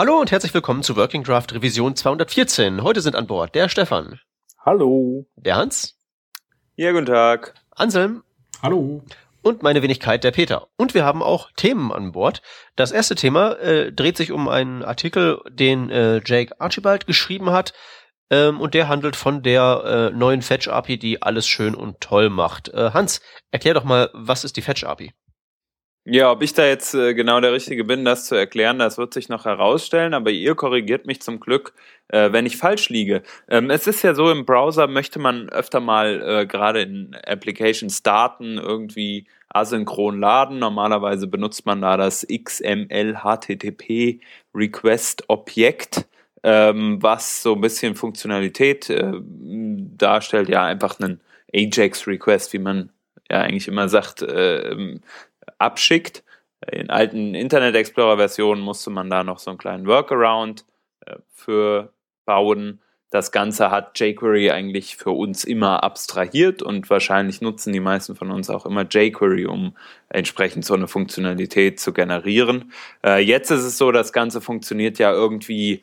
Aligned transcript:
Hallo 0.00 0.18
und 0.18 0.30
herzlich 0.30 0.54
willkommen 0.54 0.82
zu 0.82 0.96
Working 0.96 1.24
Draft 1.24 1.52
Revision 1.52 1.94
214. 1.94 2.82
Heute 2.82 3.02
sind 3.02 3.14
an 3.14 3.26
Bord 3.26 3.54
der 3.54 3.68
Stefan. 3.68 4.18
Hallo. 4.64 5.26
Der 5.36 5.56
Hans. 5.56 5.94
Ja, 6.74 6.92
guten 6.92 7.04
Tag. 7.04 7.52
Anselm. 7.72 8.22
Hallo. 8.62 9.04
Und 9.42 9.62
meine 9.62 9.82
Wenigkeit, 9.82 10.24
der 10.24 10.30
Peter. 10.30 10.68
Und 10.78 10.94
wir 10.94 11.04
haben 11.04 11.22
auch 11.22 11.50
Themen 11.54 11.92
an 11.92 12.12
Bord. 12.12 12.40
Das 12.76 12.92
erste 12.92 13.14
Thema 13.14 13.58
äh, 13.58 13.92
dreht 13.92 14.16
sich 14.16 14.32
um 14.32 14.48
einen 14.48 14.82
Artikel, 14.82 15.42
den 15.50 15.90
äh, 15.90 16.22
Jake 16.24 16.58
Archibald 16.58 17.06
geschrieben 17.06 17.50
hat. 17.50 17.74
Ähm, 18.30 18.58
und 18.58 18.72
der 18.72 18.88
handelt 18.88 19.16
von 19.16 19.42
der 19.42 20.10
äh, 20.14 20.16
neuen 20.16 20.40
Fetch-API, 20.40 20.98
die 20.98 21.20
alles 21.20 21.46
schön 21.46 21.74
und 21.74 22.00
toll 22.00 22.30
macht. 22.30 22.70
Äh, 22.70 22.92
Hans, 22.94 23.20
erklär 23.50 23.74
doch 23.74 23.84
mal, 23.84 24.08
was 24.14 24.44
ist 24.44 24.56
die 24.56 24.62
Fetch-API? 24.62 25.12
Ja, 26.06 26.32
ob 26.32 26.42
ich 26.42 26.54
da 26.54 26.64
jetzt 26.66 26.94
äh, 26.94 27.12
genau 27.14 27.40
der 27.40 27.52
Richtige 27.52 27.84
bin, 27.84 28.06
das 28.06 28.24
zu 28.24 28.34
erklären, 28.34 28.78
das 28.78 28.96
wird 28.96 29.12
sich 29.12 29.28
noch 29.28 29.44
herausstellen, 29.44 30.14
aber 30.14 30.30
ihr 30.30 30.54
korrigiert 30.54 31.06
mich 31.06 31.20
zum 31.20 31.40
Glück, 31.40 31.74
äh, 32.08 32.32
wenn 32.32 32.46
ich 32.46 32.56
falsch 32.56 32.88
liege. 32.88 33.22
Ähm, 33.48 33.68
es 33.68 33.86
ist 33.86 34.02
ja 34.02 34.14
so, 34.14 34.30
im 34.30 34.46
Browser 34.46 34.86
möchte 34.86 35.18
man 35.18 35.50
öfter 35.50 35.78
mal 35.80 36.22
äh, 36.22 36.46
gerade 36.46 36.80
in 36.80 37.14
Applications 37.26 38.02
Daten 38.02 38.56
irgendwie 38.56 39.26
asynchron 39.50 40.18
laden. 40.18 40.58
Normalerweise 40.58 41.26
benutzt 41.26 41.66
man 41.66 41.82
da 41.82 41.98
das 41.98 42.26
XML 42.26 43.18
HTTP 43.22 44.20
Request 44.54 45.24
Objekt, 45.28 46.06
ähm, 46.42 47.02
was 47.02 47.42
so 47.42 47.54
ein 47.54 47.60
bisschen 47.60 47.94
Funktionalität 47.94 48.90
darstellt, 49.98 50.48
ja 50.48 50.64
einfach 50.64 50.98
einen 50.98 51.20
Ajax 51.54 52.06
Request, 52.06 52.52
wie 52.54 52.58
man 52.58 52.90
ja 53.30 53.40
eigentlich 53.42 53.68
immer 53.68 53.88
sagt, 53.88 54.22
äh, 54.22 54.98
abschickt. 55.58 56.22
In 56.70 56.90
alten 56.90 57.34
Internet 57.34 57.74
Explorer 57.74 58.16
Versionen 58.16 58.60
musste 58.60 58.90
man 58.90 59.08
da 59.08 59.24
noch 59.24 59.38
so 59.38 59.50
einen 59.50 59.58
kleinen 59.58 59.86
Workaround 59.86 60.64
äh, 61.06 61.16
für 61.32 61.92
bauen. 62.26 62.80
Das 63.10 63.32
Ganze 63.32 63.72
hat 63.72 63.98
jQuery 63.98 64.50
eigentlich 64.52 64.96
für 64.96 65.10
uns 65.10 65.42
immer 65.42 65.82
abstrahiert 65.82 66.62
und 66.62 66.88
wahrscheinlich 66.90 67.40
nutzen 67.40 67.72
die 67.72 67.80
meisten 67.80 68.14
von 68.14 68.30
uns 68.30 68.50
auch 68.50 68.66
immer 68.66 68.86
jQuery, 68.88 69.46
um 69.46 69.76
entsprechend 70.10 70.64
so 70.64 70.74
eine 70.74 70.86
Funktionalität 70.86 71.80
zu 71.80 71.92
generieren. 71.92 72.72
Äh, 73.04 73.18
jetzt 73.18 73.50
ist 73.50 73.64
es 73.64 73.78
so, 73.78 73.90
das 73.90 74.12
Ganze 74.12 74.40
funktioniert 74.40 75.00
ja 75.00 75.12
irgendwie 75.12 75.82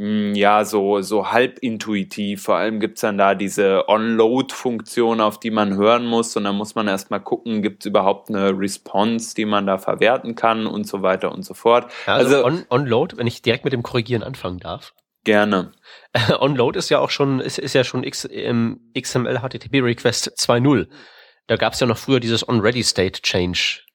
ja, 0.00 0.64
so, 0.64 1.00
so 1.00 1.32
halb 1.32 1.58
intuitiv. 1.58 2.44
Vor 2.44 2.54
allem 2.54 2.78
gibt's 2.78 3.00
dann 3.00 3.18
da 3.18 3.34
diese 3.34 3.88
On-Load-Funktion, 3.88 5.20
auf 5.20 5.40
die 5.40 5.50
man 5.50 5.76
hören 5.76 6.06
muss. 6.06 6.36
Und 6.36 6.44
dann 6.44 6.54
muss 6.54 6.76
man 6.76 6.86
erstmal 6.86 7.20
gucken, 7.20 7.62
gibt's 7.62 7.84
überhaupt 7.84 8.28
eine 8.28 8.56
Response, 8.56 9.34
die 9.34 9.44
man 9.44 9.66
da 9.66 9.76
verwerten 9.76 10.36
kann 10.36 10.68
und 10.68 10.86
so 10.86 11.02
weiter 11.02 11.32
und 11.32 11.42
so 11.42 11.52
fort. 11.52 11.90
Ja, 12.06 12.14
also, 12.14 12.44
also 12.44 12.64
On-Load, 12.70 13.16
wenn 13.16 13.26
ich 13.26 13.42
direkt 13.42 13.64
mit 13.64 13.72
dem 13.72 13.82
Korrigieren 13.82 14.22
anfangen 14.22 14.60
darf. 14.60 14.94
Gerne. 15.24 15.72
On-Load 16.38 16.78
ist 16.78 16.90
ja 16.90 17.00
auch 17.00 17.10
schon, 17.10 17.40
ist, 17.40 17.58
ist 17.58 17.74
ja 17.74 17.82
schon 17.82 18.04
X, 18.04 18.24
im 18.24 18.92
XML 18.96 19.40
HTTP 19.40 19.82
Request 19.82 20.32
2.0. 20.38 20.86
Da 21.48 21.56
gab's 21.56 21.80
ja 21.80 21.88
noch 21.88 21.98
früher 21.98 22.20
dieses 22.20 22.48
On-Ready-State-Change 22.48 23.87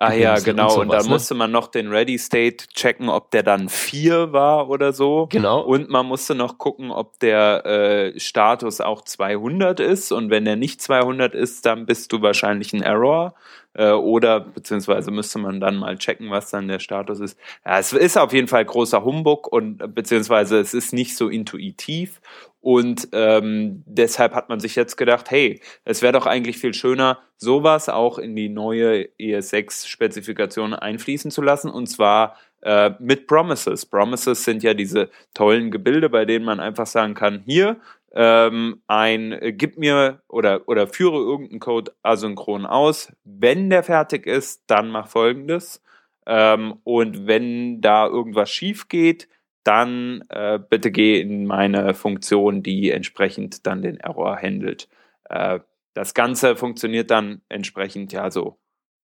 Ah 0.00 0.12
ja, 0.12 0.38
genau. 0.38 0.66
Und, 0.66 0.70
sowas, 0.70 0.82
und 0.82 0.92
dann 0.92 1.04
ne? 1.06 1.10
musste 1.10 1.34
man 1.34 1.50
noch 1.50 1.66
den 1.66 1.88
Ready 1.88 2.18
State 2.18 2.68
checken, 2.72 3.08
ob 3.08 3.32
der 3.32 3.42
dann 3.42 3.68
vier 3.68 4.32
war 4.32 4.68
oder 4.68 4.92
so. 4.92 5.26
Genau. 5.28 5.60
Und 5.60 5.90
man 5.90 6.06
musste 6.06 6.36
noch 6.36 6.56
gucken, 6.56 6.92
ob 6.92 7.18
der 7.18 7.66
äh, 7.66 8.20
Status 8.20 8.80
auch 8.80 9.02
200 9.02 9.80
ist. 9.80 10.12
Und 10.12 10.30
wenn 10.30 10.44
der 10.44 10.54
nicht 10.54 10.80
200 10.80 11.34
ist, 11.34 11.66
dann 11.66 11.84
bist 11.84 12.12
du 12.12 12.22
wahrscheinlich 12.22 12.72
ein 12.72 12.80
Error. 12.80 13.34
Äh, 13.74 13.92
oder 13.92 14.40
beziehungsweise 14.40 15.10
müsste 15.10 15.38
man 15.38 15.60
dann 15.60 15.76
mal 15.76 15.96
checken, 15.98 16.30
was 16.30 16.50
dann 16.50 16.68
der 16.68 16.78
Status 16.78 17.20
ist. 17.20 17.38
Ja, 17.64 17.78
es 17.78 17.92
ist 17.92 18.16
auf 18.16 18.32
jeden 18.32 18.48
Fall 18.48 18.64
großer 18.64 19.04
Humbug 19.04 19.46
und 19.52 19.94
beziehungsweise 19.94 20.58
es 20.58 20.74
ist 20.74 20.92
nicht 20.92 21.16
so 21.16 21.28
intuitiv. 21.28 22.20
Und 22.60 23.08
ähm, 23.12 23.84
deshalb 23.86 24.34
hat 24.34 24.48
man 24.48 24.58
sich 24.58 24.74
jetzt 24.74 24.96
gedacht, 24.96 25.30
hey, 25.30 25.60
es 25.84 26.02
wäre 26.02 26.12
doch 26.12 26.26
eigentlich 26.26 26.58
viel 26.58 26.74
schöner, 26.74 27.18
sowas 27.36 27.88
auch 27.88 28.18
in 28.18 28.34
die 28.34 28.48
neue 28.48 29.08
ES6-Spezifikation 29.20 30.74
einfließen 30.74 31.30
zu 31.30 31.40
lassen. 31.40 31.70
Und 31.70 31.86
zwar 31.86 32.36
äh, 32.62 32.90
mit 32.98 33.28
Promises. 33.28 33.86
Promises 33.86 34.44
sind 34.44 34.64
ja 34.64 34.74
diese 34.74 35.10
tollen 35.34 35.70
Gebilde, 35.70 36.10
bei 36.10 36.24
denen 36.24 36.44
man 36.44 36.58
einfach 36.58 36.86
sagen 36.86 37.14
kann, 37.14 37.42
hier, 37.46 37.76
ähm, 38.12 38.82
ein, 38.86 39.32
äh, 39.32 39.52
gib 39.52 39.78
mir 39.78 40.22
oder, 40.28 40.68
oder 40.68 40.86
führe 40.88 41.18
irgendeinen 41.18 41.60
Code 41.60 41.92
asynchron 42.02 42.66
aus. 42.66 43.12
Wenn 43.24 43.70
der 43.70 43.82
fertig 43.82 44.26
ist, 44.26 44.64
dann 44.66 44.90
mach 44.90 45.08
folgendes. 45.08 45.82
Ähm, 46.26 46.78
und 46.84 47.26
wenn 47.26 47.80
da 47.80 48.06
irgendwas 48.06 48.50
schief 48.50 48.88
geht, 48.88 49.28
dann 49.64 50.24
äh, 50.30 50.58
bitte 50.58 50.90
geh 50.90 51.20
in 51.20 51.46
meine 51.46 51.94
Funktion, 51.94 52.62
die 52.62 52.90
entsprechend 52.90 53.66
dann 53.66 53.82
den 53.82 53.98
Error 53.98 54.36
handelt. 54.36 54.88
Äh, 55.28 55.60
das 55.94 56.14
Ganze 56.14 56.56
funktioniert 56.56 57.10
dann 57.10 57.42
entsprechend 57.48 58.12
ja 58.12 58.30
so 58.30 58.58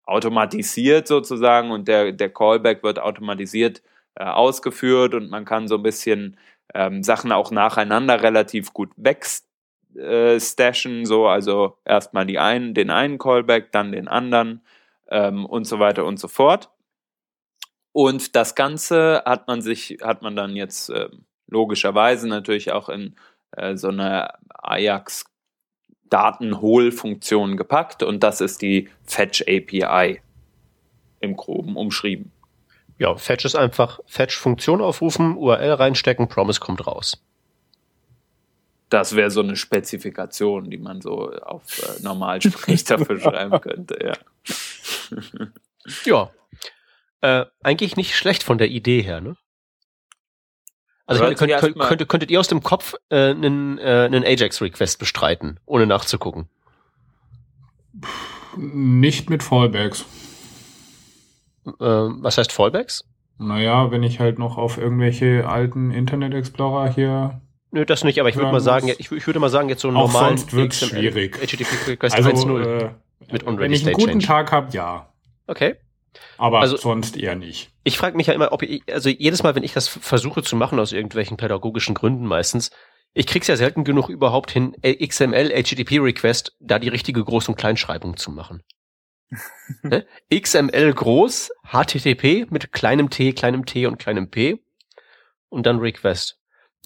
automatisiert 0.06 1.08
sozusagen 1.08 1.72
und 1.72 1.88
der, 1.88 2.12
der 2.12 2.30
Callback 2.30 2.84
wird 2.84 3.00
automatisiert 3.00 3.82
äh, 4.16 4.26
ausgeführt 4.26 5.14
und 5.14 5.30
man 5.30 5.46
kann 5.46 5.68
so 5.68 5.76
ein 5.76 5.84
bisschen 5.84 6.38
ähm, 6.74 7.04
Sachen 7.04 7.32
auch 7.32 7.52
nacheinander 7.52 8.24
relativ 8.24 8.74
gut 8.74 8.92
wegstashen, 8.98 11.06
so 11.06 11.28
also 11.28 11.78
erstmal 11.86 12.26
die 12.26 12.40
einen, 12.40 12.74
den 12.74 12.90
einen 12.90 13.18
Callback, 13.18 13.72
dann 13.72 13.92
den 13.92 14.08
anderen 14.08 14.62
ähm, 15.10 15.46
und 15.46 15.66
so 15.66 15.80
weiter 15.80 16.06
und 16.06 16.20
so 16.20 16.28
fort. 16.28 16.70
Und 17.92 18.36
das 18.36 18.56
Ganze 18.56 19.24
hat 19.26 19.48
man 19.48 19.62
sich, 19.62 20.00
hat 20.02 20.22
man 20.22 20.36
dann 20.36 20.56
jetzt 20.56 20.90
äh, 20.90 21.10
logischerweise 21.48 22.28
natürlich 22.28 22.72
auch 22.72 22.90
in 22.90 23.16
äh, 23.52 23.78
so 23.78 23.88
eine 23.88 24.34
Ajax 24.50 25.26
Datenholfunktion 26.10 27.58
gepackt 27.58 28.04
und 28.04 28.24
das 28.24 28.42
ist 28.42 28.62
die 28.62 28.90
Fetch 29.06 29.44
API 29.48 30.22
im 31.20 31.36
Groben 31.36 31.76
umschrieben. 31.76 32.32
Ja, 32.98 33.16
Fetch 33.16 33.46
ist 33.46 33.56
einfach 33.56 34.00
Fetch 34.06 34.38
Funktion 34.38 34.82
aufrufen, 34.82 35.36
URL 35.36 35.74
reinstecken, 35.74 36.28
Promise 36.28 36.60
kommt 36.60 36.86
raus. 36.88 37.22
Das 38.90 39.16
wäre 39.16 39.32
so 39.32 39.42
eine 39.42 39.56
Spezifikation, 39.56 40.70
die 40.70 40.78
man 40.78 41.02
so 41.02 41.32
auf 41.32 41.80
äh, 41.80 42.04
Normalsprech 42.04 42.84
dafür 42.86 43.20
schreiben 43.20 43.60
könnte, 43.60 43.98
ja. 44.02 44.14
ja, 46.06 46.32
äh, 47.22 47.46
eigentlich 47.64 47.98
nicht 47.98 48.16
schlecht 48.16 48.44
von 48.44 48.58
der 48.58 48.70
Idee 48.70 49.02
her, 49.02 49.20
ne? 49.20 49.36
Also 51.08 51.24
könnt, 51.24 51.38
könnt, 51.38 51.60
könnt, 51.60 51.80
könntet, 51.80 52.10
könntet 52.10 52.32
ihr 52.32 52.40
aus 52.40 52.48
dem 52.48 52.64
Kopf 52.64 52.96
äh, 53.10 53.30
einen, 53.30 53.78
äh, 53.78 54.06
einen 54.06 54.24
Ajax-Request 54.24 54.98
bestreiten, 54.98 55.60
ohne 55.66 55.86
nachzugucken? 55.86 56.50
Nicht 58.58 59.30
mit 59.30 59.44
Fallbacks. 59.44 60.06
Äh, 61.66 61.72
was 61.80 62.38
heißt 62.38 62.52
Fallbacks? 62.52 63.04
Naja, 63.38 63.92
wenn 63.92 64.04
ich 64.04 64.20
halt 64.20 64.40
noch 64.40 64.58
auf 64.58 64.78
irgendwelche 64.78 65.48
alten 65.48 65.92
Internet 65.92 66.34
Explorer 66.34 66.94
hier. 66.94 67.42
Nö, 67.72 67.86
das 67.86 68.04
nicht, 68.04 68.20
aber 68.20 68.30
ich 68.30 68.38
würde 68.38 68.52
mal 68.52 68.62
sagen, 68.62 68.88
ich, 68.88 69.12
ich, 69.12 69.28
würde 69.28 69.40
mal 69.40 69.50
sagen, 69.50 69.68
jetzt 69.68 69.82
so 69.82 69.90
einen 69.90 69.98
normalen 69.98 70.38
sonst 70.38 70.54
wird's 70.54 70.80
XML, 70.80 71.00
schwierig. 71.00 71.38
HTTP 71.38 71.88
Request 71.88 72.16
also, 72.16 72.30
1.0 72.30 72.64
äh, 72.64 72.90
mit 73.32 73.46
Wenn 73.46 73.74
ich 73.74 73.86
einen 73.86 73.94
guten 73.94 74.12
Change. 74.12 74.26
Tag 74.26 74.52
habe, 74.52 74.72
ja. 74.72 75.10
Okay. 75.48 75.76
Aber 76.38 76.62
also, 76.62 76.78
sonst 76.78 77.18
eher 77.18 77.36
nicht. 77.36 77.72
Ich 77.84 77.98
frage 77.98 78.16
mich 78.16 78.28
ja 78.28 78.34
immer, 78.34 78.54
ob 78.54 78.62
ich, 78.62 78.84
also 78.92 79.10
jedes 79.10 79.44
Mal, 79.44 79.56
wenn 79.56 79.64
ich 79.64 79.74
das 79.74 79.90
versuche 79.90 80.44
zu 80.44 80.56
machen 80.56 80.80
aus 80.80 80.94
irgendwelchen 80.94 81.36
pädagogischen 81.36 81.96
Gründen 81.96 82.26
meistens, 82.26 82.72
ich 83.14 83.28
krieg's 83.28 83.48
ja 83.48 83.58
selten 83.58 83.84
genug 83.84 84.10
überhaupt 84.10 84.52
hin, 84.52 84.76
XML, 84.82 85.50
HTTP 85.50 86.00
Request, 86.00 86.56
da 86.60 86.80
die 86.80 86.90
richtige 86.90 87.22
Groß- 87.22 87.48
und 87.48 87.58
Kleinschreibung 87.58 88.18
zu 88.18 88.32
machen. 88.32 88.62
XML 90.34 90.94
groß, 90.94 91.52
HTTP 91.72 92.50
mit 92.50 92.72
kleinem 92.72 93.10
t, 93.10 93.34
kleinem 93.34 93.66
t 93.66 93.86
und 93.86 93.98
kleinem 93.98 94.30
p 94.30 94.64
und 95.50 95.66
dann 95.66 95.80
Request. 95.80 96.38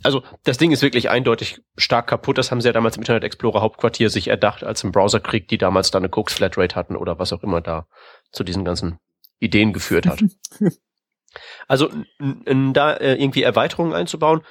Also 0.04 0.24
das 0.44 0.58
Ding 0.58 0.72
ist 0.72 0.82
wirklich 0.82 1.10
eindeutig 1.10 1.62
stark 1.76 2.08
kaputt. 2.08 2.38
Das 2.38 2.52
haben 2.52 2.62
sie 2.62 2.70
ja 2.70 2.74
damals 2.74 2.96
im 2.96 3.02
Internet 3.02 3.24
Explorer 3.24 3.62
Hauptquartier 3.62 4.10
sich 4.10 4.30
erdacht, 4.30 4.64
als 4.64 4.84
im 4.84 4.92
Browserkrieg, 4.92 5.48
die 5.50 5.58
damals 5.58 5.92
da 5.92 5.98
eine 5.98 6.10
Cooks 6.10 6.34
Flatrate 6.34 6.76
hatten 6.76 6.96
oder 6.96 7.20
was 7.20 7.34
auch 7.34 7.44
immer 7.44 7.60
da 7.60 7.88
zu 8.32 8.44
diesen 8.44 8.64
ganzen 8.64 9.00
Ideen 9.40 9.74
geführt 9.74 10.06
hat. 10.06 10.24
also 11.68 11.90
da 12.20 12.94
äh, 12.94 13.16
irgendwie 13.16 13.44
Erweiterungen 13.44 13.94
einzubauen 13.94 14.42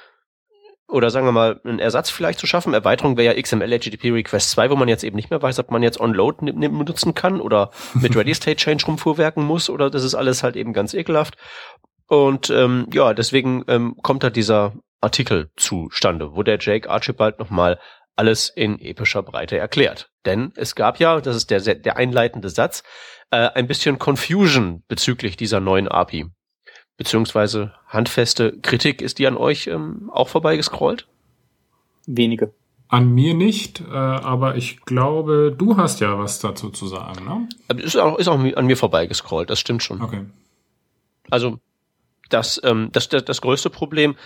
oder 0.89 1.11
sagen 1.11 1.25
wir 1.27 1.31
mal 1.31 1.61
einen 1.63 1.79
Ersatz 1.79 2.09
vielleicht 2.09 2.39
zu 2.39 2.47
schaffen. 2.47 2.73
Erweiterung 2.73 3.15
wäre 3.15 3.35
ja 3.35 3.41
XML 3.41 3.79
HTTP 3.79 4.11
Request 4.11 4.51
2, 4.51 4.69
wo 4.71 4.75
man 4.75 4.87
jetzt 4.87 5.03
eben 5.03 5.15
nicht 5.15 5.29
mehr 5.29 5.41
weiß, 5.41 5.59
ob 5.59 5.71
man 5.71 5.83
jetzt 5.83 5.99
OnLoad 5.99 6.37
benutzen 6.39 7.13
kann 7.13 7.39
oder 7.39 7.71
mit 7.93 8.15
Ready 8.17 8.33
State 8.33 8.57
Change 8.57 8.85
rumfuhrwerken 8.85 9.43
muss 9.43 9.69
oder 9.69 9.89
das 9.89 10.03
ist 10.03 10.15
alles 10.15 10.43
halt 10.43 10.55
eben 10.55 10.73
ganz 10.73 10.93
ekelhaft. 10.93 11.35
Und 12.07 12.49
ähm, 12.49 12.87
ja, 12.91 13.13
deswegen 13.13 13.63
ähm, 13.67 13.95
kommt 14.01 14.23
da 14.23 14.31
dieser 14.31 14.73
Artikel 14.99 15.51
zustande, 15.55 16.35
wo 16.35 16.43
der 16.43 16.57
Jake 16.59 16.89
Archibald 16.89 17.39
nochmal 17.39 17.79
alles 18.15 18.49
in 18.49 18.79
epischer 18.81 19.23
Breite 19.23 19.57
erklärt. 19.57 20.09
Denn 20.25 20.51
es 20.55 20.75
gab 20.75 20.99
ja, 20.99 21.21
das 21.21 21.35
ist 21.35 21.51
der, 21.51 21.61
der 21.61 21.97
einleitende 21.97 22.49
Satz, 22.49 22.83
äh, 23.31 23.49
ein 23.53 23.67
bisschen 23.67 23.99
Confusion 23.99 24.83
bezüglich 24.87 25.37
dieser 25.37 25.59
neuen 25.59 25.87
API. 25.87 26.25
Beziehungsweise 26.99 27.71
handfeste 27.87 28.59
Kritik, 28.61 29.01
ist 29.01 29.19
die 29.19 29.25
an 29.25 29.37
euch 29.37 29.67
ähm, 29.67 30.11
auch 30.13 30.27
vorbeigescrollt? 30.27 31.07
Wenige. 32.05 32.53
An 32.89 33.13
mir 33.15 33.33
nicht, 33.33 33.79
äh, 33.79 33.93
aber 33.93 34.57
ich 34.57 34.81
glaube, 34.81 35.55
du 35.57 35.77
hast 35.77 36.01
ja 36.01 36.19
was 36.19 36.39
dazu 36.39 36.69
zu 36.69 36.87
sagen, 36.87 37.23
ne? 37.23 37.81
Ist 37.81 37.95
auch, 37.95 38.17
ist 38.17 38.27
auch 38.27 38.37
an 38.37 38.65
mir 38.65 38.75
vorbeigescrollt, 38.75 39.49
das 39.49 39.59
stimmt 39.61 39.81
schon. 39.81 40.01
Okay. 40.01 40.25
Also 41.29 41.59
das, 42.27 42.59
ähm, 42.65 42.89
das, 42.91 43.07
das, 43.07 43.23
das 43.23 43.39
größte 43.39 43.69
Problem, 43.69 44.17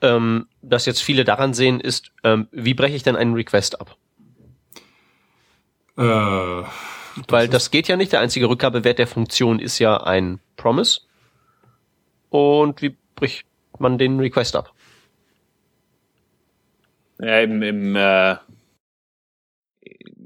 ähm, 0.00 0.48
das 0.60 0.86
jetzt 0.86 1.02
viele 1.02 1.24
daran 1.24 1.54
sehen, 1.54 1.78
ist, 1.78 2.10
ähm, 2.24 2.48
wie 2.50 2.74
breche 2.74 2.96
ich 2.96 3.04
denn 3.04 3.14
einen 3.14 3.34
Request 3.34 3.80
ab? 3.80 3.96
Äh, 5.96 6.02
das 6.02 6.68
Weil 7.28 7.48
das 7.48 7.70
geht 7.70 7.86
ja 7.86 7.96
nicht. 7.96 8.10
Der 8.12 8.20
einzige 8.20 8.48
Rückgabewert 8.48 8.98
der 8.98 9.06
Funktion 9.06 9.60
ist 9.60 9.78
ja 9.78 9.98
ein 9.98 10.40
Promise. 10.56 11.02
Und 12.30 12.82
wie 12.82 12.96
bricht 13.14 13.46
man 13.78 13.98
den 13.98 14.18
Request 14.20 14.56
ab? 14.56 14.72
Ja, 17.20 17.40
im, 17.40 17.62
im, 17.62 17.96
äh, 17.96 18.36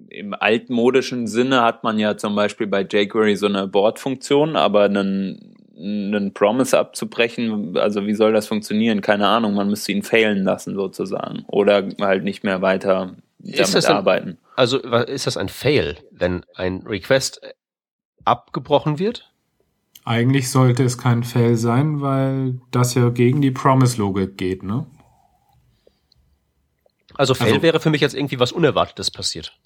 im 0.08 0.34
altmodischen 0.34 1.26
Sinne 1.26 1.62
hat 1.62 1.84
man 1.84 1.98
ja 1.98 2.16
zum 2.16 2.34
Beispiel 2.34 2.66
bei 2.66 2.82
jQuery 2.82 3.36
so 3.36 3.46
eine 3.46 3.66
Board-Funktion, 3.66 4.56
aber 4.56 4.84
einen, 4.84 5.54
einen 5.76 6.34
Promise 6.34 6.78
abzubrechen, 6.78 7.76
also 7.78 8.06
wie 8.06 8.14
soll 8.14 8.32
das 8.32 8.46
funktionieren? 8.46 9.00
Keine 9.00 9.26
Ahnung, 9.26 9.54
man 9.54 9.68
müsste 9.70 9.92
ihn 9.92 10.02
failen 10.02 10.44
lassen 10.44 10.74
sozusagen 10.74 11.44
oder 11.46 11.88
halt 12.00 12.24
nicht 12.24 12.44
mehr 12.44 12.60
weiter 12.60 13.16
damit 13.38 13.74
dann- 13.74 13.96
arbeiten. 13.96 14.38
Also 14.54 14.78
ist 14.78 15.26
das 15.26 15.38
ein 15.38 15.48
Fail, 15.48 15.96
wenn 16.10 16.44
ein 16.54 16.82
Request 16.86 17.40
abgebrochen 18.24 18.98
wird? 18.98 19.31
Eigentlich 20.04 20.50
sollte 20.50 20.82
es 20.84 20.98
kein 20.98 21.22
Fail 21.22 21.56
sein, 21.56 22.00
weil 22.00 22.60
das 22.70 22.94
ja 22.94 23.08
gegen 23.10 23.40
die 23.40 23.50
Promise-Logik 23.50 24.36
geht, 24.36 24.62
ne? 24.62 24.86
Also 27.14 27.34
Fail 27.34 27.48
Also- 27.52 27.62
wäre 27.62 27.80
für 27.80 27.90
mich 27.90 28.00
jetzt 28.00 28.14
irgendwie 28.14 28.40
was 28.40 28.52
Unerwartetes 28.52 29.10
passiert. 29.10 29.58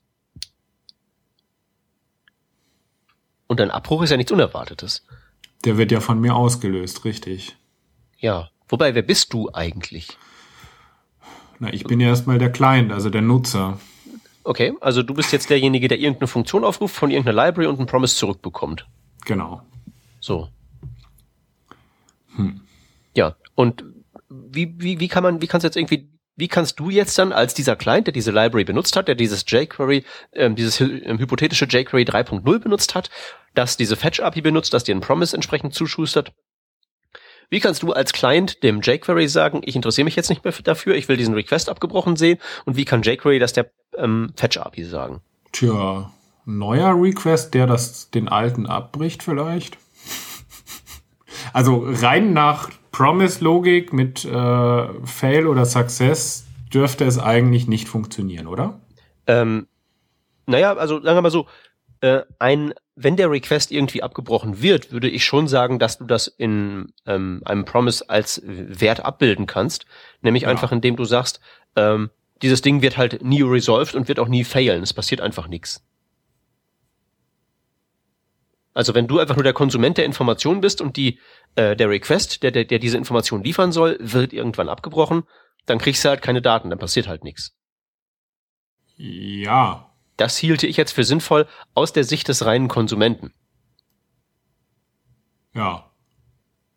Und 3.46 3.60
ein 3.60 3.70
Abbruch 3.70 4.02
ist 4.02 4.10
ja 4.10 4.16
nichts 4.16 4.32
Unerwartetes. 4.32 5.06
Der 5.64 5.78
wird 5.78 5.92
ja 5.92 6.00
von 6.00 6.20
mir 6.20 6.34
ausgelöst, 6.34 7.04
richtig. 7.04 7.56
Ja. 8.18 8.50
Wobei, 8.68 8.94
wer 8.94 9.02
bist 9.02 9.32
du 9.32 9.48
eigentlich? 9.52 10.18
Na, 11.60 11.72
ich 11.72 11.84
bin 11.84 12.00
ja 12.00 12.08
erstmal 12.08 12.38
der 12.38 12.50
Client, 12.50 12.92
also 12.92 13.08
der 13.10 13.22
Nutzer. 13.22 13.78
Okay, 14.42 14.74
also 14.80 15.02
du 15.02 15.14
bist 15.14 15.32
jetzt 15.32 15.48
derjenige, 15.48 15.88
der 15.88 15.98
irgendeine 15.98 16.26
Funktion 16.26 16.64
aufruft, 16.64 16.94
von 16.94 17.10
irgendeiner 17.10 17.46
Library 17.46 17.68
und 17.68 17.78
einen 17.78 17.86
Promise 17.86 18.16
zurückbekommt. 18.16 18.86
Genau. 19.24 19.62
So. 20.26 20.48
Ja, 23.14 23.36
und 23.54 23.84
wie, 24.28 24.74
wie, 24.78 24.98
wie 24.98 25.06
kann 25.06 25.22
man, 25.22 25.40
wie 25.40 25.46
kannst 25.46 25.62
du 25.62 25.68
jetzt 25.68 25.76
irgendwie, 25.76 26.10
wie 26.34 26.48
kannst 26.48 26.80
du 26.80 26.90
jetzt 26.90 27.16
dann 27.16 27.32
als 27.32 27.54
dieser 27.54 27.76
Client, 27.76 28.08
der 28.08 28.12
diese 28.12 28.32
Library 28.32 28.64
benutzt 28.64 28.96
hat, 28.96 29.06
der 29.06 29.14
dieses 29.14 29.44
jQuery, 29.46 30.04
ähm, 30.32 30.56
dieses 30.56 30.80
ähm, 30.80 31.20
hypothetische 31.20 31.66
jQuery 31.66 32.02
3.0 32.02 32.58
benutzt 32.58 32.96
hat, 32.96 33.08
das 33.54 33.76
diese 33.76 33.94
Fetch-API 33.94 34.40
benutzt, 34.40 34.74
das 34.74 34.82
dir 34.82 34.94
einen 34.94 35.00
Promise 35.00 35.36
entsprechend 35.36 35.74
zuschustert, 35.74 36.32
wie 37.48 37.60
kannst 37.60 37.84
du 37.84 37.92
als 37.92 38.12
Client 38.12 38.64
dem 38.64 38.80
jQuery 38.80 39.28
sagen, 39.28 39.62
ich 39.64 39.76
interessiere 39.76 40.06
mich 40.06 40.16
jetzt 40.16 40.28
nicht 40.28 40.42
mehr 40.42 40.52
dafür, 40.64 40.96
ich 40.96 41.08
will 41.08 41.16
diesen 41.16 41.34
Request 41.34 41.68
abgebrochen 41.68 42.16
sehen 42.16 42.40
und 42.64 42.76
wie 42.76 42.84
kann 42.84 43.02
jQuery 43.02 43.38
das 43.38 43.52
der 43.52 43.70
ähm, 43.96 44.32
Fetch-API 44.34 44.82
sagen? 44.82 45.20
Tja, 45.52 46.12
neuer 46.44 47.00
Request, 47.00 47.54
der 47.54 47.68
das 47.68 48.10
den 48.10 48.28
alten 48.28 48.66
abbricht 48.66 49.22
vielleicht? 49.22 49.78
Also 51.52 51.84
rein 51.86 52.32
nach 52.32 52.70
Promise-Logik 52.92 53.92
mit 53.92 54.24
äh, 54.24 54.88
Fail 55.04 55.46
oder 55.46 55.64
Success 55.64 56.46
dürfte 56.72 57.04
es 57.04 57.18
eigentlich 57.18 57.66
nicht 57.68 57.88
funktionieren, 57.88 58.46
oder? 58.46 58.80
Ähm, 59.26 59.66
naja, 60.46 60.74
also 60.74 61.02
sagen 61.02 61.16
wir 61.16 61.22
mal 61.22 61.30
so, 61.30 61.46
äh, 62.00 62.22
ein, 62.38 62.74
wenn 62.94 63.16
der 63.16 63.30
Request 63.30 63.72
irgendwie 63.72 64.02
abgebrochen 64.02 64.62
wird, 64.62 64.92
würde 64.92 65.08
ich 65.08 65.24
schon 65.24 65.48
sagen, 65.48 65.78
dass 65.78 65.98
du 65.98 66.04
das 66.04 66.26
in 66.26 66.92
ähm, 67.06 67.42
einem 67.44 67.64
Promise 67.64 68.08
als 68.08 68.42
Wert 68.44 69.04
abbilden 69.04 69.46
kannst. 69.46 69.86
Nämlich 70.22 70.44
Ja. 70.44 70.48
einfach, 70.50 70.72
indem 70.72 70.96
du 70.96 71.04
sagst, 71.04 71.40
ähm, 71.74 72.10
dieses 72.42 72.62
Ding 72.62 72.82
wird 72.82 72.96
halt 72.96 73.24
nie 73.24 73.42
resolved 73.42 73.94
und 73.94 74.08
wird 74.08 74.18
auch 74.18 74.28
nie 74.28 74.44
failen. 74.44 74.82
Es 74.82 74.92
passiert 74.92 75.20
einfach 75.20 75.48
nichts. 75.48 75.82
Also 78.76 78.94
wenn 78.94 79.06
du 79.06 79.18
einfach 79.18 79.36
nur 79.36 79.42
der 79.42 79.54
Konsument 79.54 79.96
der 79.96 80.04
Information 80.04 80.60
bist 80.60 80.82
und 80.82 80.98
die 80.98 81.18
äh, 81.54 81.74
der 81.74 81.88
Request, 81.88 82.42
der, 82.42 82.50
der, 82.50 82.66
der 82.66 82.78
diese 82.78 82.98
Information 82.98 83.42
liefern 83.42 83.72
soll, 83.72 83.96
wird 84.00 84.34
irgendwann 84.34 84.68
abgebrochen, 84.68 85.22
dann 85.64 85.78
kriegst 85.78 86.04
du 86.04 86.10
halt 86.10 86.20
keine 86.20 86.42
Daten, 86.42 86.68
dann 86.68 86.78
passiert 86.78 87.08
halt 87.08 87.24
nichts. 87.24 87.56
Ja. 88.98 89.94
Das 90.18 90.36
hielte 90.36 90.66
ich 90.66 90.76
jetzt 90.76 90.92
für 90.92 91.04
sinnvoll 91.04 91.48
aus 91.72 91.94
der 91.94 92.04
Sicht 92.04 92.28
des 92.28 92.44
reinen 92.44 92.68
Konsumenten. 92.68 93.32
Ja. 95.54 95.90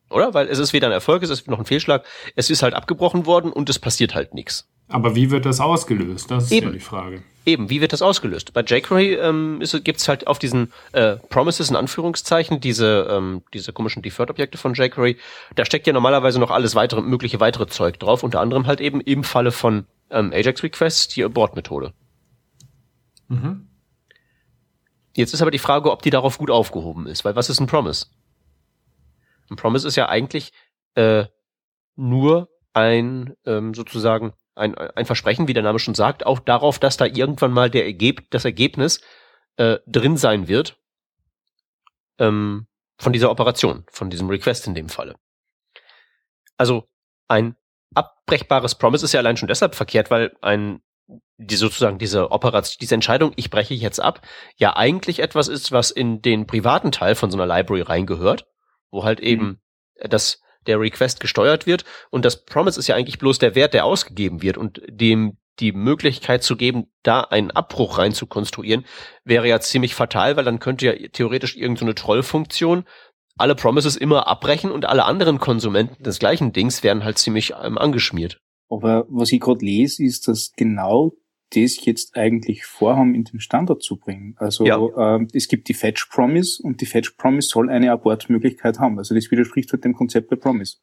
Oder? 0.09 0.33
Weil 0.33 0.47
es 0.47 0.57
ist 0.57 0.71
weder 0.71 0.87
ein 0.87 0.93
Erfolg, 0.93 1.21
es 1.21 1.29
ist 1.29 1.49
noch 1.49 1.59
ein 1.59 1.65
Fehlschlag. 1.65 2.05
Es 2.37 2.49
ist 2.49 2.63
halt 2.63 2.75
abgebrochen 2.75 3.25
worden 3.25 3.51
und 3.51 3.69
es 3.69 3.77
passiert 3.77 4.15
halt 4.15 4.33
nichts. 4.33 4.68
Aber 4.89 5.15
wie 5.15 5.29
wird 5.29 5.45
das 5.45 5.59
ausgelöst? 5.59 6.31
Das 6.31 6.45
ist 6.45 6.51
ja 6.51 6.57
Eben. 6.57 6.73
die 6.73 6.79
Frage. 6.79 7.21
Eben, 7.45 7.69
wie 7.69 7.79
wird 7.79 7.93
das 7.93 8.01
ausgelöst? 8.01 8.53
Bei 8.53 8.61
jQuery 8.61 9.13
ähm, 9.13 9.61
ist, 9.61 9.83
gibt's 9.83 10.07
halt 10.07 10.27
auf 10.27 10.39
diesen 10.39 10.73
äh, 10.91 11.15
Promises 11.15 11.69
in 11.69 11.75
Anführungszeichen, 11.75 12.59
diese, 12.59 13.07
ähm, 13.09 13.43
diese 13.53 13.71
komischen 13.71 14.01
Deferred-Objekte 14.01 14.57
von 14.57 14.73
jQuery, 14.73 15.17
da 15.55 15.63
steckt 15.63 15.87
ja 15.87 15.93
normalerweise 15.93 16.39
noch 16.39 16.51
alles 16.51 16.75
weitere, 16.75 17.01
mögliche 17.01 17.39
weitere 17.39 17.67
Zeug 17.67 17.99
drauf, 17.99 18.23
unter 18.23 18.41
anderem 18.41 18.67
halt 18.67 18.81
eben 18.81 18.99
im 18.99 19.23
Falle 19.23 19.51
von 19.51 19.85
ähm, 20.09 20.31
Ajax-Requests 20.33 21.07
die 21.07 21.23
Abort-Methode. 21.23 21.93
Mhm. 23.29 23.67
Jetzt 25.15 25.33
ist 25.33 25.41
aber 25.41 25.51
die 25.51 25.59
Frage, 25.59 25.91
ob 25.91 26.01
die 26.01 26.09
darauf 26.11 26.37
gut 26.37 26.51
aufgehoben 26.51 27.07
ist, 27.07 27.25
weil 27.25 27.35
was 27.35 27.49
ist 27.49 27.59
ein 27.59 27.67
Promise? 27.67 28.07
Ein 29.49 29.55
Promise 29.55 29.87
ist 29.87 29.95
ja 29.95 30.09
eigentlich 30.09 30.51
äh, 30.95 31.25
nur 31.95 32.49
ein 32.73 33.33
ähm, 33.45 33.73
sozusagen 33.73 34.33
ein, 34.59 34.75
ein 34.75 35.05
Versprechen, 35.05 35.47
wie 35.47 35.53
der 35.53 35.63
Name 35.63 35.79
schon 35.79 35.95
sagt, 35.95 36.25
auch 36.25 36.39
darauf, 36.39 36.79
dass 36.79 36.97
da 36.97 37.05
irgendwann 37.05 37.51
mal 37.51 37.69
der 37.69 37.85
Ergeb 37.85 38.29
das 38.31 38.45
Ergebnis 38.45 39.01
äh, 39.57 39.79
drin 39.87 40.17
sein 40.17 40.47
wird 40.47 40.77
ähm, 42.19 42.67
von 42.97 43.13
dieser 43.13 43.31
Operation, 43.31 43.85
von 43.89 44.09
diesem 44.09 44.29
Request 44.29 44.67
in 44.67 44.75
dem 44.75 44.89
Falle. 44.89 45.15
Also 46.57 46.87
ein 47.27 47.55
abbrechbares 47.95 48.75
Promise 48.75 49.05
ist 49.05 49.13
ja 49.13 49.19
allein 49.19 49.37
schon 49.37 49.47
deshalb 49.47 49.75
verkehrt, 49.75 50.11
weil 50.11 50.35
ein 50.41 50.81
die 51.37 51.55
sozusagen 51.55 51.97
diese 51.97 52.31
Operation, 52.31 52.77
diese 52.81 52.93
Entscheidung, 52.93 53.31
ich 53.35 53.49
breche 53.49 53.73
jetzt 53.73 53.99
ab, 53.99 54.21
ja 54.57 54.75
eigentlich 54.75 55.19
etwas 55.19 55.47
ist, 55.47 55.71
was 55.71 55.89
in 55.89 56.21
den 56.21 56.45
privaten 56.45 56.91
Teil 56.91 57.15
von 57.15 57.31
so 57.31 57.37
einer 57.37 57.47
Library 57.47 57.81
reingehört, 57.81 58.45
wo 58.91 59.03
halt 59.03 59.19
eben 59.19 59.59
das 60.01 60.41
der 60.67 60.79
Request 60.79 61.19
gesteuert 61.19 61.65
wird 61.65 61.85
und 62.09 62.25
das 62.25 62.45
Promise 62.45 62.79
ist 62.79 62.87
ja 62.87 62.95
eigentlich 62.95 63.19
bloß 63.19 63.39
der 63.39 63.55
Wert, 63.55 63.73
der 63.73 63.85
ausgegeben 63.85 64.41
wird 64.41 64.57
und 64.57 64.81
dem 64.87 65.37
die 65.59 65.71
Möglichkeit 65.73 66.43
zu 66.43 66.55
geben, 66.55 66.85
da 67.03 67.21
einen 67.21 67.51
Abbruch 67.51 67.97
rein 67.97 68.13
zu 68.13 68.27
konstruieren, 68.27 68.85
wäre 69.25 69.47
ja 69.47 69.59
ziemlich 69.59 69.93
fatal, 69.93 70.37
weil 70.37 70.45
dann 70.45 70.59
könnte 70.59 70.85
ja 70.85 71.07
theoretisch 71.09 71.57
irgendeine 71.57 71.95
Trollfunktion 71.95 72.85
alle 73.37 73.55
Promises 73.55 73.95
immer 73.95 74.27
abbrechen 74.27 74.71
und 74.71 74.85
alle 74.85 75.05
anderen 75.05 75.39
Konsumenten 75.39 76.03
des 76.03 76.19
gleichen 76.19 76.51
Dings 76.51 76.83
werden 76.83 77.03
halt 77.03 77.17
ziemlich 77.17 77.53
ähm, 77.61 77.77
angeschmiert. 77.77 78.41
Aber 78.69 79.05
was 79.09 79.31
ich 79.31 79.39
gerade 79.39 79.65
lese, 79.65 80.03
ist, 80.03 80.27
dass 80.27 80.51
genau 80.55 81.13
das 81.53 81.83
jetzt 81.85 82.15
eigentlich 82.15 82.65
vorhaben, 82.65 83.15
in 83.15 83.23
den 83.23 83.39
Standard 83.39 83.81
zu 83.81 83.97
bringen. 83.97 84.35
Also 84.37 84.65
Ja. 84.65 84.77
ähm, 85.15 85.27
es 85.33 85.47
gibt 85.47 85.67
die 85.67 85.73
Fetch 85.73 86.07
Promise 86.09 86.61
und 86.63 86.81
die 86.81 86.85
Fetch 86.85 87.17
Promise 87.17 87.49
soll 87.49 87.69
eine 87.69 87.91
Abortmöglichkeit 87.91 88.79
haben. 88.79 88.97
Also 88.99 89.15
das 89.15 89.31
widerspricht 89.31 89.71
halt 89.71 89.83
dem 89.83 89.93
Konzept 89.95 90.29
der 90.31 90.35
Promise. 90.37 90.77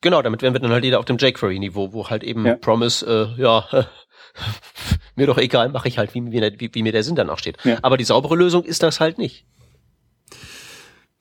Genau, 0.00 0.22
damit 0.22 0.42
wären 0.42 0.54
wir 0.54 0.60
dann 0.60 0.70
halt 0.72 0.84
wieder 0.84 0.98
auf 0.98 1.04
dem 1.06 1.16
jQuery-Niveau, 1.18 1.92
wo 1.92 2.08
halt 2.08 2.22
eben 2.24 2.44
Ja. 2.46 2.56
Promise, 2.56 3.34
äh, 3.38 3.40
ja, 3.40 3.86
mir 5.16 5.26
doch 5.26 5.38
egal, 5.38 5.68
mache 5.70 5.88
ich 5.88 5.98
halt, 5.98 6.14
wie, 6.14 6.20
mir 6.20 6.40
der- 6.40 6.60
wie, 6.60 6.70
wie 6.74 6.82
mir 6.82 6.92
der 6.92 7.02
Sinn 7.02 7.14
danach 7.16 7.38
steht. 7.38 7.56
Ja. 7.64 7.78
Aber 7.82 7.96
die 7.96 8.04
saubere 8.04 8.36
Lösung 8.36 8.64
ist 8.64 8.82
das 8.82 9.00
halt 9.00 9.18
nicht. 9.18 9.46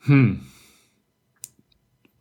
Hm. 0.01 0.41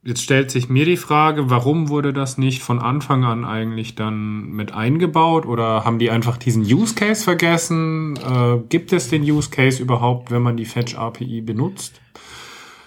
Jetzt 0.07 0.21
stellt 0.21 0.51
sich 0.51 0.69
mir 0.69 0.85
die 0.85 0.99
Frage, 0.99 1.49
warum 1.49 1.89
wurde 1.89 2.13
das 2.13 2.37
nicht 2.37 2.63
von 2.63 2.79
Anfang 2.79 3.25
an 3.25 3.47
eigentlich 3.47 3.95
dann 3.95 4.51
mit 4.51 4.75
eingebaut 4.75 5.47
oder 5.47 5.87
haben 5.87 5.99
die 5.99 6.11
einfach 6.11 6.37
diesen 6.37 6.63
Use 6.63 6.95
Case 6.95 7.25
vergessen? 7.25 8.17
Äh, 8.17 8.59
gibt 8.69 8.93
es 8.93 9.09
den 9.09 9.23
Use 9.23 9.49
Case 9.49 9.83
überhaupt, 9.83 10.31
wenn 10.31 10.43
man 10.43 10.59
die 10.59 10.67
Fetch 10.67 10.95
API 10.95 11.41
benutzt? 11.41 12.03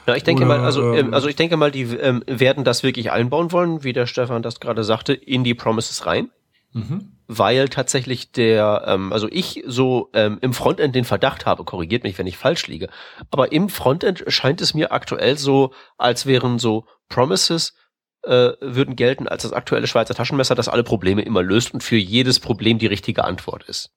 Ja, 0.06 0.16
ich 0.16 0.24
denke 0.24 0.46
Oder, 0.46 0.60
mal, 0.60 0.64
also, 0.64 0.94
ähm, 0.94 1.08
ähm, 1.08 1.14
also 1.16 1.28
ich 1.28 1.36
denke 1.36 1.58
mal, 1.58 1.72
die 1.72 1.82
ähm, 1.82 2.24
werden 2.28 2.64
das 2.64 2.84
wirklich 2.84 3.12
einbauen 3.12 3.52
wollen, 3.52 3.84
wie 3.84 3.94
der 3.94 4.06
Stefan 4.06 4.44
das 4.44 4.60
gerade 4.60 4.84
sagte, 4.84 5.14
in 5.14 5.44
die 5.44 5.56
Promises 5.56 6.06
rein. 6.06 6.30
Mhm. 6.74 7.17
Weil 7.28 7.70
tatsächlich 7.70 8.32
der, 8.32 8.84
ähm, 8.88 9.14
also 9.14 9.28
ich 9.30 9.64
so 9.68 10.10
ähm, 10.14 10.40
im 10.42 10.54
Frontend 10.54 10.96
den 10.96 11.04
Verdacht 11.04 11.46
habe, 11.46 11.66
korrigiert 11.66 12.04
mich, 12.04 12.18
wenn 12.18 12.28
ich 12.28 12.38
falsch 12.38 12.68
liege, 12.68 12.90
aber 13.30 13.52
im 13.52 13.70
Frontend 13.70 14.24
scheint 14.28 14.62
es 14.62 14.74
mir 14.74 14.92
aktuell 14.92 15.38
so, 15.38 15.74
als 15.98 16.26
wären 16.26 16.58
so 16.58 16.86
Promises 17.10 17.76
äh, 18.24 18.54
würden 18.60 18.96
gelten 18.96 19.28
als 19.28 19.44
das 19.44 19.54
aktuelle 19.54 19.88
Schweizer 19.88 20.16
Taschenmesser, 20.16 20.56
das 20.56 20.68
alle 20.70 20.84
Probleme 20.84 21.22
immer 21.22 21.44
löst 21.44 21.74
und 21.74 21.84
für 21.84 21.98
jedes 21.98 22.40
Problem 22.40 22.80
die 22.80 22.88
richtige 22.88 23.24
Antwort 23.24 23.64
ist. 23.64 23.92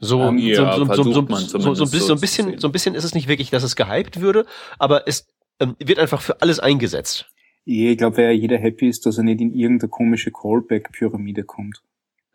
So, 0.00 0.22
Ähm, 0.22 0.38
ja, 0.38 0.76
so, 0.76 0.84
so, 0.86 0.94
so, 0.94 1.02
so, 1.02 1.12
so, 1.12 1.20
ein 1.20 1.26
bisschen, 1.26 1.74
so 1.74 2.14
ein 2.14 2.20
bisschen, 2.20 2.58
so 2.58 2.68
ein 2.68 2.72
bisschen 2.72 2.94
ist 2.94 3.04
es 3.04 3.14
nicht 3.14 3.28
wirklich, 3.28 3.50
dass 3.50 3.62
es 3.62 3.76
gehypt 3.76 4.20
würde, 4.20 4.46
aber 4.78 5.06
es 5.06 5.26
ähm, 5.60 5.76
wird 5.78 5.98
einfach 5.98 6.22
für 6.22 6.40
alles 6.40 6.58
eingesetzt. 6.58 7.26
Ich 7.72 7.98
glaube, 7.98 8.16
weil 8.16 8.32
jeder 8.32 8.58
happy 8.58 8.88
ist, 8.88 9.06
dass 9.06 9.18
er 9.18 9.22
nicht 9.22 9.40
in 9.40 9.54
irgendeine 9.54 9.88
komische 9.88 10.32
Callback-Pyramide 10.32 11.44
kommt. 11.44 11.82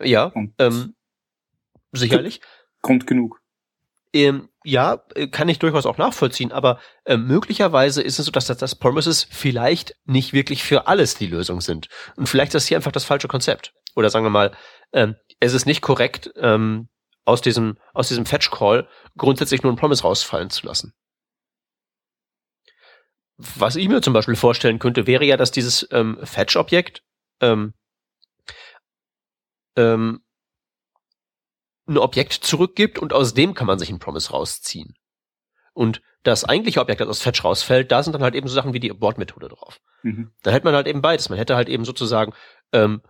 Ja, 0.02 0.28
Und 0.28 0.54
ähm, 0.60 0.96
sicherlich. 1.92 2.40
Grund 2.82 3.06
genug. 3.06 3.42
Ähm, 4.14 4.48
ja, 4.64 5.04
kann 5.32 5.50
ich 5.50 5.60
durchaus 5.60 5.86
auch 5.86 5.98
nachvollziehen, 5.98 6.54
aber 6.54 6.80
äh, 7.04 7.18
möglicherweise 7.18 8.02
ist 8.02 8.18
es 8.18 8.28
so, 8.28 8.32
dass 8.32 8.46
das, 8.46 8.58
das 8.60 8.76
Promises 8.76 9.28
vielleicht 9.30 9.98
nicht 10.06 10.32
wirklich 10.32 10.64
für 10.64 10.88
alles 10.88 11.16
die 11.16 11.28
Lösung 11.28 11.60
sind. 11.60 11.90
Und 12.16 12.30
vielleicht 12.30 12.52
ist 12.52 12.64
das 12.64 12.68
hier 12.68 12.78
einfach 12.78 12.94
das 12.94 13.04
falsche 13.04 13.28
Konzept. 13.28 13.74
Oder 13.94 14.10
sagen 14.10 14.26
wir 14.26 14.30
mal, 14.30 14.52
ähm, 14.94 15.16
es 15.42 15.54
ist 15.54 15.66
nicht 15.66 15.82
korrekt, 15.82 16.32
ähm, 16.38 16.88
aus 17.26 17.42
diesem, 17.42 17.78
aus 17.94 18.08
diesem 18.08 18.26
Fetch-Call 18.26 18.88
grundsätzlich 19.18 19.64
nur 19.64 19.74
ein 19.74 19.78
Promise 19.78 20.04
rausfallen 20.04 20.50
zu 20.50 20.66
lassen. 20.66 20.94
Was 23.38 23.76
ich 23.76 23.88
mir 23.88 24.02
zum 24.02 24.14
Beispiel 24.14 24.36
vorstellen 24.36 24.80
könnte, 24.80 25.08
wäre 25.08 25.26
ja, 25.26 25.36
dass 25.38 25.52
dieses 25.52 25.88
ähm, 25.92 26.18
Fetch-Objekt 26.24 27.04
ähm, 27.42 27.74
ähm, 29.76 30.22
ein 31.88 31.98
Objekt 31.98 32.34
zurückgibt 32.34 32.98
und 32.98 33.14
aus 33.14 33.34
dem 33.34 33.54
kann 33.54 33.68
man 33.68 33.78
sich 33.78 33.90
ein 33.90 34.00
Promise 34.00 34.32
rausziehen. 34.32 34.96
Und 35.74 36.02
das 36.24 36.46
eigentliche 36.46 36.80
Objekt, 36.80 37.02
das 37.02 37.08
aus 37.08 37.22
Fetch 37.22 37.44
rausfällt, 37.44 37.92
da 37.92 38.02
sind 38.02 38.14
dann 38.14 38.24
halt 38.24 38.34
eben 38.34 38.48
so 38.48 38.56
Sachen 38.56 38.74
wie 38.74 38.80
die 38.80 38.90
Abort-Methode 38.90 39.50
drauf. 39.50 39.80
Mhm. 40.02 40.32
Dann 40.42 40.54
hätte 40.54 40.66
man 40.66 40.74
halt 40.74 40.88
eben 40.88 41.02
beides. 41.02 41.30
Man 41.30 41.38
hätte 41.38 41.56
halt 41.56 41.70
eben 41.70 41.86
sozusagen, 41.86 42.34
ähm, 42.72 43.02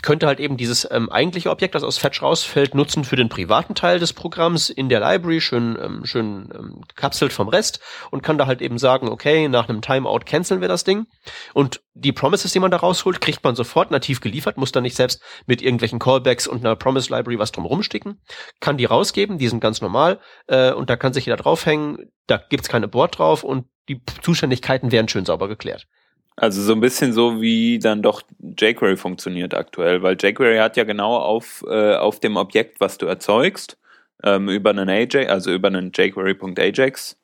könnte 0.00 0.26
halt 0.26 0.40
eben 0.40 0.56
dieses 0.56 0.88
ähm, 0.90 1.10
eigentliche 1.10 1.50
Objekt, 1.50 1.74
das 1.74 1.82
aus 1.82 1.98
Fetch 1.98 2.22
rausfällt, 2.22 2.74
nutzen 2.74 3.04
für 3.04 3.16
den 3.16 3.28
privaten 3.28 3.74
Teil 3.74 3.98
des 3.98 4.12
Programms 4.12 4.70
in 4.70 4.88
der 4.88 5.00
Library, 5.00 5.40
schön, 5.40 5.78
ähm, 5.80 6.04
schön 6.04 6.48
ähm, 6.54 6.80
gekapselt 6.88 7.32
vom 7.32 7.48
Rest 7.48 7.80
und 8.10 8.22
kann 8.22 8.38
da 8.38 8.46
halt 8.46 8.62
eben 8.62 8.78
sagen, 8.78 9.08
okay, 9.08 9.48
nach 9.48 9.68
einem 9.68 9.82
Timeout 9.82 10.20
canceln 10.24 10.60
wir 10.60 10.68
das 10.68 10.84
Ding. 10.84 11.06
Und 11.52 11.82
die 11.94 12.12
Promises, 12.12 12.52
die 12.52 12.58
man 12.58 12.70
da 12.70 12.78
rausholt, 12.78 13.20
kriegt 13.20 13.44
man 13.44 13.54
sofort 13.54 13.90
nativ 13.90 14.20
geliefert, 14.20 14.56
muss 14.56 14.72
dann 14.72 14.82
nicht 14.82 14.96
selbst 14.96 15.22
mit 15.46 15.60
irgendwelchen 15.60 15.98
Callbacks 15.98 16.46
und 16.46 16.64
einer 16.64 16.74
Promise 16.74 17.14
Library 17.14 17.38
was 17.38 17.52
drum 17.52 17.66
rumsticken, 17.66 18.20
kann 18.60 18.78
die 18.78 18.86
rausgeben, 18.86 19.38
die 19.38 19.48
sind 19.48 19.60
ganz 19.60 19.82
normal 19.82 20.20
äh, 20.46 20.72
und 20.72 20.88
da 20.88 20.96
kann 20.96 21.12
sich 21.12 21.26
jeder 21.26 21.36
draufhängen, 21.36 22.10
da 22.26 22.38
gibt's 22.38 22.68
keine 22.68 22.88
Board 22.88 23.18
drauf 23.18 23.44
und 23.44 23.66
die 23.88 24.00
Zuständigkeiten 24.22 24.90
werden 24.90 25.08
schön 25.08 25.24
sauber 25.24 25.48
geklärt. 25.48 25.86
Also 26.36 26.62
so 26.62 26.72
ein 26.72 26.80
bisschen 26.80 27.12
so, 27.12 27.40
wie 27.40 27.78
dann 27.78 28.02
doch 28.02 28.22
jQuery 28.40 28.96
funktioniert 28.96 29.54
aktuell, 29.54 30.02
weil 30.02 30.16
jQuery 30.16 30.58
hat 30.58 30.76
ja 30.76 30.84
genau 30.84 31.16
auf, 31.16 31.64
äh, 31.68 31.94
auf 31.96 32.20
dem 32.20 32.36
Objekt, 32.36 32.80
was 32.80 32.96
du 32.98 33.06
erzeugst, 33.06 33.78
ähm, 34.24 34.48
über 34.48 34.70
einen 34.70 34.88
AJ, 34.88 35.26
also 35.26 35.52
über 35.52 35.68
einen 35.68 35.92
jQuery.ajax 35.92 37.18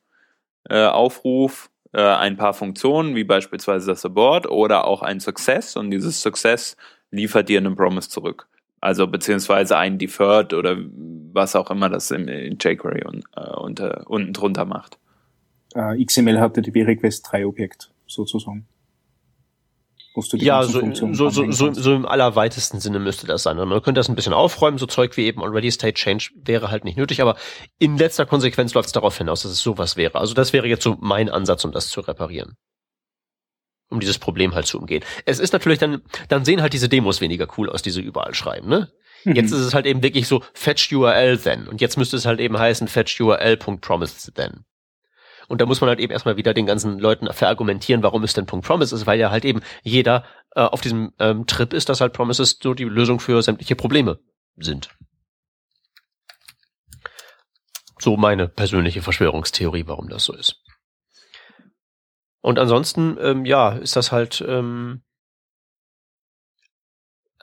äh, 0.69 0.85
Aufruf, 0.85 1.71
äh, 1.93 2.01
ein 2.01 2.37
paar 2.37 2.53
Funktionen, 2.53 3.15
wie 3.15 3.23
beispielsweise 3.23 3.87
das 3.87 4.05
Abort 4.05 4.47
oder 4.47 4.85
auch 4.85 5.01
ein 5.01 5.19
Success 5.19 5.75
und 5.75 5.89
dieses 5.89 6.21
Success 6.21 6.77
liefert 7.11 7.49
dir 7.49 7.59
einen 7.59 7.75
Promise 7.75 8.09
zurück. 8.09 8.47
Also 8.81 9.07
beziehungsweise 9.07 9.77
ein 9.77 9.97
Deferred 9.97 10.53
oder 10.53 10.77
was 11.33 11.55
auch 11.55 11.71
immer 11.71 11.89
das 11.89 12.11
im, 12.11 12.27
in 12.27 12.57
jQuery 12.59 13.05
un, 13.05 13.23
äh, 13.35 13.49
unter, 13.57 14.03
unten 14.07 14.33
drunter 14.33 14.65
macht. 14.65 14.99
Äh, 15.73 16.03
XML 16.03 16.49
die 16.55 16.81
request 16.81 17.27
3 17.31 17.45
Objekt, 17.45 17.91
sozusagen. 18.07 18.67
Wo 20.19 20.29
du 20.31 20.37
die 20.37 20.45
Ja, 20.45 20.63
so, 20.63 20.81
so, 20.93 21.29
so, 21.29 21.51
so, 21.51 21.73
so 21.73 21.95
im 21.95 22.05
allerweitesten 22.05 22.79
Sinne 22.79 22.99
müsste 22.99 23.25
das 23.27 23.43
sein. 23.43 23.57
Und 23.57 23.69
man 23.69 23.81
könnte 23.81 23.99
das 23.99 24.09
ein 24.09 24.15
bisschen 24.15 24.33
aufräumen, 24.33 24.77
so 24.77 24.85
Zeug 24.85 25.15
wie 25.17 25.25
eben 25.25 25.41
Already 25.41 25.71
State 25.71 25.93
Change 25.93 26.29
wäre 26.35 26.71
halt 26.71 26.83
nicht 26.83 26.97
nötig, 26.97 27.21
aber 27.21 27.37
in 27.77 27.97
letzter 27.97 28.25
Konsequenz 28.25 28.73
läuft 28.73 28.87
es 28.87 28.93
darauf 28.93 29.17
hinaus, 29.17 29.43
dass 29.43 29.51
es 29.51 29.61
sowas 29.61 29.95
wäre. 29.95 30.19
Also 30.19 30.33
das 30.33 30.53
wäre 30.53 30.67
jetzt 30.67 30.83
so 30.83 30.97
mein 30.99 31.29
Ansatz, 31.29 31.63
um 31.63 31.71
das 31.71 31.89
zu 31.89 32.01
reparieren. 32.01 32.55
Um 33.89 33.99
dieses 33.99 34.19
Problem 34.19 34.53
halt 34.53 34.67
zu 34.67 34.77
umgehen. 34.77 35.03
Es 35.25 35.39
ist 35.39 35.53
natürlich 35.53 35.79
dann, 35.79 36.01
dann 36.27 36.45
sehen 36.45 36.61
halt 36.61 36.73
diese 36.73 36.89
Demos 36.89 37.21
weniger 37.21 37.47
cool 37.57 37.69
aus, 37.69 37.81
die 37.81 37.89
sie 37.89 38.01
überall 38.01 38.35
schreiben, 38.35 38.67
ne? 38.67 38.89
Mhm. 39.23 39.35
Jetzt 39.35 39.51
ist 39.51 39.59
es 39.59 39.73
halt 39.73 39.85
eben 39.85 40.03
wirklich 40.03 40.27
so 40.27 40.43
fetch 40.53 40.93
URL 40.93 41.37
then. 41.37 41.67
Und 41.67 41.81
jetzt 41.81 41.97
müsste 41.97 42.17
es 42.17 42.25
halt 42.25 42.39
eben 42.39 42.57
heißen 42.57 42.87
fetch 42.87 43.19
URL.promise 43.19 44.31
then. 44.33 44.65
Und 45.49 45.61
da 45.61 45.65
muss 45.65 45.81
man 45.81 45.89
halt 45.89 45.99
eben 45.99 46.13
erstmal 46.13 46.37
wieder 46.37 46.53
den 46.53 46.67
ganzen 46.67 46.99
Leuten 46.99 47.31
verargumentieren, 47.33 48.03
warum 48.03 48.23
es 48.23 48.33
denn 48.33 48.45
Punkt 48.45 48.67
Promise 48.67 48.95
ist, 48.95 49.07
weil 49.07 49.19
ja 49.19 49.31
halt 49.31 49.45
eben 49.45 49.61
jeder 49.81 50.23
äh, 50.55 50.61
auf 50.61 50.79
diesem 50.79 51.11
ähm, 51.17 51.47
Trip 51.47 51.73
ist, 51.73 51.89
dass 51.89 52.01
halt 52.01 52.13
Promises 52.13 52.59
so 52.61 52.75
die 52.75 52.83
Lösung 52.83 53.19
für 53.19 53.41
sämtliche 53.41 53.75
Probleme 53.75 54.19
sind. 54.57 54.89
So 57.99 58.15
meine 58.15 58.47
persönliche 58.47 59.01
Verschwörungstheorie, 59.01 59.87
warum 59.87 60.07
das 60.07 60.23
so 60.23 60.33
ist. 60.33 60.61
Und 62.41 62.59
ansonsten, 62.59 63.17
ähm, 63.19 63.45
ja, 63.45 63.71
ist 63.71 63.95
das 63.95 64.11
halt, 64.11 64.45
ähm, 64.47 65.01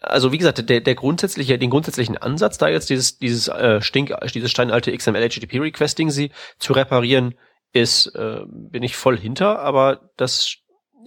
also 0.01 0.31
wie 0.31 0.39
gesagt, 0.39 0.69
der, 0.71 0.81
der 0.81 0.95
grundsätzliche, 0.95 1.59
den 1.59 1.71
grundsätzlichen 1.71 2.17
Ansatz, 2.17 2.57
da 2.57 2.69
jetzt 2.69 2.89
dieses, 2.89 3.19
dieses 3.19 3.49
äh, 3.49 3.83
Stink, 3.83 4.15
dieses 4.33 4.53
steinalte 4.53 4.97
XML 4.97 5.29
HTTP 5.29 5.61
Requesting 5.61 6.11
sie 6.11 6.31
zu 6.59 6.73
reparieren, 6.73 7.35
ist, 7.83 8.07
äh, 8.15 8.41
bin 8.47 8.83
ich 8.83 8.97
voll 8.97 9.19
hinter, 9.19 9.61
aber 9.61 10.11
das 10.17 10.57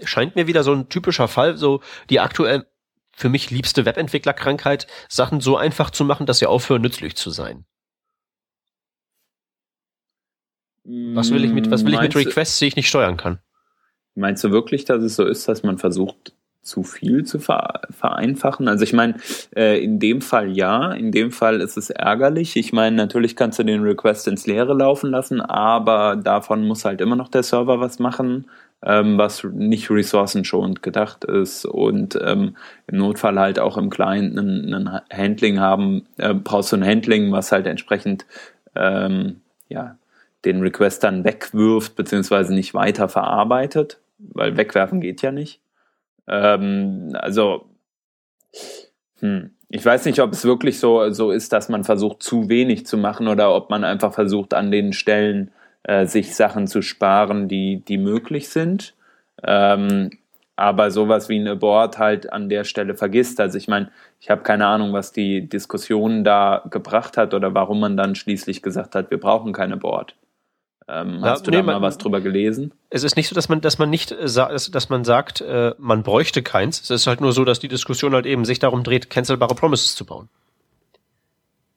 scheint 0.04 0.36
mir 0.36 0.48
wieder 0.48 0.64
so 0.64 0.74
ein 0.74 0.90
typischer 0.90 1.28
Fall, 1.28 1.58
so 1.58 1.82
die 2.10 2.20
aktuell 2.20 2.66
für 3.12 3.30
mich 3.30 3.52
liebste 3.52 3.86
Webentwicklerkrankheit, 3.86 4.88
Sachen 5.10 5.42
so 5.42 5.58
einfach 5.58 5.90
zu 5.90 6.06
machen, 6.06 6.26
dass 6.26 6.40
sie 6.40 6.46
aufhören, 6.46 6.82
nützlich 6.82 7.16
zu 7.16 7.32
sein. 7.32 7.66
Was 10.86 11.32
will 11.32 11.44
ich 11.44 11.52
mit, 11.52 11.70
was 11.70 11.86
will 11.86 11.94
ich 11.94 12.02
mit 12.02 12.16
Requests, 12.16 12.58
die 12.60 12.68
ich 12.68 12.76
nicht 12.76 12.88
steuern 12.88 13.18
kann? 13.18 13.40
Meinst 14.16 14.44
du 14.44 14.52
wirklich, 14.52 14.86
dass 14.86 15.04
es 15.04 15.16
so 15.16 15.26
ist, 15.26 15.48
dass 15.48 15.64
man 15.64 15.78
versucht, 15.78 16.34
zu 16.62 16.84
viel 16.84 17.26
zu 17.26 17.40
ver 17.40 17.82
vereinfachen? 17.90 18.68
Also 18.68 18.84
ich 18.84 18.94
meine, 18.94 19.16
äh, 19.56 19.84
in 19.84 20.00
dem 20.00 20.22
Fall 20.22 20.56
ja, 20.56 20.92
in 20.92 21.12
dem 21.12 21.32
Fall 21.32 21.62
ist 21.62 21.78
es 21.78 21.90
ärgerlich. 21.90 22.56
Ich 22.56 22.74
meine, 22.74 22.96
natürlich 22.96 23.36
kannst 23.36 23.60
du 23.60 23.64
den 23.64 23.84
Request 23.84 24.28
ins 24.28 24.48
Leere 24.48 24.74
laufen 24.74 25.12
lassen, 25.12 25.42
aber 25.42 26.16
davon 26.16 26.68
muss 26.68 26.86
halt 26.86 27.02
immer 27.02 27.16
noch 27.16 27.30
der 27.30 27.44
Server 27.44 27.80
was 27.80 28.00
machen, 28.00 28.46
ähm, 28.84 29.18
was 29.18 29.44
nicht 29.44 29.90
ressourcenschonend 29.90 30.84
gedacht 30.84 31.26
ist 31.26 31.66
und 31.66 32.18
ähm, 32.24 32.56
im 32.88 32.98
Notfall 32.98 33.40
halt 33.40 33.60
auch 33.60 33.78
im 33.78 33.90
Client 33.90 34.38
ein, 34.38 34.74
ein 34.74 35.02
Handling 35.12 35.60
haben, 35.60 36.06
äh, 36.18 36.34
brauchst 36.34 36.72
du 36.72 36.78
ein 36.78 36.86
Handling, 36.86 37.32
was 37.32 37.52
halt 37.52 37.68
entsprechend 37.68 38.26
ähm, 38.76 39.42
ja, 39.68 39.98
den 40.46 40.62
Request 40.62 41.04
dann 41.04 41.24
wegwirft, 41.24 41.96
beziehungsweise 41.96 42.54
nicht 42.54 42.74
weiter 42.74 43.10
verarbeitet, 43.10 44.00
weil 44.18 44.58
wegwerfen 44.58 45.02
geht 45.02 45.22
ja 45.22 45.32
nicht. 45.32 45.60
Ähm, 46.30 47.12
also, 47.14 47.66
hm, 49.20 49.52
ich 49.70 49.86
weiß 49.86 50.06
nicht, 50.06 50.20
ob 50.22 50.32
es 50.34 50.46
wirklich 50.46 50.80
so, 50.80 51.10
so 51.12 51.32
ist, 51.32 51.54
dass 51.54 51.70
man 51.70 51.84
versucht, 51.84 52.24
zu 52.24 52.50
wenig 52.50 52.86
zu 52.86 52.98
machen 52.98 53.28
oder 53.28 53.54
ob 53.54 53.70
man 53.70 53.84
einfach 53.84 54.14
versucht, 54.14 54.54
an 54.54 54.72
den 54.72 54.94
Stellen 54.94 55.52
äh, 55.84 56.06
sich 56.06 56.36
Sachen 56.36 56.68
zu 56.68 56.82
sparen, 56.82 57.48
die, 57.48 57.84
die 57.86 57.98
möglich 57.98 58.50
sind. 58.50 58.96
Ähm, 59.44 60.12
aber 60.56 60.92
sowas 60.92 61.30
wie 61.30 61.40
ein 61.40 61.48
Abort 61.48 62.00
halt 62.00 62.34
an 62.34 62.50
der 62.50 62.66
Stelle 62.66 62.96
vergisst. 62.96 63.40
Also 63.40 63.58
ich 63.58 63.70
meine, 63.70 63.92
ich 64.20 64.30
habe 64.30 64.44
keine 64.44 64.68
Ahnung, 64.68 64.92
was 64.92 65.14
die 65.14 65.48
Diskussion 65.48 66.26
da 66.26 66.64
gebracht 66.70 67.16
hat 67.16 67.34
oder 67.34 67.54
warum 67.54 67.80
man 67.80 67.96
dann 67.96 68.16
schließlich 68.16 68.62
gesagt 68.62 68.94
hat, 68.96 69.10
wir 69.10 69.20
brauchen 69.20 69.54
kein 69.54 69.72
Abort. 69.72 70.16
Ähm, 70.92 71.20
Ja, 71.22 71.32
hast 71.32 71.46
du 71.46 71.52
nee, 71.52 71.58
da 71.58 71.64
mal 71.64 71.74
man- 71.74 71.82
was 71.84 71.98
drüber 71.98 72.20
gelesen? 72.20 72.74
Es 72.90 73.04
ist 73.04 73.16
nicht 73.16 73.28
so, 73.28 73.36
dass 73.36 73.48
man, 73.48 73.62
dass 73.62 73.78
man 73.78 73.90
nicht, 73.90 74.12
äh, 74.12 74.26
dass, 74.26 74.72
dass 74.72 74.90
man 74.90 75.04
sagt, 75.04 75.42
äh, 75.42 75.74
man 75.78 76.02
bräuchte 76.04 76.42
keins. 76.42 76.82
Es 76.82 76.90
ist 76.90 77.08
halt 77.08 77.22
nur 77.22 77.32
so, 77.32 77.46
dass 77.46 77.60
die 77.60 77.68
Diskussion 77.68 78.14
halt 78.14 78.26
eben 78.26 78.44
sich 78.46 78.60
darum 78.60 78.84
dreht, 78.84 79.10
cancelbare 79.10 79.54
Promises 79.56 79.96
zu 79.96 80.06
bauen. 80.06 80.30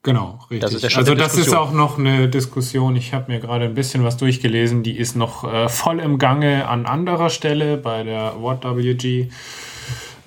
Genau, 0.05 0.41
richtig. 0.51 0.61
Das 0.61 0.75
ist 0.75 0.83
der 0.83 0.91
Stand 0.91 1.09
also 1.09 1.15
das 1.21 1.37
ist 1.37 1.55
auch 1.55 1.73
noch 1.73 1.97
eine 1.99 2.29
Diskussion. 2.29 2.97
Ich 2.97 3.13
habe 3.15 3.31
mir 3.31 3.39
gerade 3.39 3.67
ein 3.67 3.75
bisschen 3.75 4.03
was 4.03 4.17
durchgelesen. 4.17 4.83
Die 4.83 4.97
ist 4.99 5.15
noch 5.15 5.45
äh, 5.45 5.69
voll 5.69 6.01
im 6.01 6.19
Gange 6.19 6.67
an 6.67 6.87
anderer 6.87 7.31
Stelle 7.31 7.77
bei 7.77 8.03
der 8.03 8.35
WattWG. 8.43 9.29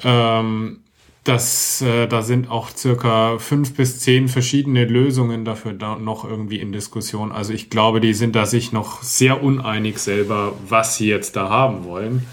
Ähm, 0.04 0.85
das, 1.26 1.82
äh, 1.82 2.08
da 2.08 2.22
sind 2.22 2.50
auch 2.50 2.70
circa 2.70 3.40
fünf 3.40 3.76
bis 3.76 4.00
zehn 4.00 4.28
verschiedene 4.28 4.86
Lösungen 4.86 5.44
dafür 5.44 5.74
da 5.74 5.98
noch 5.98 6.24
irgendwie 6.24 6.60
in 6.60 6.72
Diskussion. 6.72 7.32
Also 7.32 7.52
ich 7.52 7.70
glaube, 7.70 8.00
die 8.00 8.14
sind 8.14 8.36
da 8.36 8.46
sich 8.46 8.72
noch 8.72 9.02
sehr 9.02 9.44
uneinig 9.44 9.98
selber, 9.98 10.54
was 10.68 10.98
sie 10.98 11.10
jetzt 11.10 11.36
da 11.36 11.50
haben 11.50 11.84
wollen. 11.84 12.26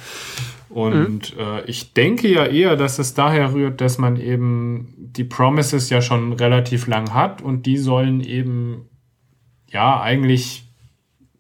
Und 0.69 1.35
mhm. 1.37 1.41
äh, 1.41 1.65
ich 1.65 1.95
denke 1.95 2.29
ja 2.29 2.45
eher, 2.45 2.77
dass 2.77 2.99
es 2.99 3.15
daher 3.15 3.55
rührt, 3.55 3.81
dass 3.81 3.97
man 3.97 4.19
eben 4.19 4.95
die 4.99 5.25
Promises 5.25 5.89
ja 5.89 6.03
schon 6.03 6.35
relativ 6.35 6.87
lang 6.87 7.15
hat 7.15 7.41
und 7.41 7.65
die 7.65 7.79
sollen 7.79 8.21
eben 8.21 8.89
ja 9.71 10.01
eigentlich 10.01 10.65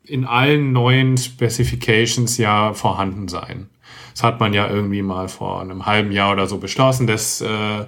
in 0.04 0.24
allen 0.24 0.72
neuen 0.72 1.18
Specifications 1.18 2.38
ja 2.38 2.72
vorhanden 2.72 3.28
sein. 3.28 3.68
Das 4.12 4.22
hat 4.22 4.40
man 4.40 4.52
ja 4.52 4.68
irgendwie 4.68 5.02
mal 5.02 5.28
vor 5.28 5.60
einem 5.60 5.86
halben 5.86 6.12
Jahr 6.12 6.32
oder 6.32 6.46
so 6.46 6.58
beschlossen, 6.58 7.06
dass 7.06 7.40
äh, 7.40 7.84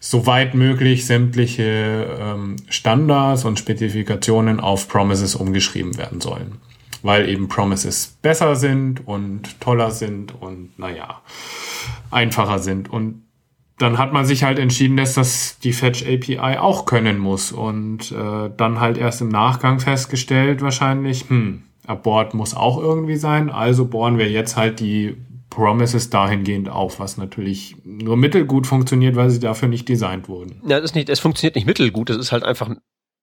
soweit 0.00 0.54
möglich 0.54 1.06
sämtliche 1.06 2.16
ähm, 2.20 2.56
Standards 2.68 3.44
und 3.44 3.58
Spezifikationen 3.58 4.60
auf 4.60 4.88
Promises 4.88 5.34
umgeschrieben 5.34 5.98
werden 5.98 6.20
sollen. 6.20 6.58
Weil 7.02 7.28
eben 7.28 7.48
Promises 7.48 8.18
besser 8.22 8.56
sind 8.56 9.06
und 9.06 9.60
toller 9.60 9.90
sind 9.90 10.34
und 10.40 10.78
naja, 10.78 11.22
einfacher 12.10 12.58
sind. 12.58 12.90
Und 12.90 13.22
dann 13.78 13.98
hat 13.98 14.12
man 14.12 14.24
sich 14.24 14.42
halt 14.42 14.58
entschieden, 14.58 14.96
dass 14.96 15.14
das 15.14 15.58
die 15.60 15.72
Fetch 15.72 16.02
API 16.02 16.58
auch 16.58 16.84
können 16.84 17.18
muss. 17.18 17.52
Und 17.52 18.10
äh, 18.10 18.50
dann 18.56 18.80
halt 18.80 18.98
erst 18.98 19.20
im 19.20 19.28
Nachgang 19.28 19.78
festgestellt, 19.78 20.60
wahrscheinlich, 20.60 21.28
hm, 21.28 21.62
Abort 21.86 22.34
muss 22.34 22.54
auch 22.54 22.78
irgendwie 22.78 23.16
sein. 23.16 23.50
Also 23.50 23.86
bohren 23.86 24.18
wir 24.18 24.28
jetzt 24.28 24.56
halt 24.56 24.80
die 24.80 25.16
Promises 25.50 26.10
dahingehend 26.10 26.68
auf, 26.68 27.00
was 27.00 27.16
natürlich 27.16 27.76
nur 27.84 28.16
mittelgut 28.16 28.66
funktioniert, 28.66 29.16
weil 29.16 29.30
sie 29.30 29.40
dafür 29.40 29.68
nicht 29.68 29.88
designt 29.88 30.28
wurden. 30.28 30.60
Ja, 30.64 30.80
das 30.80 30.90
ist 30.90 30.94
nicht, 30.94 31.08
es 31.08 31.20
funktioniert 31.20 31.56
nicht 31.56 31.66
mittelgut, 31.66 32.10
es 32.10 32.16
ist 32.16 32.32
halt 32.32 32.44
einfach, 32.44 32.70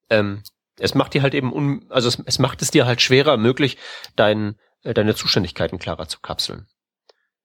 ähm, 0.09 0.41
es 0.79 0.95
macht 0.95 1.13
dir 1.13 1.21
halt 1.21 1.33
eben, 1.33 1.53
un, 1.53 1.85
also 1.89 2.07
es, 2.07 2.21
es 2.25 2.39
macht 2.39 2.61
es 2.61 2.71
dir 2.71 2.85
halt 2.85 3.01
schwerer 3.01 3.37
möglich, 3.37 3.77
dein, 4.15 4.55
äh, 4.83 4.93
deine 4.93 5.15
Zuständigkeiten 5.15 5.79
klarer 5.79 6.07
zu 6.07 6.19
kapseln. 6.19 6.67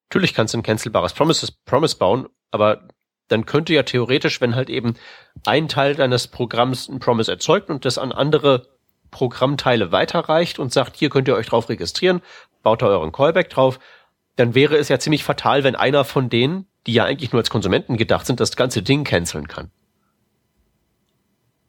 Natürlich 0.09 0.35
kannst 0.35 0.55
du 0.55 0.59
ein 0.59 0.63
cancelbares 0.63 1.13
Promises, 1.13 1.53
Promise 1.53 1.97
bauen, 1.97 2.27
aber 2.51 2.89
dann 3.29 3.47
könnte 3.47 3.73
ja 3.75 3.85
theoretisch, 3.85 4.41
wenn 4.41 4.57
halt 4.57 4.71
eben 4.71 4.95
ein 5.47 5.69
Teil 5.69 5.95
deines 5.95 6.27
Programms 6.27 6.89
ein 6.89 6.99
Promise 6.99 7.31
erzeugt 7.31 7.71
und 7.71 7.85
das 7.85 7.97
an 7.97 8.11
andere 8.11 8.67
Programmteile 9.11 9.93
weiterreicht 9.93 10.59
und 10.59 10.73
sagt, 10.73 10.97
hier 10.97 11.11
könnt 11.11 11.29
ihr 11.29 11.37
euch 11.37 11.47
drauf 11.47 11.69
registrieren, 11.69 12.23
baut 12.63 12.83
da 12.83 12.87
euren 12.87 13.13
Callback 13.13 13.51
drauf, 13.51 13.79
dann 14.41 14.55
wäre 14.55 14.77
es 14.77 14.89
ja 14.89 14.99
ziemlich 14.99 15.23
fatal, 15.23 15.65
wenn 15.65 15.77
einer 15.77 16.05
von 16.05 16.31
denen, 16.31 16.67
die 16.87 16.95
ja 16.95 17.05
eigentlich 17.05 17.33
nur 17.33 17.41
als 17.41 17.51
Konsumenten 17.51 17.97
gedacht 17.97 18.27
sind, 18.27 18.41
das 18.41 18.57
ganze 18.57 18.83
Ding 18.83 19.05
canceln 19.05 19.49
kann. 19.49 19.71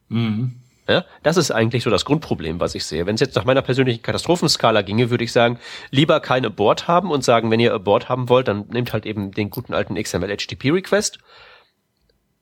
Mhm. 0.08 0.56
Ja, 0.88 1.04
das 1.22 1.36
ist 1.36 1.50
eigentlich 1.52 1.84
so 1.84 1.90
das 1.90 2.04
Grundproblem, 2.04 2.58
was 2.58 2.74
ich 2.74 2.84
sehe. 2.84 3.06
Wenn 3.06 3.14
es 3.14 3.20
jetzt 3.20 3.36
nach 3.36 3.44
meiner 3.44 3.62
persönlichen 3.62 4.02
Katastrophenskala 4.02 4.82
ginge, 4.82 5.10
würde 5.10 5.22
ich 5.22 5.32
sagen, 5.32 5.58
lieber 5.90 6.18
kein 6.20 6.44
Abort 6.44 6.88
haben 6.88 7.10
und 7.10 7.22
sagen, 7.22 7.50
wenn 7.50 7.60
ihr 7.60 7.72
Abort 7.72 8.08
haben 8.08 8.28
wollt, 8.28 8.48
dann 8.48 8.66
nehmt 8.68 8.92
halt 8.92 9.06
eben 9.06 9.30
den 9.30 9.50
guten 9.50 9.74
alten 9.74 9.94
XML 9.94 10.34
HTTP 10.36 10.72
Request. 10.72 11.18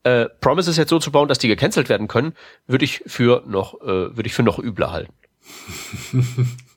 Äh, 0.04 0.26
Promises 0.40 0.78
jetzt 0.78 0.88
so 0.88 0.98
zu 0.98 1.12
bauen, 1.12 1.28
dass 1.28 1.38
die 1.38 1.48
gecancelt 1.48 1.90
werden 1.90 2.08
können, 2.08 2.34
würde 2.66 2.86
ich 2.86 3.02
für 3.06 3.42
noch, 3.46 3.80
äh, 3.82 4.16
würde 4.16 4.26
ich 4.26 4.32
für 4.32 4.42
noch 4.42 4.58
übler 4.58 4.92
halten. 4.92 5.12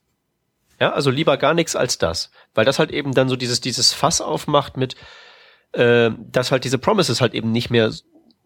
Ja, 0.80 0.92
also 0.92 1.10
lieber 1.10 1.38
gar 1.38 1.54
nichts 1.54 1.76
als 1.76 1.98
das. 1.98 2.32
Weil 2.54 2.66
das 2.66 2.80
halt 2.80 2.92
eben 2.92 3.14
dann 3.14 3.30
so 3.30 3.36
dieses, 3.36 3.62
dieses 3.62 3.94
Fass 3.94 4.22
aufmacht 4.22 4.78
mit, 4.78 4.96
äh, 5.74 6.12
dass 6.32 6.52
halt 6.52 6.64
diese 6.64 6.78
Promises 6.78 7.22
halt 7.22 7.34
eben 7.34 7.52
nicht 7.52 7.70
mehr 7.70 7.92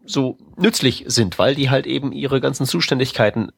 so 0.06 0.38
nützlich 0.58 1.04
sind, 1.08 1.38
weil 1.38 1.56
die 1.56 1.70
halt 1.70 1.86
eben 1.86 2.12
ihre 2.12 2.40
ganzen 2.40 2.66
Zuständigkeiten 2.66 3.52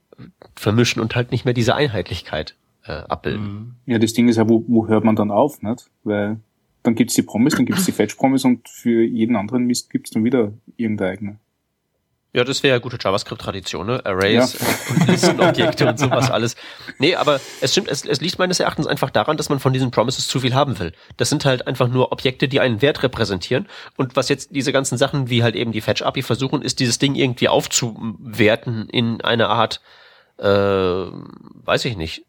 vermischen 0.55 1.01
und 1.01 1.15
halt 1.15 1.31
nicht 1.31 1.45
mehr 1.45 1.53
diese 1.53 1.75
Einheitlichkeit 1.75 2.55
äh, 2.85 2.91
abbilden. 2.91 3.75
Ja, 3.85 3.99
das 3.99 4.13
Ding 4.13 4.27
ist 4.27 4.37
ja, 4.37 4.49
wo, 4.49 4.63
wo 4.67 4.87
hört 4.87 5.03
man 5.03 5.15
dann 5.15 5.31
auf, 5.31 5.61
nicht? 5.61 5.89
Weil 6.03 6.39
dann 6.83 6.95
gibt's 6.95 7.13
die 7.13 7.21
Promise, 7.21 7.57
dann 7.57 7.65
gibt's 7.65 7.85
die 7.85 7.91
Fetch-Promise 7.93 8.47
und 8.47 8.67
für 8.67 9.03
jeden 9.03 9.35
anderen 9.35 9.65
Mist 9.65 9.89
gibt's 9.89 10.11
dann 10.11 10.23
wieder 10.23 10.53
irgendeine 10.77 11.11
eigene. 11.11 11.39
Ja, 12.31 12.43
das 12.43 12.61
wäre 12.61 12.75
ja 12.75 12.79
gute 12.79 12.97
JavaScript-Tradition, 13.01 13.87
ne? 13.87 14.05
Arrays 14.05 14.53
ja. 14.53 14.67
und 14.93 15.07
Listenobjekte 15.07 15.87
und 15.87 15.97
sowas 15.97 16.29
alles. 16.29 16.55
Nee, 16.99 17.15
aber 17.15 17.41
es 17.59 17.71
stimmt, 17.71 17.87
es, 17.87 18.05
es 18.05 18.21
liegt 18.21 18.37
meines 18.37 18.59
Erachtens 18.59 18.85
einfach 18.85 19.09
daran, 19.09 19.35
dass 19.35 19.49
man 19.49 19.59
von 19.59 19.73
diesen 19.73 19.89
Promises 19.89 20.27
zu 20.27 20.39
viel 20.39 20.53
haben 20.53 20.77
will. 20.77 20.93
Das 21.17 21.29
sind 21.29 21.43
halt 21.45 21.65
einfach 21.65 21.87
nur 21.87 22.11
Objekte, 22.11 22.47
die 22.47 22.59
einen 22.59 22.83
Wert 22.83 23.01
repräsentieren. 23.01 23.67
Und 23.97 24.15
was 24.15 24.29
jetzt 24.29 24.55
diese 24.55 24.71
ganzen 24.71 24.95
Sachen 24.99 25.31
wie 25.31 25.41
halt 25.41 25.55
eben 25.55 25.71
die 25.71 25.81
Fetch-API 25.81 26.21
versuchen, 26.21 26.61
ist 26.61 26.79
dieses 26.79 26.99
Ding 26.99 27.15
irgendwie 27.15 27.47
aufzuwerten 27.47 28.87
in 28.89 29.21
eine 29.21 29.47
Art, 29.49 29.81
äh, 30.37 30.45
weiß 30.45 31.85
ich 31.85 31.97
nicht, 31.97 32.25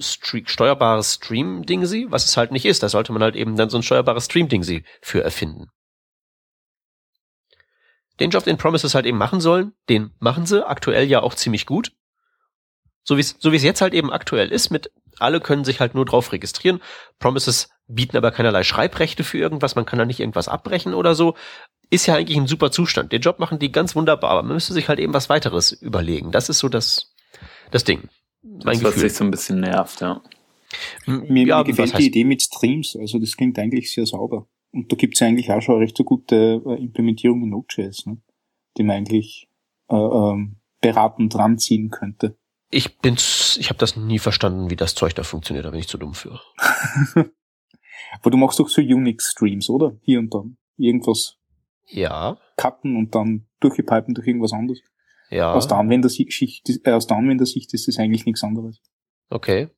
Streak, 0.00 0.48
steuerbares 0.48 1.14
Stream-Ding 1.14 1.84
sie, 1.84 2.06
was 2.08 2.24
es 2.24 2.36
halt 2.38 2.50
nicht 2.50 2.64
ist. 2.64 2.82
Da 2.82 2.88
sollte 2.88 3.12
man 3.12 3.22
halt 3.22 3.36
eben 3.36 3.56
dann 3.56 3.68
so 3.68 3.76
ein 3.76 3.82
steuerbares 3.82 4.24
Stream-Ding 4.24 4.62
sie 4.62 4.84
für 5.02 5.22
erfinden 5.22 5.68
den 8.20 8.30
Job, 8.30 8.44
den 8.44 8.58
Promises 8.58 8.94
halt 8.94 9.06
eben 9.06 9.18
machen 9.18 9.40
sollen, 9.40 9.72
den 9.88 10.10
machen 10.18 10.46
sie 10.46 10.66
aktuell 10.66 11.06
ja 11.06 11.22
auch 11.22 11.34
ziemlich 11.34 11.66
gut. 11.66 11.92
So 13.04 13.16
wie 13.16 13.20
es 13.20 13.36
so 13.38 13.52
wie 13.52 13.56
es 13.56 13.62
jetzt 13.62 13.80
halt 13.80 13.94
eben 13.94 14.12
aktuell 14.12 14.52
ist, 14.52 14.70
mit 14.70 14.90
alle 15.18 15.40
können 15.40 15.64
sich 15.64 15.80
halt 15.80 15.94
nur 15.94 16.04
drauf 16.04 16.32
registrieren. 16.32 16.80
Promises 17.18 17.70
bieten 17.86 18.16
aber 18.16 18.30
keinerlei 18.30 18.62
Schreibrechte 18.64 19.24
für 19.24 19.38
irgendwas, 19.38 19.76
man 19.76 19.86
kann 19.86 19.98
da 19.98 20.04
nicht 20.04 20.20
irgendwas 20.20 20.48
abbrechen 20.48 20.94
oder 20.94 21.14
so. 21.14 21.34
Ist 21.90 22.06
ja 22.06 22.16
eigentlich 22.16 22.36
ein 22.36 22.46
super 22.46 22.70
Zustand. 22.70 23.12
Den 23.12 23.22
Job 23.22 23.38
machen 23.38 23.58
die 23.58 23.72
ganz 23.72 23.96
wunderbar, 23.96 24.30
aber 24.30 24.42
man 24.42 24.54
müsste 24.54 24.74
sich 24.74 24.88
halt 24.88 24.98
eben 24.98 25.14
was 25.14 25.30
weiteres 25.30 25.72
überlegen. 25.72 26.32
Das 26.32 26.50
ist 26.50 26.58
so 26.58 26.68
das, 26.68 27.14
das 27.70 27.84
Ding. 27.84 28.08
Mein 28.42 28.80
das, 28.80 28.84
was 28.84 28.94
sich 28.96 29.14
so 29.14 29.24
ein 29.24 29.30
bisschen 29.30 29.60
nervt, 29.60 30.02
ja. 30.02 30.20
Mir, 31.06 31.46
ja, 31.46 31.58
mir 31.58 31.64
gefällt 31.64 31.96
die 31.98 32.08
Idee 32.08 32.24
mit 32.24 32.42
Streams, 32.42 32.94
also 32.94 33.18
das 33.18 33.36
klingt 33.36 33.58
eigentlich 33.58 33.90
sehr 33.90 34.04
sauber. 34.04 34.46
Und 34.72 34.92
da 34.92 34.96
gibt's 34.96 35.20
ja 35.20 35.26
eigentlich 35.26 35.50
auch 35.50 35.60
schon 35.60 35.76
eine 35.76 35.84
recht 35.84 35.96
so 35.96 36.04
gute 36.04 36.62
äh, 36.64 36.82
Implementierung 36.82 37.42
in 37.42 37.50
Node.js, 37.50 38.06
ne? 38.06 38.18
die 38.76 38.82
man 38.82 38.96
eigentlich 38.96 39.48
äh, 39.88 39.96
ähm, 39.96 40.60
beratend 40.80 41.34
ranziehen 41.34 41.90
könnte. 41.90 42.36
Ich 42.70 42.98
bin's, 42.98 43.56
ich 43.58 43.70
habe 43.70 43.78
das 43.78 43.96
nie 43.96 44.18
verstanden, 44.18 44.70
wie 44.70 44.76
das 44.76 44.94
Zeug 44.94 45.14
da 45.14 45.22
funktioniert, 45.22 45.64
da 45.64 45.70
bin 45.70 45.80
ich 45.80 45.88
zu 45.88 45.96
dumm 45.96 46.14
für. 46.14 46.40
Aber 48.12 48.30
du 48.30 48.36
machst 48.36 48.58
doch 48.58 48.68
so 48.68 48.82
Unix-Streams, 48.82 49.70
oder? 49.70 49.96
Hier 50.02 50.18
und 50.18 50.32
dann. 50.34 50.58
Irgendwas 50.76 51.38
ja. 51.86 52.38
cutten 52.56 52.96
und 52.96 53.14
dann 53.14 53.46
durchgepipen 53.60 54.14
durch 54.14 54.26
irgendwas 54.26 54.52
anderes. 54.52 54.80
Ja. 55.30 55.52
Aus 55.52 55.66
der 55.66 55.78
Anwendersicht, 55.78 56.68
äh, 56.84 56.92
aus 56.92 57.06
der 57.06 57.16
Anwendersicht 57.16 57.72
ist 57.74 57.88
das 57.88 57.98
eigentlich 57.98 58.26
nichts 58.26 58.44
anderes. 58.44 58.80
Okay. 59.30 59.68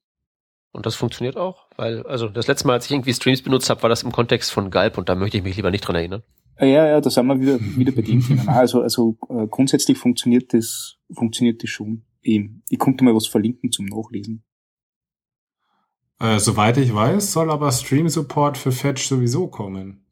Und 0.73 0.87
das 0.87 0.95
funktioniert 0.95 1.37
auch, 1.37 1.67
weil, 1.77 2.07
also 2.07 2.29
das 2.29 2.47
letzte 2.47 2.67
Mal, 2.67 2.75
als 2.75 2.87
ich 2.87 2.93
irgendwie 2.93 3.13
Streams 3.13 3.43
benutzt 3.43 3.71
habe, 3.71 3.83
war 3.83 3.89
das 3.89 4.05
im 4.05 4.13
Kontext 4.13 4.53
von 4.53 4.71
Galb 4.71 4.99
und 4.99 5.09
da 5.09 5.17
möchte 5.17 5.37
ich 5.37 5.43
mich 5.43 5.57
lieber 5.57 5.71
nicht 5.71 5.81
dran 5.81 5.97
erinnern. 5.97 6.23
Ja, 6.61 6.87
ja, 6.87 7.01
da 7.01 7.11
sind 7.11 7.27
wir 7.27 7.41
wieder, 7.41 7.59
wieder 7.61 7.93
bei 7.93 8.03
dem 8.03 8.25
Thema. 8.25 8.53
Also, 8.53 8.83
also 8.83 9.17
äh, 9.31 9.47
grundsätzlich 9.49 9.99
funktioniert 9.99 10.53
das, 10.53 10.99
funktioniert 11.13 11.63
das 11.63 11.71
schon. 11.71 12.05
Eben. 12.23 12.63
Ich 12.69 12.79
konnte 12.79 13.03
mal 13.03 13.15
was 13.15 13.27
verlinken 13.27 13.73
zum 13.73 13.87
Nachlesen. 13.87 14.45
Äh, 16.21 16.39
soweit 16.39 16.77
ich 16.77 16.95
weiß, 16.95 17.33
soll 17.33 17.51
aber 17.51 17.73
Stream 17.73 18.09
Support 18.09 18.59
für 18.59 18.73
Fetch 18.73 19.09
sowieso 19.09 19.49
kommen. 19.49 20.05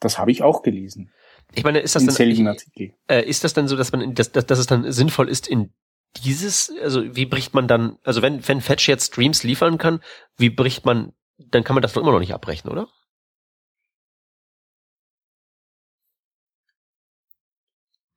Das 0.00 0.18
habe 0.18 0.32
ich 0.32 0.42
auch 0.42 0.62
gelesen. 0.62 1.12
Ich 1.54 1.64
meine, 1.64 1.78
ist 1.78 1.94
das 1.94 2.04
dann, 2.04 2.58
ich, 2.74 2.92
äh, 3.08 3.24
ist 3.24 3.44
das 3.44 3.54
dann 3.54 3.68
so, 3.68 3.76
dass 3.76 3.92
man, 3.92 4.14
dass, 4.14 4.32
dass, 4.32 4.46
dass 4.46 4.58
es 4.58 4.66
dann 4.66 4.90
sinnvoll 4.92 5.28
ist, 5.28 5.46
in 5.46 5.72
dieses, 6.20 6.72
also 6.82 7.14
wie 7.16 7.26
bricht 7.26 7.54
man 7.54 7.68
dann, 7.68 7.98
also 8.04 8.22
wenn, 8.22 8.46
wenn 8.46 8.60
Fetch 8.60 8.88
jetzt 8.88 9.12
Streams 9.12 9.42
liefern 9.42 9.78
kann, 9.78 10.02
wie 10.36 10.50
bricht 10.50 10.84
man, 10.84 11.12
dann 11.38 11.64
kann 11.64 11.74
man 11.74 11.82
das 11.82 11.92
doch 11.92 12.02
immer 12.02 12.12
noch 12.12 12.20
nicht 12.20 12.34
abbrechen, 12.34 12.70
oder? 12.70 12.88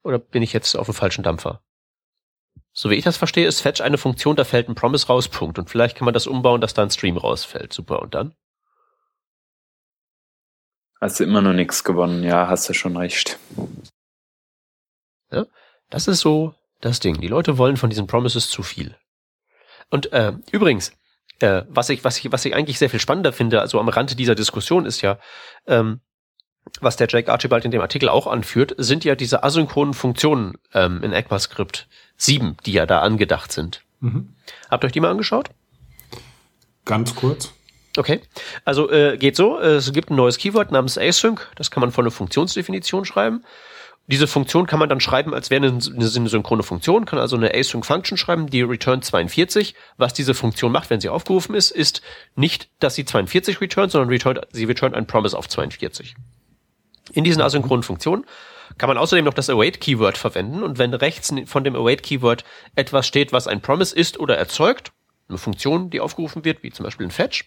Oder 0.04 0.20
bin 0.20 0.42
ich 0.42 0.54
jetzt 0.54 0.76
auf 0.76 0.88
dem 0.88 0.96
falschen 0.96 1.24
Dampfer? 1.24 1.64
So 2.74 2.90
wie 2.90 2.96
ich 2.96 3.04
das 3.04 3.18
verstehe, 3.18 3.48
ist 3.48 3.62
Fetch 3.62 3.82
eine 3.82 3.98
Funktion, 3.98 4.36
da 4.36 4.44
fällt 4.44 4.70
ein 4.70 4.76
Promise 4.76 5.08
raus, 5.08 5.28
Punkt. 5.28 5.60
Und 5.60 5.70
vielleicht 5.70 5.98
kann 5.98 6.06
man 6.06 6.14
das 6.14 6.26
umbauen, 6.28 6.62
dass 6.62 6.74
da 6.74 6.84
ein 6.84 6.90
Stream 6.90 7.18
rausfällt. 7.18 7.74
Super. 7.74 8.02
Und 8.02 8.16
dann? 8.16 8.34
Hast 11.02 11.20
du 11.20 11.24
immer 11.24 11.42
noch 11.42 11.54
nichts 11.54 11.84
gewonnen. 11.84 12.24
Ja, 12.24 12.48
hast 12.48 12.70
du 12.70 12.74
schon 12.74 12.96
recht. 12.96 13.40
Ja, 15.32 15.46
das 15.90 16.08
ist 16.08 16.20
so 16.20 16.56
das 16.82 17.00
Ding. 17.00 17.22
Die 17.22 17.28
Leute 17.28 17.58
wollen 17.58 17.78
von 17.78 17.89
diesen 17.89 18.08
Promises 18.08 18.50
zu 18.50 18.63
viel. 18.63 18.96
Und 19.89 20.12
äh, 20.12 20.34
übrigens, 20.52 20.94
äh, 21.39 21.63
was 21.70 21.89
ich, 21.89 22.04
was 22.04 22.17
ich, 22.17 22.32
was 22.32 22.46
ich 22.46 22.56
eigentlich 22.56 22.80
sehr 22.80 22.89
viel 22.89 23.00
spannender 23.00 23.34
finde, 23.34 23.62
also 23.62 23.80
am 23.80 23.89
Rande 23.89 24.15
dieser 24.15 24.36
Diskussion 24.36 24.86
ist 24.86 25.02
ja, 25.02 25.20
ähm, 25.67 26.02
was 26.80 26.96
der 26.96 27.08
Jake 27.10 27.32
Archibald 27.32 27.65
in 27.65 27.72
dem 27.72 27.82
Artikel 27.82 28.10
auch 28.10 28.28
anführt, 28.28 28.76
sind 28.78 29.04
ja 29.04 29.15
diese 29.15 29.44
asynchronen 29.44 29.94
Funktionen 29.94 30.56
ähm, 30.74 31.02
in 31.04 31.12
ECMAScript 31.12 31.88
7, 32.17 32.58
die 32.65 32.74
ja 32.74 32.86
da 32.86 33.02
angedacht 33.02 33.52
sind. 33.52 33.84
Mhm. 34.00 34.36
Habt 34.70 34.84
ihr 34.84 34.88
euch 34.88 34.91
die 34.91 35.00
mal 35.00 35.12
angeschaut? 35.12 35.50
Ganz 36.86 37.15
kurz. 37.15 37.54
Okay, 37.98 38.22
also 38.63 38.89
äh, 38.89 39.17
geht 39.17 39.36
so, 39.36 39.60
es 39.60 39.91
gibt 39.91 40.12
ein 40.12 40.15
neues 40.15 40.38
Keyword 40.38 40.72
namens 40.72 40.98
async, 40.98 41.52
das 41.56 41.72
kann 41.72 41.82
man 41.82 41.91
von 41.91 42.06
einer 42.06 42.12
Funktionsdefinition 42.12 43.04
schreiben 43.04 43.44
diese 44.12 44.28
Funktion 44.28 44.67
kann 44.67 44.78
man 44.78 44.89
dann 44.89 45.00
schreiben, 45.00 45.34
als 45.34 45.50
wäre 45.50 45.65
eine, 45.65 45.80
eine 45.95 46.08
synchrone 46.08 46.63
Funktion, 46.63 47.06
kann 47.06 47.17
also 47.17 47.38
eine 47.38 47.56
async 47.56 47.86
Function 47.86 48.17
schreiben, 48.17 48.47
die 48.47 48.62
return 48.62 49.02
42. 49.02 49.74
Was 49.97 50.13
diese 50.13 50.34
Funktion 50.34 50.71
macht, 50.71 50.89
wenn 50.89 51.00
sie 51.00 51.08
aufgerufen 51.08 51.56
ist, 51.56 51.71
ist 51.71 52.02
nicht, 52.36 52.69
dass 52.80 52.95
sie 52.95 53.06
42 53.06 53.62
returnt, 53.62 53.91
sondern 53.93 54.10
returnt, 54.10 54.41
sie 54.52 54.65
returnt 54.65 54.95
ein 54.95 55.08
Promise 55.08 55.38
auf 55.38 55.47
42. 55.47 56.15
In 57.13 57.24
diesen 57.24 57.41
asynchronen 57.41 57.84
Funktionen 57.84 58.26
kann 58.78 58.89
man 58.89 58.97
außerdem 58.97 59.24
noch 59.24 59.34
das 59.34 59.50
await-Keyword 59.50 60.17
verwenden 60.17 60.62
und 60.62 60.78
wenn 60.78 60.93
rechts 60.93 61.34
von 61.45 61.63
dem 61.63 61.76
await-Keyword 61.76 62.43
etwas 62.76 63.08
steht, 63.08 63.32
was 63.32 63.47
ein 63.47 63.62
Promise 63.62 63.95
ist 63.95 64.19
oder 64.19 64.38
erzeugt, 64.38 64.91
eine 65.30 65.38
Funktion, 65.38 65.89
die 65.89 66.02
aufgerufen 66.02 66.43
wird, 66.43 66.63
wie 66.63 66.71
zum 66.71 66.84
Beispiel 66.84 67.08
ein 67.08 67.12
Fetch, 67.12 67.45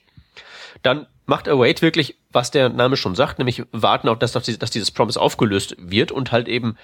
dann 0.83 1.07
macht 1.27 1.49
await 1.49 1.83
wirklich, 1.83 2.17
was 2.31 2.51
der 2.51 2.69
Name 2.69 2.97
schon 2.97 3.15
sagt, 3.15 3.39
nämlich 3.39 3.63
warten 3.73 4.09
auf 4.09 4.19
das, 4.19 4.33
dass 4.33 4.71
dieses 4.71 4.91
Promise 4.91 5.21
aufgelöst 5.21 5.77
wird 5.79 6.13
und 6.13 6.33
halt 6.33 6.49
eben 6.49 6.77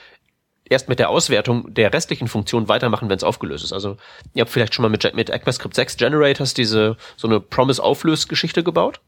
erst 0.64 0.88
mit 0.88 0.98
der 0.98 1.10
Auswertung 1.10 1.74
der 1.74 1.92
restlichen 1.92 2.28
Funktion 2.28 2.68
weitermachen, 2.68 3.08
wenn 3.08 3.16
es 3.16 3.24
aufgelöst 3.24 3.64
ist. 3.64 3.72
Also 3.72 3.96
ihr 4.34 4.42
habt 4.42 4.50
vielleicht 4.50 4.74
schon 4.74 4.84
mal 4.84 4.88
mit, 4.88 5.14
mit 5.14 5.28
ECMAScript 5.28 5.74
6 5.74 5.96
Generators 5.96 6.54
diese 6.54 6.96
so 7.16 7.28
eine 7.28 7.40
Promise-Auflösgeschichte 7.40 8.62
gebaut? 8.62 9.00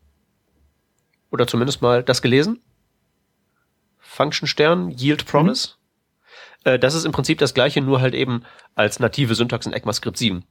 Oder 1.31 1.47
zumindest 1.47 1.81
mal 1.81 2.03
das 2.03 2.21
gelesen? 2.21 2.61
Function 3.99 4.47
Stern, 4.47 4.91
Yield 4.91 5.25
Promise. 5.25 5.71
Mhm. 6.65 6.73
Äh, 6.73 6.79
das 6.79 6.95
ist 6.95 7.05
im 7.05 7.13
Prinzip 7.13 7.39
das 7.39 7.55
gleiche, 7.55 7.81
nur 7.81 8.01
halt 8.01 8.15
eben 8.15 8.43
als 8.75 9.01
native 9.01 9.35
Syntax 9.35 9.65
in 9.65 9.73
ECMAScript 9.73 10.19
7. 10.19 10.45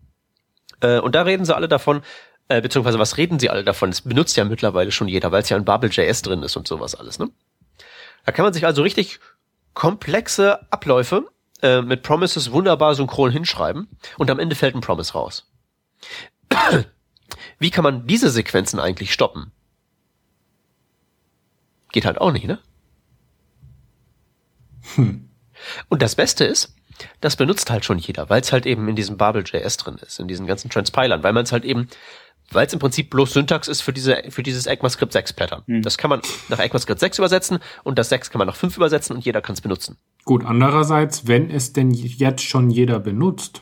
Äh, 0.79 0.99
und 0.99 1.13
da 1.13 1.23
reden 1.23 1.45
sie 1.45 1.55
alle 1.55 1.67
davon, 1.67 2.01
äh, 2.51 2.61
beziehungsweise 2.61 2.99
was 2.99 3.17
reden 3.17 3.39
sie 3.39 3.49
alle 3.49 3.63
davon? 3.63 3.89
Es 3.89 4.01
benutzt 4.01 4.37
ja 4.37 4.43
mittlerweile 4.43 4.91
schon 4.91 5.07
jeder, 5.07 5.31
weil 5.31 5.41
es 5.41 5.49
ja 5.49 5.57
in 5.57 5.65
Babel.js 5.65 6.21
drin 6.21 6.43
ist 6.43 6.55
und 6.55 6.67
sowas 6.67 6.95
alles, 6.95 7.19
ne? 7.19 7.29
Da 8.25 8.31
kann 8.31 8.43
man 8.43 8.53
sich 8.53 8.65
also 8.65 8.83
richtig 8.83 9.19
komplexe 9.73 10.71
Abläufe 10.71 11.27
äh, 11.61 11.81
mit 11.81 12.03
Promises 12.03 12.51
wunderbar 12.51 12.95
synchron 12.95 13.31
hinschreiben 13.31 13.87
und 14.17 14.29
am 14.29 14.39
Ende 14.39 14.55
fällt 14.55 14.75
ein 14.75 14.81
Promise 14.81 15.13
raus. 15.13 15.49
Wie 17.59 17.71
kann 17.71 17.83
man 17.83 18.07
diese 18.07 18.29
Sequenzen 18.29 18.79
eigentlich 18.79 19.13
stoppen? 19.13 19.51
Geht 21.91 22.05
halt 22.05 22.19
auch 22.19 22.31
nicht, 22.31 22.45
ne? 22.45 22.59
Hm. 24.95 25.29
Und 25.89 26.01
das 26.01 26.15
Beste 26.15 26.43
ist, 26.43 26.75
das 27.19 27.35
benutzt 27.35 27.69
halt 27.69 27.85
schon 27.85 27.97
jeder, 27.97 28.29
weil 28.29 28.41
es 28.41 28.51
halt 28.51 28.65
eben 28.65 28.87
in 28.87 28.95
diesem 28.95 29.17
Babel.js 29.17 29.77
drin 29.77 29.97
ist, 29.97 30.19
in 30.19 30.27
diesen 30.27 30.47
ganzen 30.47 30.69
Transpilern, 30.69 31.23
weil 31.23 31.33
man 31.33 31.43
es 31.43 31.51
halt 31.51 31.65
eben, 31.65 31.87
weil 32.51 32.67
es 32.67 32.73
im 32.73 32.79
Prinzip 32.79 33.09
bloß 33.09 33.33
Syntax 33.33 33.67
ist 33.67 33.81
für 33.81 33.93
diese, 33.93 34.23
für 34.29 34.43
dieses 34.43 34.65
ECMAScript 34.65 35.11
6 35.11 35.33
Pattern. 35.33 35.63
Mhm. 35.67 35.81
Das 35.81 35.97
kann 35.97 36.09
man 36.09 36.21
nach 36.49 36.59
ECMAScript 36.59 36.99
6 36.99 37.17
übersetzen 37.19 37.59
und 37.83 37.97
das 37.97 38.09
6 38.09 38.29
kann 38.29 38.39
man 38.39 38.47
nach 38.47 38.55
5 38.55 38.77
übersetzen 38.77 39.15
und 39.15 39.25
jeder 39.25 39.41
kann 39.41 39.53
es 39.53 39.61
benutzen. 39.61 39.97
Gut, 40.25 40.45
andererseits, 40.45 41.27
wenn 41.27 41.49
es 41.49 41.73
denn 41.73 41.91
jetzt 41.91 42.43
schon 42.43 42.69
jeder 42.69 42.99
benutzt, 42.99 43.61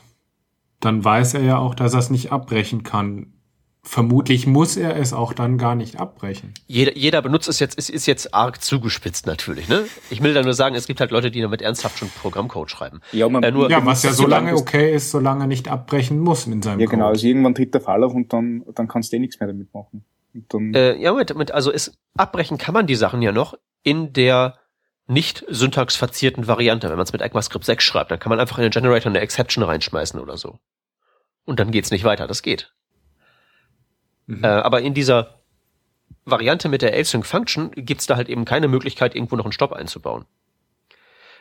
dann 0.80 1.04
weiß 1.04 1.34
er 1.34 1.42
ja 1.42 1.58
auch, 1.58 1.74
dass 1.74 1.94
er 1.94 2.00
es 2.00 2.10
nicht 2.10 2.32
abbrechen 2.32 2.82
kann 2.82 3.34
vermutlich 3.82 4.46
muss 4.46 4.76
er 4.76 4.96
es 4.96 5.12
auch 5.12 5.32
dann 5.32 5.58
gar 5.58 5.74
nicht 5.74 5.98
abbrechen. 5.98 6.52
Jeder, 6.66 6.96
jeder 6.96 7.22
benutzt 7.22 7.48
es 7.48 7.58
jetzt, 7.60 7.78
es 7.78 7.88
ist 7.88 8.06
jetzt 8.06 8.34
arg 8.34 8.62
zugespitzt 8.62 9.26
natürlich. 9.26 9.68
Ne? 9.68 9.86
Ich 10.10 10.22
will 10.22 10.34
da 10.34 10.42
nur 10.42 10.54
sagen, 10.54 10.74
es 10.74 10.86
gibt 10.86 11.00
halt 11.00 11.10
Leute, 11.10 11.30
die 11.30 11.40
damit 11.40 11.62
ernsthaft 11.62 11.98
schon 11.98 12.10
Programmcode 12.10 12.70
schreiben. 12.70 13.00
Ja, 13.12 13.28
man, 13.28 13.42
äh, 13.42 13.50
nur, 13.50 13.70
ja 13.70 13.84
was 13.84 14.02
ja 14.02 14.12
so 14.12 14.26
lange 14.26 14.54
okay 14.54 14.94
ist, 14.94 15.10
solange 15.10 15.44
er 15.44 15.46
nicht 15.46 15.68
abbrechen 15.68 16.18
muss 16.18 16.46
in 16.46 16.62
seinem 16.62 16.80
Ja, 16.80 16.86
genau. 16.86 17.08
Also 17.08 17.26
irgendwann 17.26 17.54
tritt 17.54 17.74
der 17.74 17.80
Fall 17.80 18.04
auf 18.04 18.14
und 18.14 18.32
dann, 18.32 18.64
dann 18.74 18.88
kannst 18.88 19.12
du 19.12 19.16
eh 19.16 19.20
nichts 19.20 19.40
mehr 19.40 19.46
damit 19.46 19.72
machen. 19.72 20.04
Dann 20.32 20.74
äh, 20.74 20.96
ja, 20.96 21.12
mit, 21.12 21.34
mit, 21.36 21.52
also 21.52 21.72
es, 21.72 21.98
abbrechen 22.16 22.58
kann 22.58 22.74
man 22.74 22.86
die 22.86 22.94
Sachen 22.94 23.22
ja 23.22 23.32
noch 23.32 23.54
in 23.82 24.12
der 24.12 24.58
nicht 25.06 25.44
syntaxverzierten 25.48 26.46
Variante. 26.46 26.88
Wenn 26.88 26.96
man 26.96 27.04
es 27.04 27.12
mit 27.12 27.20
ECMAScript 27.20 27.64
6 27.64 27.82
schreibt, 27.82 28.10
dann 28.12 28.20
kann 28.20 28.30
man 28.30 28.38
einfach 28.38 28.58
in 28.58 28.62
den 28.62 28.70
Generator 28.70 29.10
eine 29.10 29.20
Exception 29.20 29.64
reinschmeißen 29.64 30.20
oder 30.20 30.36
so. 30.36 30.60
Und 31.44 31.58
dann 31.58 31.72
geht's 31.72 31.90
nicht 31.90 32.04
weiter. 32.04 32.28
Das 32.28 32.42
geht. 32.42 32.72
Mhm. 34.30 34.44
Äh, 34.44 34.46
aber 34.46 34.80
in 34.80 34.94
dieser 34.94 35.40
Variante 36.24 36.68
mit 36.68 36.82
der 36.82 36.96
Async 36.96 37.26
Function 37.26 37.72
gibt's 37.72 38.06
da 38.06 38.16
halt 38.16 38.28
eben 38.28 38.44
keine 38.44 38.68
Möglichkeit, 38.68 39.14
irgendwo 39.14 39.36
noch 39.36 39.44
einen 39.44 39.52
Stopp 39.52 39.72
einzubauen. 39.72 40.24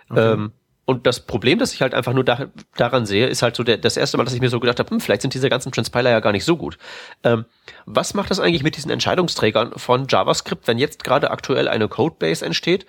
Okay. 0.09 0.33
Ähm, 0.33 0.51
und 0.85 1.05
das 1.05 1.19
Problem, 1.19 1.59
das 1.59 1.71
ich 1.73 1.83
halt 1.83 1.93
einfach 1.93 2.13
nur 2.13 2.23
da, 2.23 2.47
daran 2.75 3.05
sehe, 3.05 3.27
ist 3.27 3.43
halt 3.43 3.55
so 3.55 3.63
der, 3.63 3.77
das 3.77 3.95
erste 3.95 4.17
Mal, 4.17 4.23
dass 4.23 4.33
ich 4.33 4.41
mir 4.41 4.49
so 4.49 4.59
gedacht 4.59 4.79
habe, 4.79 4.89
hm, 4.89 4.99
vielleicht 4.99 5.21
sind 5.21 5.35
diese 5.35 5.47
ganzen 5.47 5.71
Transpiler 5.71 6.09
ja 6.09 6.19
gar 6.19 6.31
nicht 6.31 6.45
so 6.45 6.57
gut. 6.57 6.79
Ähm, 7.23 7.45
was 7.85 8.15
macht 8.15 8.31
das 8.31 8.39
eigentlich 8.39 8.63
mit 8.63 8.75
diesen 8.75 8.89
Entscheidungsträgern 8.89 9.73
von 9.77 10.07
JavaScript, 10.09 10.67
wenn 10.67 10.79
jetzt 10.79 11.03
gerade 11.03 11.29
aktuell 11.29 11.67
eine 11.67 11.87
Codebase 11.87 12.43
entsteht 12.43 12.87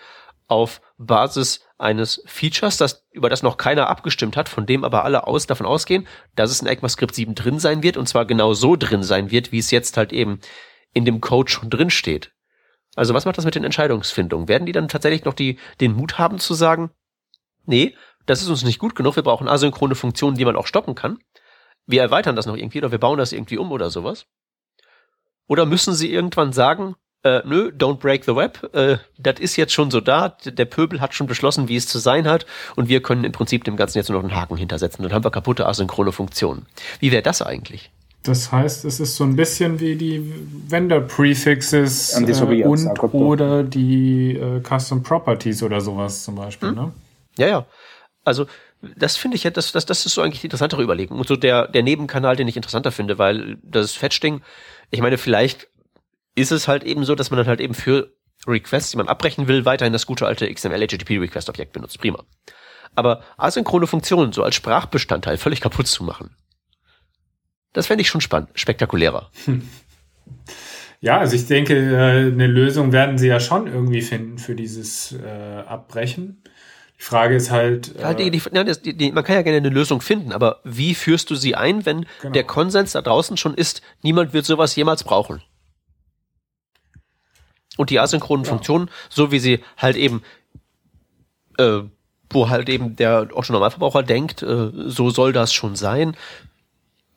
auf 0.48 0.80
Basis 0.96 1.60
eines 1.80 2.22
Features, 2.26 2.76
das, 2.76 3.06
über 3.10 3.28
das 3.28 3.42
noch 3.42 3.56
keiner 3.56 3.88
abgestimmt 3.88 4.36
hat, 4.36 4.48
von 4.48 4.66
dem 4.66 4.84
aber 4.84 5.04
alle 5.04 5.26
aus, 5.26 5.46
davon 5.46 5.66
ausgehen, 5.66 6.06
dass 6.36 6.50
es 6.50 6.60
in 6.60 6.66
ECMAScript 6.66 7.14
7 7.14 7.34
drin 7.34 7.58
sein 7.58 7.82
wird 7.82 7.96
und 7.96 8.08
zwar 8.08 8.26
genau 8.26 8.54
so 8.54 8.76
drin 8.76 9.02
sein 9.02 9.30
wird, 9.30 9.52
wie 9.52 9.58
es 9.58 9.70
jetzt 9.70 9.96
halt 9.96 10.12
eben 10.12 10.40
in 10.92 11.04
dem 11.04 11.20
Code 11.20 11.50
schon 11.50 11.70
drin 11.70 11.90
steht. 11.90 12.32
Also 12.96 13.14
was 13.14 13.24
macht 13.24 13.38
das 13.38 13.44
mit 13.44 13.54
den 13.54 13.64
Entscheidungsfindungen? 13.64 14.48
Werden 14.48 14.66
die 14.66 14.72
dann 14.72 14.88
tatsächlich 14.88 15.24
noch 15.24 15.34
die, 15.34 15.58
den 15.80 15.92
Mut 15.92 16.18
haben 16.18 16.38
zu 16.38 16.54
sagen, 16.54 16.90
nee, 17.64 17.96
das 18.26 18.42
ist 18.42 18.48
uns 18.48 18.64
nicht 18.64 18.78
gut 18.78 18.94
genug, 18.94 19.16
wir 19.16 19.22
brauchen 19.22 19.48
asynchrone 19.48 19.94
Funktionen, 19.94 20.36
die 20.36 20.44
man 20.44 20.56
auch 20.56 20.66
stoppen 20.66 20.94
kann. 20.94 21.18
Wir 21.86 22.02
erweitern 22.02 22.36
das 22.36 22.46
noch 22.46 22.56
irgendwie 22.56 22.78
oder 22.78 22.92
wir 22.92 22.98
bauen 22.98 23.18
das 23.18 23.32
irgendwie 23.32 23.58
um 23.58 23.72
oder 23.72 23.90
sowas. 23.90 24.26
Oder 25.46 25.66
müssen 25.66 25.94
sie 25.94 26.12
irgendwann 26.12 26.52
sagen, 26.52 26.94
äh, 27.22 27.42
nö, 27.44 27.70
don't 27.76 27.98
break 27.98 28.24
the 28.24 28.35
web, 28.35 28.74
äh, 28.74 28.98
das 29.18 29.40
ist 29.40 29.56
jetzt 29.56 29.72
schon 29.72 29.90
so 29.90 30.00
da, 30.00 30.37
der 30.44 30.64
Pöbel 30.64 31.00
hat 31.00 31.14
schon 31.14 31.26
beschlossen, 31.26 31.68
wie 31.68 31.76
es 31.76 31.87
zu 31.87 31.98
sein 31.98 32.26
hat 32.26 32.46
und 32.76 32.88
wir 32.88 33.02
können 33.02 33.24
im 33.24 33.33
Prinzip 33.33 33.64
dem 33.64 33.76
Ganzen 33.76 33.98
jetzt 33.98 34.09
nur 34.09 34.18
noch 34.18 34.28
einen 34.28 34.38
Haken 34.38 34.56
hintersetzen. 34.56 35.02
Dann 35.02 35.12
haben 35.12 35.24
wir 35.24 35.30
kaputte 35.30 35.66
asynchrone 35.66 36.12
Funktionen. 36.12 36.66
Wie 36.98 37.12
wäre 37.12 37.22
das 37.22 37.42
eigentlich? 37.42 37.90
Das 38.22 38.52
heißt, 38.52 38.85
es 38.85 39.00
ist 39.00 39.16
so 39.16 39.24
ein 39.24 39.35
bisschen 39.35 39.80
wie 39.80 39.96
die 39.96 40.33
Vendor-Prefixes 40.68 42.20
äh, 42.20 42.64
und 42.64 43.14
oder 43.14 43.62
die 43.62 44.37
äh, 44.37 44.61
Custom 44.61 45.02
Properties 45.02 45.62
oder 45.62 45.80
sowas 45.80 46.24
zum 46.24 46.35
Beispiel, 46.35 46.70
hm. 46.70 46.74
ne? 46.74 46.92
Ja, 47.38 47.46
ja. 47.46 47.66
Also 48.24 48.46
das 48.96 49.16
finde 49.16 49.37
ich 49.37 49.44
ja, 49.44 49.50
das, 49.50 49.72
das, 49.72 49.87
das 49.87 50.04
ist 50.06 50.14
so 50.14 50.22
eigentlich 50.22 50.40
die 50.40 50.46
interessantere 50.46 50.83
Überlegung. 50.83 51.18
Und 51.18 51.28
so 51.28 51.37
der, 51.37 51.68
der 51.68 51.83
Nebenkanal, 51.83 52.37
den 52.37 52.48
ich 52.48 52.56
interessanter 52.56 52.92
finde, 52.92 53.18
weil 53.18 53.59
das 53.62 53.92
Fetch-Ding, 53.92 54.42
ich 54.90 55.00
meine, 55.00 55.18
vielleicht 55.18 55.68
ist 56.34 56.52
es 56.52 56.68
halt 56.68 56.84
eben 56.84 57.04
so, 57.04 57.14
dass 57.14 57.30
man 57.30 57.38
dann 57.38 57.46
halt 57.46 57.60
eben 57.60 57.74
für 57.74 58.12
Requests, 58.46 58.92
die 58.92 58.96
man 58.96 59.08
abbrechen 59.08 59.48
will, 59.48 59.64
weiterhin 59.64 59.92
das 59.92 60.06
gute 60.06 60.26
alte 60.26 60.52
XML 60.52 60.86
HTTP 60.86 61.18
Request 61.18 61.48
Objekt 61.48 61.72
benutzt. 61.72 61.98
Prima. 62.00 62.24
Aber 62.94 63.22
asynchrone 63.36 63.86
Funktionen 63.86 64.32
so 64.32 64.42
als 64.42 64.54
Sprachbestandteil 64.54 65.36
völlig 65.36 65.60
kaputt 65.60 65.86
zu 65.86 66.02
machen, 66.04 66.34
das 67.72 67.86
fände 67.86 68.02
ich 68.02 68.08
schon 68.08 68.20
spannend, 68.20 68.50
spektakulärer. 68.54 69.30
Ja, 71.02 71.18
also 71.18 71.34
ich 71.34 71.46
denke, 71.46 71.74
äh, 71.74 72.30
eine 72.30 72.46
Lösung 72.46 72.92
werden 72.92 73.16
sie 73.16 73.28
ja 73.28 73.40
schon 73.40 73.66
irgendwie 73.66 74.02
finden 74.02 74.38
für 74.38 74.54
dieses 74.54 75.12
äh, 75.12 75.62
Abbrechen. 75.66 76.42
Die 76.98 77.02
Frage 77.02 77.36
ist 77.36 77.50
halt. 77.50 77.96
Äh, 77.96 78.02
ja, 78.02 78.14
die, 78.14 78.30
die, 78.30 78.96
die, 78.96 79.12
man 79.12 79.24
kann 79.24 79.36
ja 79.36 79.42
gerne 79.42 79.56
eine 79.56 79.70
Lösung 79.70 80.02
finden, 80.02 80.32
aber 80.32 80.60
wie 80.64 80.94
führst 80.94 81.30
du 81.30 81.36
sie 81.36 81.54
ein, 81.54 81.86
wenn 81.86 82.04
genau. 82.20 82.34
der 82.34 82.44
Konsens 82.44 82.92
da 82.92 83.00
draußen 83.00 83.38
schon 83.38 83.54
ist, 83.54 83.80
niemand 84.02 84.34
wird 84.34 84.44
sowas 84.44 84.76
jemals 84.76 85.02
brauchen? 85.02 85.42
Und 87.76 87.90
die 87.90 88.00
asynchronen 88.00 88.44
ja. 88.44 88.50
Funktionen, 88.50 88.90
so 89.09 89.33
wie 89.33 89.38
sie 89.38 89.61
halt 89.76 89.96
eben, 89.96 90.22
äh, 91.59 91.80
wo 92.28 92.48
halt 92.48 92.68
eben 92.68 92.96
der 92.96 93.28
Otto-Normalverbraucher 93.33 94.02
denkt, 94.02 94.42
äh, 94.42 94.70
so 94.87 95.11
soll 95.11 95.33
das 95.33 95.52
schon 95.52 95.76
sein, 95.76 96.16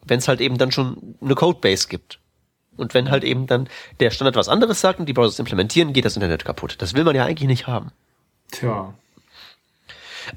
wenn 0.05 0.19
es 0.19 0.27
halt 0.27 0.41
eben 0.41 0.57
dann 0.57 0.71
schon 0.71 1.15
eine 1.21 1.35
Codebase 1.35 1.87
gibt. 1.87 2.19
Und 2.75 2.93
wenn 2.93 3.11
halt 3.11 3.23
eben 3.23 3.45
dann 3.45 3.69
der 3.99 4.09
Standard 4.09 4.35
was 4.35 4.49
anderes 4.49 4.81
sagt 4.81 4.99
und 4.99 5.05
die 5.05 5.13
Browsers 5.13 5.39
implementieren, 5.39 5.93
geht 5.93 6.05
das 6.05 6.15
Internet 6.15 6.43
kaputt. 6.43 6.75
Das 6.79 6.95
will 6.95 7.03
man 7.03 7.15
ja 7.15 7.25
eigentlich 7.25 7.47
nicht 7.47 7.67
haben. 7.67 7.91
Tja. 8.51 8.93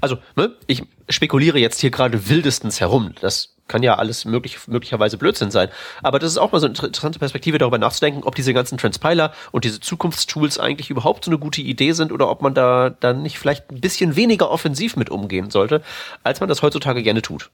Also, 0.01 0.17
ne, 0.35 0.53
ich 0.67 0.83
spekuliere 1.09 1.57
jetzt 1.57 1.79
hier 1.79 1.89
gerade 1.89 2.29
wildestens 2.29 2.79
herum. 2.79 3.13
Das 3.21 3.56
kann 3.67 3.83
ja 3.83 3.95
alles 3.95 4.25
möglich, 4.25 4.67
möglicherweise 4.67 5.17
Blödsinn 5.17 5.51
sein. 5.51 5.69
Aber 6.01 6.19
das 6.19 6.31
ist 6.31 6.37
auch 6.37 6.51
mal 6.51 6.59
so 6.59 6.67
eine 6.67 6.75
interessante 6.75 7.19
Perspektive, 7.19 7.57
darüber 7.57 7.77
nachzudenken, 7.77 8.23
ob 8.23 8.35
diese 8.35 8.53
ganzen 8.53 8.77
Transpiler 8.77 9.33
und 9.51 9.65
diese 9.65 9.79
Zukunftstools 9.79 10.59
eigentlich 10.59 10.89
überhaupt 10.89 11.25
so 11.25 11.31
eine 11.31 11.37
gute 11.37 11.61
Idee 11.61 11.91
sind 11.91 12.11
oder 12.11 12.29
ob 12.29 12.41
man 12.41 12.53
da 12.53 12.89
dann 12.89 13.21
nicht 13.21 13.39
vielleicht 13.39 13.71
ein 13.71 13.81
bisschen 13.81 14.15
weniger 14.15 14.49
offensiv 14.49 14.95
mit 14.95 15.09
umgehen 15.09 15.49
sollte, 15.49 15.81
als 16.23 16.39
man 16.39 16.49
das 16.49 16.61
heutzutage 16.61 17.03
gerne 17.03 17.21
tut. 17.21 17.49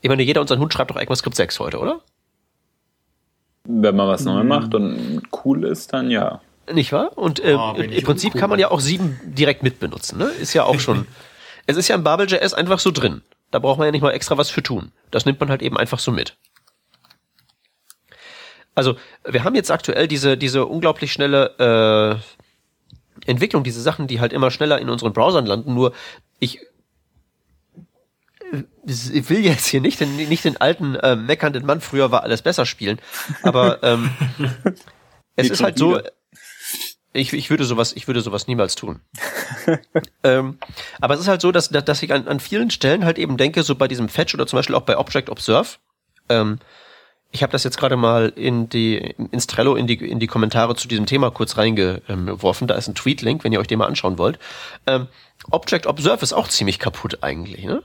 Ich 0.00 0.08
meine, 0.08 0.22
jeder 0.22 0.40
unser 0.40 0.58
Hund 0.58 0.72
schreibt 0.72 0.90
doch 0.90 0.96
ECMAScript 0.96 1.36
6 1.36 1.60
heute, 1.60 1.78
oder? 1.78 2.00
Wenn 3.64 3.96
man 3.96 4.08
was 4.08 4.24
neu 4.24 4.40
hm. 4.40 4.48
macht 4.48 4.74
und 4.74 5.22
cool 5.44 5.64
ist, 5.64 5.92
dann 5.92 6.10
ja. 6.10 6.40
Nicht 6.72 6.92
wahr? 6.92 7.16
Und 7.16 7.40
äh, 7.40 7.54
oh, 7.54 7.74
im 7.74 8.04
Prinzip 8.04 8.34
cool. 8.34 8.40
kann 8.40 8.50
man 8.50 8.58
ja 8.58 8.70
auch 8.70 8.80
sieben 8.80 9.20
direkt 9.24 9.62
mitbenutzen. 9.62 10.18
Ne? 10.18 10.26
Ist 10.26 10.54
ja 10.54 10.64
auch 10.64 10.80
schon. 10.80 11.06
es 11.66 11.76
ist 11.76 11.88
ja 11.88 11.96
im 11.96 12.04
Babel.js 12.04 12.54
einfach 12.54 12.78
so 12.78 12.90
drin. 12.90 13.22
Da 13.50 13.58
braucht 13.58 13.78
man 13.78 13.86
ja 13.86 13.92
nicht 13.92 14.02
mal 14.02 14.10
extra 14.10 14.36
was 14.36 14.50
für 14.50 14.62
tun. 14.62 14.92
Das 15.10 15.24
nimmt 15.24 15.40
man 15.40 15.48
halt 15.48 15.62
eben 15.62 15.76
einfach 15.76 15.98
so 15.98 16.12
mit. 16.12 16.36
Also, 18.74 18.96
wir 19.24 19.44
haben 19.44 19.54
jetzt 19.54 19.70
aktuell 19.70 20.06
diese, 20.06 20.36
diese 20.36 20.66
unglaublich 20.66 21.12
schnelle 21.12 22.20
Entwicklung, 23.26 23.64
diese 23.64 23.80
Sachen, 23.80 24.06
die 24.06 24.20
halt 24.20 24.32
immer 24.32 24.50
schneller 24.50 24.78
in 24.78 24.88
unseren 24.88 25.12
Browsern 25.12 25.46
landen, 25.46 25.74
nur 25.74 25.92
ich 26.38 26.60
ich 28.86 29.28
will 29.28 29.44
jetzt 29.44 29.66
hier 29.66 29.80
nicht 29.80 30.00
den, 30.00 30.16
nicht 30.16 30.44
den 30.44 30.56
alten 30.56 30.94
äh, 30.96 31.16
meckernden 31.16 31.66
Mann, 31.66 31.80
früher 31.80 32.10
war 32.10 32.22
alles 32.22 32.42
besser 32.42 32.64
spielen, 32.64 32.98
aber 33.42 33.82
ähm, 33.82 34.10
es 35.36 35.50
ist 35.50 35.62
halt 35.62 35.78
so, 35.78 36.00
ich, 37.18 37.32
ich 37.32 37.50
würde 37.50 37.64
sowas, 37.64 37.92
ich 37.94 38.06
würde 38.06 38.20
sowas 38.20 38.46
niemals 38.46 38.74
tun. 38.74 39.00
ähm, 40.22 40.58
aber 41.00 41.14
es 41.14 41.20
ist 41.20 41.28
halt 41.28 41.40
so, 41.40 41.52
dass, 41.52 41.68
dass 41.68 42.02
ich 42.02 42.12
an, 42.12 42.28
an 42.28 42.40
vielen 42.40 42.70
Stellen 42.70 43.04
halt 43.04 43.18
eben 43.18 43.36
denke, 43.36 43.62
so 43.62 43.74
bei 43.74 43.88
diesem 43.88 44.08
Fetch 44.08 44.34
oder 44.34 44.46
zum 44.46 44.58
Beispiel 44.58 44.74
auch 44.74 44.82
bei 44.82 44.96
Object 44.96 45.30
Observe, 45.30 45.76
ähm, 46.28 46.58
ich 47.30 47.42
habe 47.42 47.52
das 47.52 47.64
jetzt 47.64 47.76
gerade 47.76 47.96
mal 47.96 48.32
in 48.34 48.70
die 48.70 48.96
ins 49.32 49.46
Trello 49.46 49.74
in 49.74 49.86
die 49.86 49.96
in 49.96 50.18
die 50.18 50.26
Kommentare 50.26 50.74
zu 50.76 50.88
diesem 50.88 51.04
Thema 51.04 51.30
kurz 51.30 51.58
reingeworfen. 51.58 52.66
Da 52.66 52.74
ist 52.74 52.88
ein 52.88 52.94
Tweet-Link, 52.94 53.44
wenn 53.44 53.52
ihr 53.52 53.60
euch 53.60 53.66
den 53.66 53.78
mal 53.78 53.86
anschauen 53.86 54.16
wollt. 54.16 54.38
Ähm, 54.86 55.08
Object 55.50 55.86
Observe 55.86 56.22
ist 56.22 56.32
auch 56.32 56.48
ziemlich 56.48 56.78
kaputt 56.78 57.18
eigentlich, 57.22 57.64
ne? 57.64 57.82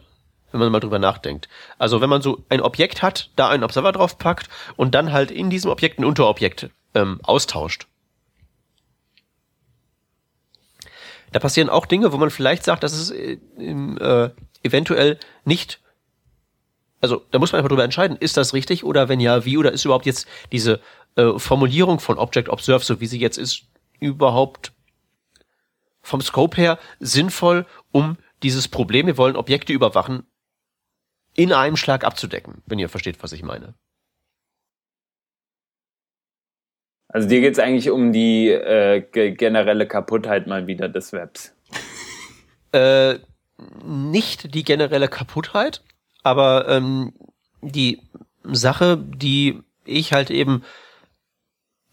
wenn 0.53 0.59
man 0.59 0.71
mal 0.71 0.79
drüber 0.79 0.99
nachdenkt. 0.99 1.49
Also 1.77 1.99
wenn 1.99 2.09
man 2.09 2.21
so 2.21 2.43
ein 2.49 2.61
Objekt 2.61 3.01
hat, 3.01 3.31
da 3.35 3.49
einen 3.49 3.63
Observer 3.63 3.91
drauf 3.91 4.17
packt 4.17 4.49
und 4.77 4.95
dann 4.95 5.11
halt 5.11 5.31
in 5.31 5.49
diesem 5.49 5.71
Objekt 5.71 5.99
ein 5.99 6.05
Unterobjekt 6.05 6.69
ähm, 6.93 7.19
austauscht. 7.23 7.87
Da 11.33 11.39
passieren 11.39 11.69
auch 11.69 11.85
Dinge, 11.85 12.13
wo 12.13 12.17
man 12.17 12.29
vielleicht 12.29 12.63
sagt, 12.63 12.83
dass 12.83 12.93
es 12.93 13.11
äh, 13.11 13.37
äh, 13.57 14.29
eventuell 14.63 15.19
nicht 15.43 15.81
also 17.03 17.21
da 17.31 17.37
muss 17.37 17.51
man 17.51 17.59
einfach 17.59 17.67
drüber 17.67 17.83
entscheiden, 17.83 18.15
ist 18.15 18.37
das 18.37 18.53
richtig 18.53 18.85
oder 18.85 19.09
wenn 19.09 19.19
ja, 19.19 19.43
wie 19.43 19.57
oder 19.57 19.73
ist 19.73 19.83
überhaupt 19.83 20.05
jetzt 20.05 20.25
diese 20.53 20.79
äh, 21.15 21.37
Formulierung 21.37 21.99
von 21.99 22.17
Object 22.17 22.47
Observe, 22.47 22.85
so 22.85 23.01
wie 23.01 23.07
sie 23.07 23.19
jetzt 23.19 23.37
ist, 23.37 23.65
überhaupt 23.99 24.71
vom 26.01 26.21
Scope 26.21 26.55
her 26.55 26.79
sinnvoll, 27.01 27.65
um 27.91 28.15
dieses 28.41 28.69
Problem, 28.69 29.07
wir 29.07 29.17
wollen 29.17 29.35
Objekte 29.35 29.73
überwachen, 29.73 30.23
in 31.35 31.51
einem 31.51 31.75
Schlag 31.75 32.05
abzudecken, 32.05 32.61
wenn 32.67 32.79
ihr 32.79 32.87
versteht, 32.87 33.21
was 33.21 33.33
ich 33.33 33.43
meine. 33.43 33.73
Also 37.13 37.27
dir 37.27 37.41
geht's 37.41 37.59
eigentlich 37.59 37.91
um 37.91 38.11
die 38.11 38.49
äh, 38.49 39.01
generelle 39.01 39.87
Kaputtheit 39.87 40.47
mal 40.47 40.67
wieder 40.67 40.89
des 40.89 41.13
Webs. 41.13 41.55
Äh, 42.75 43.19
nicht 43.85 44.55
die 44.55 44.63
generelle 44.63 45.07
Kaputtheit, 45.07 45.83
aber 46.23 46.67
ähm, 46.69 47.13
die 47.61 48.01
Sache, 48.43 48.97
die 48.97 49.61
ich 49.85 50.11
halt 50.11 50.31
eben 50.31 50.63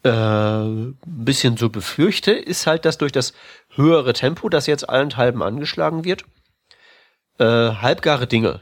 äh, 0.03 0.09
ein 0.09 0.97
bisschen 1.03 1.55
so 1.55 1.69
befürchte, 1.69 2.31
ist 2.31 2.65
halt, 2.65 2.85
dass 2.85 2.97
durch 2.97 3.11
das 3.11 3.33
höhere 3.75 4.13
Tempo, 4.13 4.49
das 4.49 4.65
jetzt 4.65 4.89
allenthalben 4.89 5.43
angeschlagen 5.43 6.03
wird, 6.03 6.25
äh, 7.37 7.45
halbgare 7.45 8.25
Dinge 8.25 8.61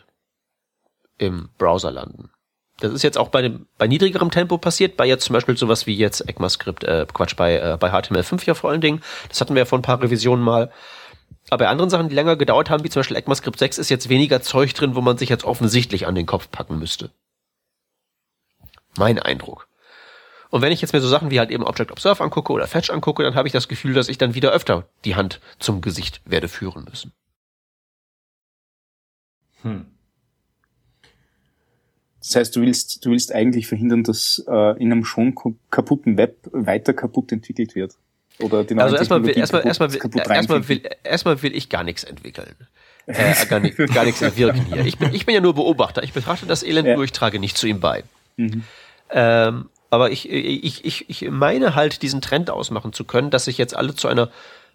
im 1.17 1.47
Browser 1.57 1.91
landen. 1.91 2.31
Das 2.79 2.93
ist 2.93 3.03
jetzt 3.03 3.17
auch 3.17 3.29
bei 3.29 3.41
dem 3.41 3.67
bei 3.77 3.87
niedrigerem 3.87 4.31
Tempo 4.31 4.57
passiert, 4.57 4.95
bei 4.95 5.05
jetzt 5.05 5.25
zum 5.25 5.33
Beispiel 5.33 5.57
sowas 5.57 5.85
wie 5.85 5.95
jetzt 5.95 6.27
ECMAScript, 6.27 6.83
äh, 6.83 7.05
Quatsch, 7.13 7.35
bei, 7.35 7.57
äh, 7.57 7.77
bei 7.79 7.91
HTML5 7.91 8.45
ja 8.45 8.53
vor 8.53 8.69
allen 8.69 8.81
Dingen. 8.81 9.01
Das 9.27 9.41
hatten 9.41 9.53
wir 9.53 9.59
ja 9.59 9.65
vor 9.65 9.79
ein 9.79 9.83
paar 9.83 10.01
Revisionen 10.01 10.43
mal. 10.43 10.71
Aber 11.49 11.65
bei 11.65 11.69
anderen 11.69 11.89
Sachen, 11.89 12.09
die 12.09 12.15
länger 12.15 12.35
gedauert 12.35 12.69
haben, 12.69 12.83
wie 12.83 12.89
zum 12.89 12.99
Beispiel 12.99 13.17
ECMAScript 13.17 13.59
6, 13.59 13.77
ist 13.79 13.89
jetzt 13.89 14.09
weniger 14.09 14.41
Zeug 14.41 14.73
drin, 14.73 14.95
wo 14.95 15.01
man 15.01 15.17
sich 15.17 15.29
jetzt 15.29 15.43
offensichtlich 15.43 16.07
an 16.07 16.15
den 16.15 16.25
Kopf 16.25 16.49
packen 16.51 16.79
müsste. 16.79 17.11
Mein 18.97 19.19
Eindruck. 19.19 19.67
Und 20.49 20.61
wenn 20.61 20.71
ich 20.71 20.81
jetzt 20.81 20.93
mir 20.93 21.01
so 21.01 21.07
Sachen 21.07 21.29
wie 21.29 21.39
halt 21.39 21.51
eben 21.51 21.63
Object 21.63 21.91
Observe 21.91 22.23
angucke 22.23 22.53
oder 22.53 22.67
Fetch 22.67 22.89
angucke, 22.89 23.23
dann 23.23 23.35
habe 23.35 23.47
ich 23.47 23.51
das 23.51 23.67
Gefühl, 23.67 23.93
dass 23.93 24.09
ich 24.09 24.17
dann 24.17 24.33
wieder 24.33 24.51
öfter 24.51 24.89
die 25.05 25.15
Hand 25.15 25.39
zum 25.59 25.81
Gesicht 25.81 26.21
werde 26.25 26.47
führen 26.47 26.85
müssen. 26.85 27.13
Hm. 29.61 29.85
Das 32.29 32.35
heißt, 32.35 32.55
du 32.55 32.61
willst, 32.61 33.03
du 33.03 33.09
willst 33.09 33.33
eigentlich 33.33 33.65
verhindern, 33.65 34.03
dass 34.03 34.43
äh, 34.47 34.77
in 34.79 34.91
einem 34.91 35.03
schon 35.03 35.33
kaputten 35.71 36.15
Web 36.15 36.37
weiter 36.51 36.93
kaputt 36.93 37.31
entwickelt 37.31 37.73
wird. 37.73 37.95
Oder 38.39 38.63
die 38.63 38.75
also 38.75 38.95
erstmal 38.95 39.23
will, 39.23 39.35
erstmal, 39.35 39.65
erstmal, 39.65 39.91
will, 39.91 39.99
erstmal, 40.29 40.69
will, 40.69 40.81
erstmal 41.03 41.41
will 41.41 41.55
ich 41.55 41.69
gar 41.69 41.83
nichts 41.83 42.03
entwickeln. 42.03 42.53
Äh, 43.07 43.33
gar, 43.47 43.59
nicht, 43.59 43.77
gar 43.95 44.05
nichts 44.05 44.21
entwirken 44.21 44.63
hier. 44.71 44.85
Ich 44.85 44.99
bin, 44.99 45.11
ich 45.11 45.25
bin 45.25 45.33
ja 45.33 45.41
nur 45.41 45.55
Beobachter. 45.55 46.03
Ich 46.03 46.13
betrachte 46.13 46.45
das 46.45 46.61
Elend 46.61 46.87
ja. 46.87 46.93
nur, 46.93 47.03
ich 47.03 47.13
trage 47.13 47.39
nicht 47.39 47.57
zu 47.57 47.65
ihm 47.65 47.79
bei. 47.79 48.03
Mhm. 48.37 48.63
Ähm, 49.09 49.69
aber 49.89 50.11
ich, 50.11 50.29
ich, 50.29 50.85
ich, 50.85 51.09
ich 51.09 51.31
meine 51.31 51.73
halt, 51.73 52.03
diesen 52.03 52.21
Trend 52.21 52.51
ausmachen 52.51 52.93
zu 52.93 53.05
können, 53.05 53.31
dass 53.31 53.45
sich 53.45 53.57
jetzt 53.57 53.75
alle 53.75 53.95
zu 53.95 54.07
einer 54.07 54.29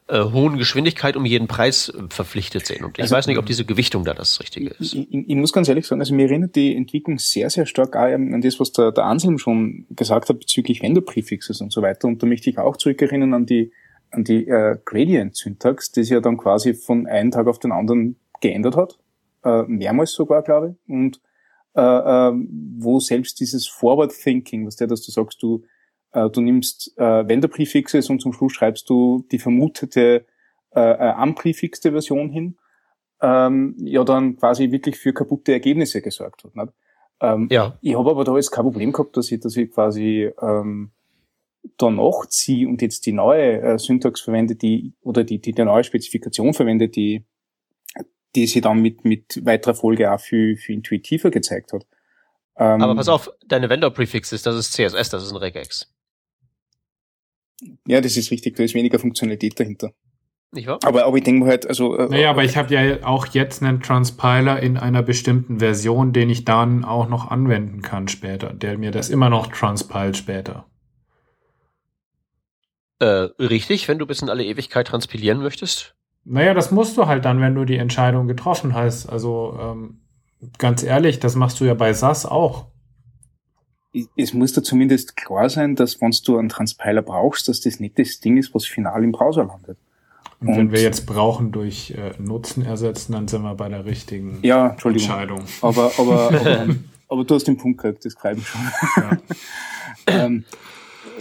äh, 0.06 0.22
hohen 0.22 0.58
Geschwindigkeit 0.58 1.16
um 1.16 1.24
jeden 1.24 1.48
Preis 1.48 1.88
äh, 1.88 2.02
verpflichtet 2.10 2.66
sehen. 2.66 2.84
Und 2.84 2.98
ich 2.98 3.02
also, 3.04 3.16
weiß 3.16 3.26
nicht, 3.26 3.38
ob 3.38 3.46
diese 3.46 3.64
Gewichtung 3.64 4.04
da 4.04 4.12
das 4.12 4.38
Richtige 4.40 4.70
ist. 4.70 4.94
Ich, 4.94 5.12
ich, 5.12 5.28
ich, 5.28 5.36
muss 5.36 5.52
ganz 5.52 5.68
ehrlich 5.68 5.86
sagen, 5.86 6.00
also 6.02 6.14
mir 6.14 6.26
erinnert 6.26 6.56
die 6.56 6.76
Entwicklung 6.76 7.18
sehr, 7.18 7.48
sehr 7.48 7.64
stark 7.64 7.96
an 7.96 8.40
das, 8.42 8.60
was 8.60 8.72
der, 8.72 8.92
der 8.92 9.04
Anselm 9.04 9.38
schon 9.38 9.86
gesagt 9.90 10.28
hat 10.28 10.38
bezüglich 10.38 10.82
Vendor-Prefixes 10.82 11.60
und 11.60 11.72
so 11.72 11.80
weiter. 11.80 12.06
Und 12.06 12.22
da 12.22 12.26
möchte 12.26 12.50
ich 12.50 12.58
auch 12.58 12.76
zurückerinnern 12.76 13.32
an 13.32 13.46
die, 13.46 13.72
an 14.10 14.24
die 14.24 14.46
äh, 14.46 14.76
Gradient-Syntax, 14.84 15.92
die 15.92 16.02
sich 16.02 16.12
ja 16.12 16.20
dann 16.20 16.36
quasi 16.36 16.74
von 16.74 17.06
einem 17.06 17.30
Tag 17.30 17.46
auf 17.46 17.58
den 17.58 17.72
anderen 17.72 18.16
geändert 18.40 18.76
hat. 18.76 18.98
Äh, 19.42 19.62
mehrmals 19.62 20.12
sogar, 20.12 20.42
glaube 20.42 20.74
ich. 20.74 20.90
Und 20.90 21.20
äh, 21.74 21.80
äh, 21.80 22.32
wo 22.78 23.00
selbst 23.00 23.40
dieses 23.40 23.66
Forward 23.66 24.12
Thinking, 24.12 24.66
was 24.66 24.76
der, 24.76 24.86
dass 24.86 25.02
du 25.02 25.10
sagst, 25.10 25.42
du 25.42 25.64
du 26.14 26.40
nimmst 26.40 26.96
äh, 26.96 27.28
Vendor-Prefixes 27.28 28.10
und 28.10 28.20
zum 28.20 28.32
Schluss 28.32 28.52
schreibst 28.52 28.88
du 28.88 29.26
die 29.30 29.38
vermutete 29.38 30.26
äh, 30.74 30.80
äh, 30.80 31.14
unprefixte 31.22 31.92
Version 31.92 32.30
hin, 32.30 32.56
ähm, 33.20 33.76
ja 33.78 34.04
dann 34.04 34.36
quasi 34.36 34.70
wirklich 34.70 34.96
für 34.96 35.12
kaputte 35.12 35.52
Ergebnisse 35.52 36.02
gesorgt 36.02 36.44
hat. 36.44 36.56
Nicht? 36.56 36.72
Ähm, 37.20 37.48
ja. 37.50 37.78
Ich 37.80 37.96
habe 37.96 38.10
aber 38.10 38.24
da 38.24 38.34
jetzt 38.36 38.50
kein 38.50 38.64
Problem 38.64 38.92
gehabt, 38.92 39.16
dass 39.16 39.30
ich, 39.30 39.40
dass 39.40 39.56
ich 39.56 39.70
quasi 39.70 40.30
ähm, 40.40 40.90
da 41.78 41.90
nachziehe 41.90 42.68
und 42.68 42.82
jetzt 42.82 43.06
die 43.06 43.12
neue 43.12 43.60
äh, 43.60 43.78
Syntax 43.78 44.20
verwende, 44.20 44.56
die 44.56 44.94
oder 45.02 45.24
die, 45.24 45.38
die, 45.40 45.52
die 45.52 45.64
neue 45.64 45.84
Spezifikation 45.84 46.54
verwende, 46.54 46.88
die 46.88 47.24
die 48.34 48.46
sie 48.46 48.60
dann 48.60 48.80
mit, 48.80 49.04
mit 49.04 49.44
weiterer 49.44 49.74
Folge 49.74 50.12
auch 50.12 50.20
viel, 50.20 50.56
viel 50.56 50.76
intuitiver 50.76 51.30
gezeigt 51.30 51.72
hat. 51.72 51.86
Ähm, 52.56 52.82
aber 52.82 52.94
pass 52.94 53.08
auf, 53.08 53.30
deine 53.46 53.68
Vendor-Prefixes, 53.68 54.42
das 54.42 54.56
ist 54.56 54.72
CSS, 54.72 55.10
das 55.10 55.24
ist 55.24 55.32
ein 55.32 55.36
Regex. 55.36 55.92
Ja, 57.86 58.00
das 58.00 58.16
ist 58.16 58.30
richtig, 58.30 58.56
da 58.56 58.62
ist 58.62 58.74
weniger 58.74 58.98
Funktionalität 58.98 59.58
dahinter. 59.58 59.92
Nicht 60.52 60.68
wahr? 60.68 60.78
Aber, 60.84 61.04
aber 61.04 61.16
ich 61.16 61.24
denke 61.24 61.46
halt, 61.46 61.66
also. 61.66 61.96
Äh, 61.98 62.08
naja, 62.08 62.30
aber 62.30 62.44
ich 62.44 62.56
habe 62.56 62.72
ja 62.72 63.04
auch 63.04 63.26
jetzt 63.26 63.62
einen 63.62 63.80
Transpiler 63.80 64.60
in 64.62 64.76
einer 64.76 65.02
bestimmten 65.02 65.58
Version, 65.58 66.12
den 66.12 66.30
ich 66.30 66.44
dann 66.44 66.84
auch 66.84 67.08
noch 67.08 67.30
anwenden 67.30 67.82
kann 67.82 68.08
später, 68.08 68.52
der 68.52 68.78
mir 68.78 68.90
das 68.90 69.10
immer 69.10 69.30
noch 69.30 69.48
transpilt 69.48 70.16
später. 70.16 70.66
Äh, 73.00 73.28
richtig, 73.40 73.88
wenn 73.88 73.98
du 73.98 74.06
bis 74.06 74.22
in 74.22 74.30
alle 74.30 74.44
Ewigkeit 74.44 74.86
transpilieren 74.86 75.40
möchtest? 75.40 75.94
Naja, 76.24 76.54
das 76.54 76.70
musst 76.70 76.96
du 76.96 77.06
halt 77.06 77.24
dann, 77.24 77.40
wenn 77.40 77.54
du 77.54 77.64
die 77.64 77.76
Entscheidung 77.76 78.28
getroffen 78.28 78.74
hast. 78.74 79.06
Also 79.06 79.58
ähm, 79.60 80.00
ganz 80.58 80.82
ehrlich, 80.82 81.18
das 81.18 81.34
machst 81.34 81.60
du 81.60 81.64
ja 81.64 81.74
bei 81.74 81.92
SAS 81.92 82.24
auch 82.24 82.68
es 84.16 84.34
muss 84.34 84.52
da 84.52 84.62
zumindest 84.62 85.16
klar 85.16 85.48
sein, 85.48 85.76
dass 85.76 86.00
wenn 86.00 86.12
du 86.24 86.38
einen 86.38 86.48
Transpiler 86.48 87.02
brauchst, 87.02 87.48
dass 87.48 87.60
das 87.60 87.80
nicht 87.80 87.98
das 87.98 88.20
Ding 88.20 88.36
ist, 88.36 88.54
was 88.54 88.66
final 88.66 89.02
im 89.04 89.12
Browser 89.12 89.44
landet. 89.44 89.78
Und, 90.40 90.48
Und 90.48 90.56
wenn 90.56 90.72
wir 90.72 90.82
jetzt 90.82 91.06
brauchen 91.06 91.52
durch 91.52 91.92
äh, 91.92 92.12
Nutzen 92.18 92.64
ersetzen, 92.64 93.12
dann 93.12 93.28
sind 93.28 93.42
wir 93.42 93.54
bei 93.54 93.68
der 93.68 93.84
richtigen 93.84 94.40
ja, 94.42 94.70
Entschuldigung. 94.70 95.08
Entscheidung. 95.08 95.44
Aber, 95.62 95.92
aber, 95.96 96.28
aber, 96.40 96.66
aber 97.08 97.24
du 97.24 97.34
hast 97.34 97.44
den 97.44 97.56
Punkt 97.56 97.80
gekriegt, 97.80 98.04
das 98.04 98.16
greife 98.16 98.40
ich 98.40 98.48
schon. 98.48 98.60
Ja. 98.96 99.18
ähm, 100.06 100.44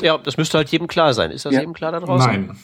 ja, 0.01 0.17
das 0.17 0.37
müsste 0.37 0.57
halt 0.57 0.69
jedem 0.69 0.87
klar 0.87 1.13
sein. 1.13 1.31
Ist 1.31 1.45
das 1.45 1.53
ja. 1.53 1.59
jedem 1.59 1.73
klar 1.73 1.91
da 1.91 1.99
draußen? 1.99 2.47
Nein. 2.47 2.57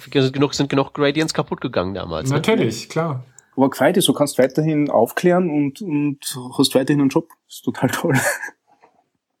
Sind 0.00 0.32
genug, 0.32 0.54
sind 0.54 0.70
genug 0.70 0.94
Gradients 0.94 1.34
kaputt 1.34 1.60
gegangen 1.60 1.94
damals. 1.94 2.30
Ne? 2.30 2.36
Natürlich, 2.36 2.84
ne? 2.84 2.88
klar. 2.88 3.24
Aber 3.56 3.70
gefreut 3.70 3.96
ist, 3.96 4.08
du 4.08 4.14
kannst 4.14 4.38
weiterhin 4.38 4.90
aufklären 4.90 5.48
und, 5.50 5.80
und 5.82 6.18
hast 6.58 6.74
weiterhin 6.74 7.02
einen 7.02 7.10
Job. 7.10 7.28
Das 7.46 7.56
ist 7.56 7.64
total 7.64 7.90
toll. 7.90 8.14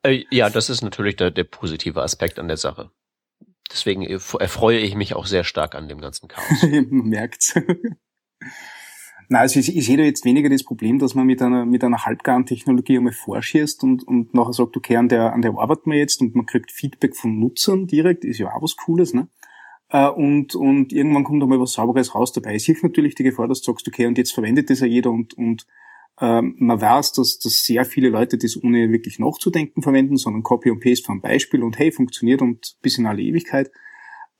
Äh, 0.04 0.24
ja, 0.30 0.50
das 0.50 0.70
ist 0.70 0.82
natürlich 0.82 1.16
der, 1.16 1.30
der 1.30 1.44
positive 1.44 2.02
Aspekt 2.02 2.38
an 2.38 2.48
der 2.48 2.56
Sache. 2.58 2.90
Deswegen 3.70 4.02
erfreue 4.02 4.78
ich 4.78 4.94
mich 4.94 5.14
auch 5.14 5.26
sehr 5.26 5.42
stark 5.42 5.74
an 5.74 5.88
dem 5.88 6.00
ganzen 6.00 6.28
Chaos. 6.28 6.62
merkt's. 6.90 7.54
Na, 9.30 9.38
also 9.38 9.58
ich, 9.58 9.74
ich 9.74 9.86
sehe 9.86 9.96
da 9.96 10.02
jetzt 10.02 10.26
weniger 10.26 10.50
das 10.50 10.64
Problem, 10.64 10.98
dass 10.98 11.14
man 11.14 11.26
mit 11.26 11.40
einer, 11.40 11.64
mit 11.64 11.82
einer 11.82 12.04
halbgaren 12.04 12.44
Technologie 12.44 12.98
einmal 12.98 13.14
vorschießt 13.14 13.82
und, 13.82 14.06
und 14.06 14.34
nachher 14.34 14.52
sagt, 14.52 14.76
okay, 14.76 14.96
an 14.96 15.08
der, 15.08 15.32
an 15.32 15.40
der 15.40 15.52
arbeiten 15.56 15.90
wir 15.90 15.98
jetzt 15.98 16.20
und 16.20 16.34
man 16.34 16.44
kriegt 16.44 16.70
Feedback 16.70 17.16
von 17.16 17.40
Nutzern 17.40 17.86
direkt, 17.86 18.24
ist 18.24 18.38
ja 18.38 18.48
auch 18.48 18.62
was 18.62 18.76
Cooles, 18.76 19.14
ne? 19.14 19.28
Äh, 19.88 20.08
und, 20.08 20.54
und 20.54 20.92
irgendwann 20.92 21.24
kommt 21.24 21.42
einmal 21.42 21.58
was 21.58 21.72
Sauberes 21.72 22.14
raus 22.14 22.32
dabei. 22.32 22.54
Es 22.54 22.64
hilft 22.64 22.82
natürlich 22.82 23.14
die 23.14 23.22
Gefahr, 23.22 23.48
dass 23.48 23.62
du 23.62 23.72
sagst, 23.72 23.88
okay, 23.88 24.06
und 24.06 24.18
jetzt 24.18 24.34
verwendet 24.34 24.68
das 24.68 24.80
ja 24.80 24.86
jeder 24.86 25.10
und, 25.10 25.32
und 25.34 25.66
ähm, 26.20 26.54
man 26.58 26.80
weiß, 26.80 27.12
dass, 27.12 27.38
dass 27.38 27.64
sehr 27.64 27.84
viele 27.84 28.08
Leute 28.08 28.38
das 28.38 28.56
ohne 28.62 28.90
wirklich 28.90 29.18
nachzudenken 29.18 29.82
verwenden, 29.82 30.16
sondern 30.16 30.42
Copy 30.42 30.70
und 30.70 30.80
Paste 30.80 31.04
von 31.04 31.20
Beispiel 31.20 31.62
und 31.62 31.78
hey, 31.78 31.90
funktioniert 31.90 32.40
und 32.40 32.76
bis 32.82 32.98
in 32.98 33.06
alle 33.06 33.22
Ewigkeit. 33.22 33.70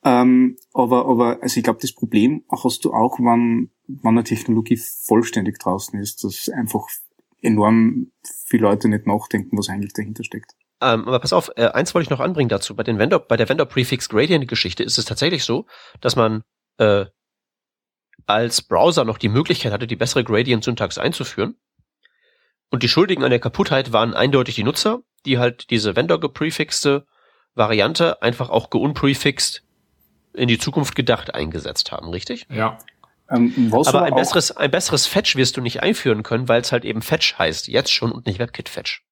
Ähm, 0.03 0.57
aber, 0.73 1.07
aber, 1.07 1.41
also 1.41 1.57
ich 1.57 1.63
glaube, 1.63 1.79
das 1.81 1.93
Problem 1.93 2.45
hast 2.49 2.85
du 2.85 2.93
auch, 2.93 3.19
wann, 3.19 3.71
wann 3.87 4.17
eine 4.17 4.23
Technologie 4.23 4.77
vollständig 4.77 5.59
draußen 5.59 5.99
ist, 5.99 6.23
dass 6.23 6.47
einfach 6.49 6.87
enorm 7.41 8.11
viele 8.45 8.63
Leute 8.63 8.87
nicht 8.87 9.07
nachdenken, 9.07 9.57
was 9.57 9.69
eigentlich 9.69 9.93
dahinter 9.93 10.23
steckt. 10.23 10.51
Ähm, 10.81 11.07
aber 11.07 11.19
pass 11.19 11.33
auf, 11.33 11.49
äh, 11.55 11.67
eins 11.67 11.93
wollte 11.93 12.05
ich 12.05 12.09
noch 12.09 12.19
anbringen 12.19 12.49
dazu. 12.49 12.75
Bei 12.75 12.83
den 12.83 12.99
Vendor, 12.99 13.19
bei 13.19 13.37
der 13.37 13.49
Vendor 13.49 13.65
Prefix 13.65 14.07
Gradient 14.07 14.47
Geschichte 14.47 14.83
ist 14.83 14.97
es 14.97 15.05
tatsächlich 15.05 15.43
so, 15.43 15.65
dass 16.01 16.15
man 16.15 16.43
äh, 16.77 17.05
als 18.25 18.61
Browser 18.61 19.05
noch 19.05 19.17
die 19.17 19.29
Möglichkeit 19.29 19.71
hatte, 19.71 19.87
die 19.87 19.95
bessere 19.95 20.23
Gradient-Syntax 20.23 20.97
einzuführen. 20.97 21.55
Und 22.69 22.83
die 22.83 22.89
Schuldigen 22.89 23.23
an 23.23 23.29
der 23.29 23.39
Kaputtheit 23.39 23.93
waren 23.93 24.13
eindeutig 24.13 24.55
die 24.55 24.63
Nutzer, 24.63 24.99
die 25.25 25.37
halt 25.37 25.69
diese 25.69 25.95
Vendor-geprefixte 25.95 27.05
Variante 27.53 28.21
einfach 28.21 28.49
auch 28.49 28.69
geunprefixt 28.69 29.63
in 30.33 30.47
die 30.47 30.57
Zukunft 30.57 30.95
gedacht 30.95 31.33
eingesetzt 31.33 31.91
haben, 31.91 32.09
richtig? 32.09 32.47
Ja. 32.49 32.77
Ähm, 33.29 33.71
aber 33.73 34.03
ein 34.03 34.13
besseres, 34.13 34.51
ein 34.51 34.69
besseres 34.69 35.07
Fetch 35.07 35.35
wirst 35.35 35.57
du 35.57 35.61
nicht 35.61 35.81
einführen 35.81 36.21
können, 36.21 36.47
weil 36.47 36.61
es 36.61 36.71
halt 36.71 36.85
eben 36.85 37.01
Fetch 37.01 37.39
heißt, 37.39 37.67
jetzt 37.67 37.91
schon 37.91 38.11
und 38.11 38.25
nicht 38.27 38.39
WebKit 38.39 38.69
Fetch. 38.69 39.03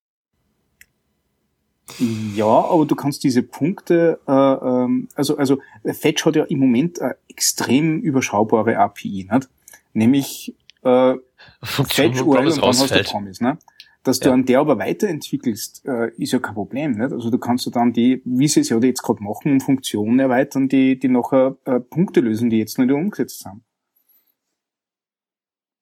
Ja, 2.00 2.46
aber 2.46 2.86
du 2.86 2.96
kannst 2.96 3.24
diese 3.24 3.44
Punkte, 3.44 4.20
äh, 4.28 4.32
ähm, 4.32 5.10
also 5.16 5.38
also 5.38 5.60
Fetch 5.84 6.26
hat 6.26 6.36
ja 6.36 6.44
im 6.46 6.60
Moment 6.60 7.02
eine 7.02 7.16
extrem 7.28 8.00
überschaubare 8.00 8.78
API, 8.78 9.28
nicht? 9.30 9.50
nämlich 9.94 10.56
äh, 10.84 11.16
Fetch 11.62 12.22
URL 12.22 12.48
und 12.48 12.58
dann 12.58 12.66
hast 12.66 12.92
du 12.92 13.04
Promise. 13.04 13.44
Ne? 13.44 13.58
Dass 14.04 14.20
ja. 14.20 14.26
du 14.26 14.34
an 14.34 14.46
der 14.46 14.60
aber 14.60 14.78
weiterentwickelst, 14.80 15.86
äh, 15.86 16.12
ist 16.18 16.34
ja 16.34 16.40
kein 16.40 16.54
Problem. 16.54 16.92
Nicht? 16.92 17.14
Also 17.14 17.30
du 17.30 17.38
kannst 17.38 17.66
du 17.66 17.70
dann 17.70 17.94
die, 17.94 18.22
wie 18.26 18.48
sie 18.48 18.60
es 18.60 18.70
ja 18.70 18.78
jetzt 18.80 19.02
gerade 19.02 19.24
machen, 19.24 19.54
um 19.54 19.62
Funktionen 19.62 20.20
erweitern, 20.20 20.68
die, 20.68 21.00
die 21.00 21.08
nachher 21.08 21.58
äh, 21.66 21.80
Punkte 21.80 22.20
lösen, 22.20 22.50
die 22.50 22.58
jetzt 22.58 22.78
noch 22.78 22.86
nicht 22.86 22.96
umgesetzt 22.96 23.40
sind. 23.40 23.62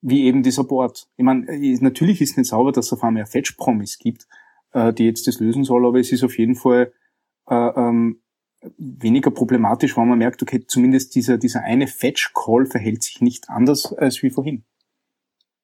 Wie 0.01 0.25
eben 0.25 0.43
dieser 0.43 0.63
Board. 0.63 1.07
Ich 1.17 1.23
meine, 1.23 1.47
äh, 1.47 1.77
natürlich 1.81 2.21
ist 2.21 2.31
es 2.31 2.37
nicht 2.37 2.49
sauber, 2.49 2.71
dass 2.71 2.87
es 2.87 2.93
auf 2.93 3.03
einmal 3.03 3.23
ein 3.23 3.27
Fetch-Promise 3.27 3.97
gibt, 3.99 4.27
äh, 4.73 4.93
die 4.93 5.05
jetzt 5.05 5.27
das 5.27 5.39
lösen 5.39 5.63
soll, 5.63 5.85
aber 5.85 5.99
es 5.99 6.11
ist 6.11 6.23
auf 6.23 6.37
jeden 6.37 6.55
Fall 6.55 6.93
äh, 7.49 7.55
ähm, 7.55 8.21
weniger 8.77 9.31
problematisch, 9.31 9.97
wenn 9.97 10.07
man 10.07 10.19
merkt, 10.19 10.41
okay, 10.41 10.63
zumindest 10.67 11.15
dieser, 11.15 11.37
dieser 11.37 11.61
eine 11.61 11.87
Fetch-Call 11.87 12.67
verhält 12.67 13.03
sich 13.03 13.21
nicht 13.21 13.49
anders 13.49 13.93
als 13.93 14.21
wie 14.21 14.29
vorhin. 14.29 14.63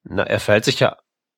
Na, 0.09 0.23
er 0.23 0.39
verhält 0.39 0.65
sich 0.65 0.79
ja, 0.79 0.97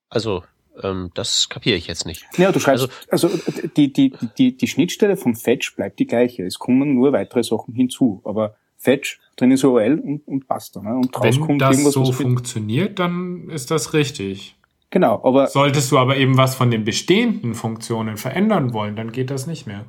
also 0.10 0.44
ähm, 0.84 1.12
das 1.14 1.50
kapiere 1.50 1.76
ich 1.76 1.88
jetzt 1.88 2.06
nicht. 2.06 2.26
Ja, 2.38 2.52
du 2.52 2.60
schreibst, 2.60 2.90
also, 3.10 3.28
also 3.28 3.40
die, 3.76 3.92
die, 3.92 4.14
die, 4.38 4.56
die 4.56 4.68
Schnittstelle 4.68 5.18
von 5.18 5.36
Fetch 5.36 5.76
bleibt 5.76 6.00
die 6.00 6.08
gleiche. 6.08 6.46
Es 6.46 6.60
kommen 6.60 6.96
nur 6.96 7.12
weitere 7.12 7.44
Sachen 7.44 7.74
hinzu, 7.74 8.22
aber 8.24 8.56
Fetch, 8.78 9.20
drin 9.36 9.52
ist 9.52 9.66
OL 9.66 10.00
und, 10.00 10.28
und 10.28 10.48
basta. 10.48 10.82
Ne? 10.82 10.96
Und 10.96 11.16
raus 11.16 11.24
Wenn 11.24 11.40
kommt 11.42 11.62
das 11.62 11.72
irgendwas, 11.72 11.94
so 11.94 12.12
funktioniert, 12.12 13.00
dann 13.00 13.50
ist 13.50 13.72
das 13.72 13.94
richtig. 13.94 14.56
Genau, 14.90 15.22
aber. 15.24 15.48
Solltest 15.48 15.92
du 15.92 15.98
aber 15.98 16.18
eben 16.18 16.38
was 16.38 16.56
von 16.56 16.72
den 16.72 16.84
bestehenden 16.84 17.56
Funktionen 17.56 18.18
verändern 18.18 18.74
wollen, 18.74 18.96
dann 18.96 19.12
geht 19.12 19.30
das 19.30 19.48
nicht 19.48 19.68
mehr. 19.68 19.86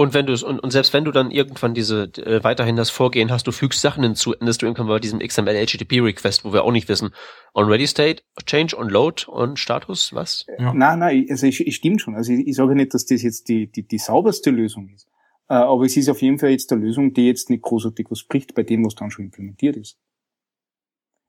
Und 0.00 0.14
wenn 0.14 0.24
du 0.24 0.32
es, 0.32 0.42
und, 0.42 0.58
und 0.60 0.70
selbst 0.70 0.94
wenn 0.94 1.04
du 1.04 1.10
dann 1.10 1.30
irgendwann 1.30 1.74
diese, 1.74 2.04
äh, 2.04 2.42
weiterhin 2.42 2.74
das 2.74 2.88
Vorgehen 2.88 3.30
hast, 3.30 3.46
du 3.46 3.52
fügst 3.52 3.82
Sachen 3.82 4.02
hinzu, 4.02 4.32
endest 4.32 4.62
du 4.62 4.64
irgendwann 4.64 4.86
bei 4.86 4.98
diesem 4.98 5.18
XML 5.18 5.66
HTTP 5.66 6.00
Request, 6.00 6.42
wo 6.42 6.54
wir 6.54 6.64
auch 6.64 6.72
nicht 6.72 6.88
wissen, 6.88 7.10
on 7.52 7.66
ready 7.66 7.86
state, 7.86 8.22
change, 8.46 8.74
on 8.78 8.88
load, 8.88 9.26
on 9.28 9.58
Status, 9.58 10.14
was? 10.14 10.46
Ja. 10.58 10.72
Nein, 10.72 11.00
nein, 11.00 11.26
also 11.28 11.46
ich, 11.46 11.66
ich 11.66 11.76
stimmt 11.76 12.00
schon. 12.00 12.14
Also 12.14 12.32
ich, 12.32 12.46
ich 12.48 12.56
sage 12.56 12.74
nicht, 12.74 12.94
dass 12.94 13.04
das 13.04 13.20
jetzt 13.20 13.50
die, 13.50 13.70
die, 13.70 13.86
die 13.86 13.98
sauberste 13.98 14.50
Lösung 14.50 14.88
ist. 14.88 15.06
Äh, 15.50 15.56
aber 15.56 15.84
es 15.84 15.98
ist 15.98 16.08
auf 16.08 16.22
jeden 16.22 16.38
Fall 16.38 16.48
jetzt 16.48 16.72
eine 16.72 16.80
Lösung, 16.80 17.12
die 17.12 17.26
jetzt 17.26 17.50
nicht 17.50 17.60
großartig 17.60 18.06
was 18.08 18.20
spricht 18.20 18.54
bei 18.54 18.62
dem, 18.62 18.86
was 18.86 18.94
dann 18.94 19.10
schon 19.10 19.26
implementiert 19.26 19.76
ist. 19.76 19.98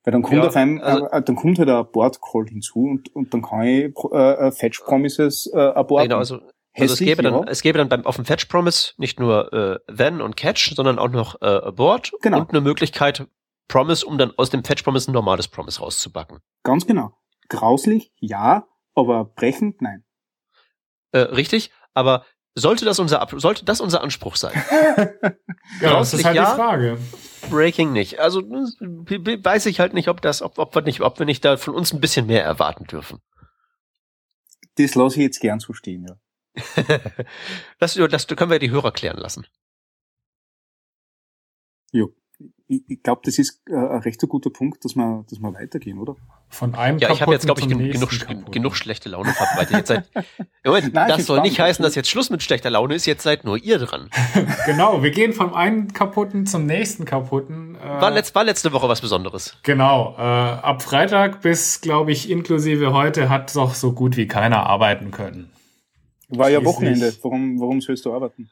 Weil 0.06 0.14
dann 0.14 0.22
kommt 0.22 0.38
ja, 0.38 0.48
auf 0.48 0.56
einem, 0.56 0.80
also, 0.80 1.10
äh, 1.10 1.22
dann 1.22 1.36
kommt 1.36 1.60
halt 1.60 1.68
ein 1.68 1.92
Board 1.92 2.22
Call 2.22 2.46
hinzu 2.48 2.84
und, 2.84 3.14
und 3.14 3.34
dann 3.34 3.42
kann 3.42 3.64
ich 3.64 3.94
äh, 4.14 4.48
äh 4.48 4.52
Fetch 4.54 4.80
Promises 4.80 5.52
äh, 5.54 5.60
aborten. 5.60 6.08
Genau, 6.08 6.20
also, 6.20 6.40
also 6.78 6.94
es 6.94 7.00
gäbe 7.00 7.22
dann, 7.22 7.34
ja. 7.34 7.44
es 7.48 7.62
gäbe 7.62 7.78
dann 7.78 7.90
beim, 7.90 8.06
auf 8.06 8.16
dem 8.16 8.26
Fetch 8.26 8.46
Promise 8.46 8.94
nicht 8.98 9.20
nur 9.20 9.52
äh, 9.54 9.94
Then 9.94 10.22
und 10.22 10.38
Catch, 10.38 10.74
sondern 10.76 11.00
auch 11.00 11.10
noch 11.10 11.42
äh, 11.42 11.46
Abort 11.46 12.12
genau. 12.22 12.40
und 12.40 12.50
eine 12.52 12.62
Möglichkeit 12.62 13.28
Promise, 13.68 14.06
um 14.06 14.18
dann 14.18 14.32
aus 14.38 14.50
dem 14.50 14.64
Fetch 14.64 14.84
Promise 14.84 15.12
ein 15.12 15.14
normales 15.14 15.48
Promise 15.48 15.80
rauszubacken. 15.80 16.40
Ganz 16.64 16.86
genau. 16.88 17.18
Grauslich, 17.50 18.12
ja, 18.20 18.68
aber 18.96 19.26
brechend, 19.26 19.82
nein. 19.82 20.04
Äh, 21.12 21.20
richtig, 21.20 21.72
aber 21.94 22.26
sollte 22.56 22.86
das 22.86 23.00
unser, 23.00 23.26
sollte 23.38 23.66
das 23.66 23.82
unser 23.82 24.02
Anspruch 24.02 24.36
sein? 24.36 24.54
ja, 25.82 26.00
das 26.00 26.14
ist 26.14 26.26
halt 26.26 26.36
ja, 26.36 26.52
die 26.52 26.56
Frage. 26.56 26.98
Breaking 27.50 27.92
nicht. 27.92 28.20
Also 28.20 28.42
weiß 28.42 29.66
ich 29.66 29.80
halt 29.80 29.94
nicht, 29.94 30.08
ob 30.08 30.22
das, 30.22 30.42
ob, 30.42 30.58
ob 30.58 30.76
wir 30.76 30.82
nicht, 30.82 31.02
ob 31.02 31.20
wir 31.20 31.26
nicht 31.26 31.44
da 31.44 31.58
von 31.58 31.74
uns 31.74 31.94
ein 31.94 32.02
bisschen 32.02 32.28
mehr 32.28 32.44
erwarten 32.44 32.86
dürfen. 32.86 33.20
Das 34.76 34.96
lasse 34.96 35.18
ich 35.18 35.24
jetzt 35.24 35.40
gern 35.40 35.60
so 35.60 35.74
stehen, 35.74 36.06
ja. 36.08 36.16
das, 37.80 37.94
das 37.96 38.28
können 38.28 38.52
wir 38.52 38.60
die 38.60 38.72
Hörer 38.72 38.92
klären 38.92 39.18
lassen. 39.18 39.46
Jo 41.92 42.14
ich, 42.72 42.84
ich 42.88 43.04
glaube, 43.04 43.22
das 43.26 43.38
ist 43.38 43.62
äh, 43.70 43.76
ein 43.76 44.00
recht 44.00 44.22
guter 44.22 44.50
Punkt, 44.50 44.84
dass 44.86 44.96
wir, 44.96 45.26
dass 45.30 45.40
wir 45.40 45.54
weitergehen, 45.54 46.00
oder? 46.00 46.16
Von 46.50 46.74
einem 46.76 46.98
Ja, 47.00 47.12
ich 47.12 47.22
habe 47.22 47.34
jetzt, 47.34 47.46
glaube 47.46 47.62
ich, 47.62 47.68
gen 47.68 47.92
genug, 47.92 48.52
genug 48.52 48.76
schlechte 48.76 49.10
Laune 49.10 49.34
verbreitet. 49.34 49.78
Jetzt 49.78 49.88
seid, 49.88 50.10
Moment, 50.66 50.94
Nein, 50.94 51.10
das 51.10 51.26
soll 51.26 51.42
nicht 51.42 51.60
heißen, 51.60 51.84
dass 51.84 51.96
jetzt 51.96 52.10
Schluss 52.10 52.30
mit 52.30 52.42
schlechter 52.44 52.70
Laune 52.70 52.96
ist. 52.96 53.06
Jetzt 53.06 53.24
seid 53.24 53.44
nur 53.44 53.58
ihr 53.58 53.78
dran. 53.78 54.10
genau, 54.66 55.04
wir 55.04 55.12
gehen 55.12 55.34
vom 55.34 55.54
einen 55.54 55.94
kaputten 55.94 56.46
zum 56.46 56.66
nächsten 56.66 57.06
kaputten. 57.06 57.76
Äh, 57.76 58.02
war, 58.02 58.12
letzt, 58.12 58.34
war 58.36 58.44
letzte 58.44 58.72
Woche 58.72 58.88
was 58.88 59.02
Besonderes. 59.02 59.58
Genau. 59.64 60.16
Äh, 60.18 60.22
ab 60.22 60.82
Freitag 60.82 61.42
bis, 61.42 61.82
glaube 61.82 62.12
ich, 62.12 62.30
inklusive 62.30 62.94
heute 62.94 63.30
hat 63.30 63.56
doch 63.56 63.76
so 63.76 63.94
gut 63.94 64.18
wie 64.18 64.28
keiner 64.28 64.66
arbeiten 64.66 65.12
können. 65.12 65.52
War 66.32 66.50
ja 66.50 66.63
Wochenende. 66.63 67.13
Warum, 67.22 67.60
warum 67.60 67.82
sollst 67.82 68.06
du 68.06 68.13
arbeiten? 68.13 68.50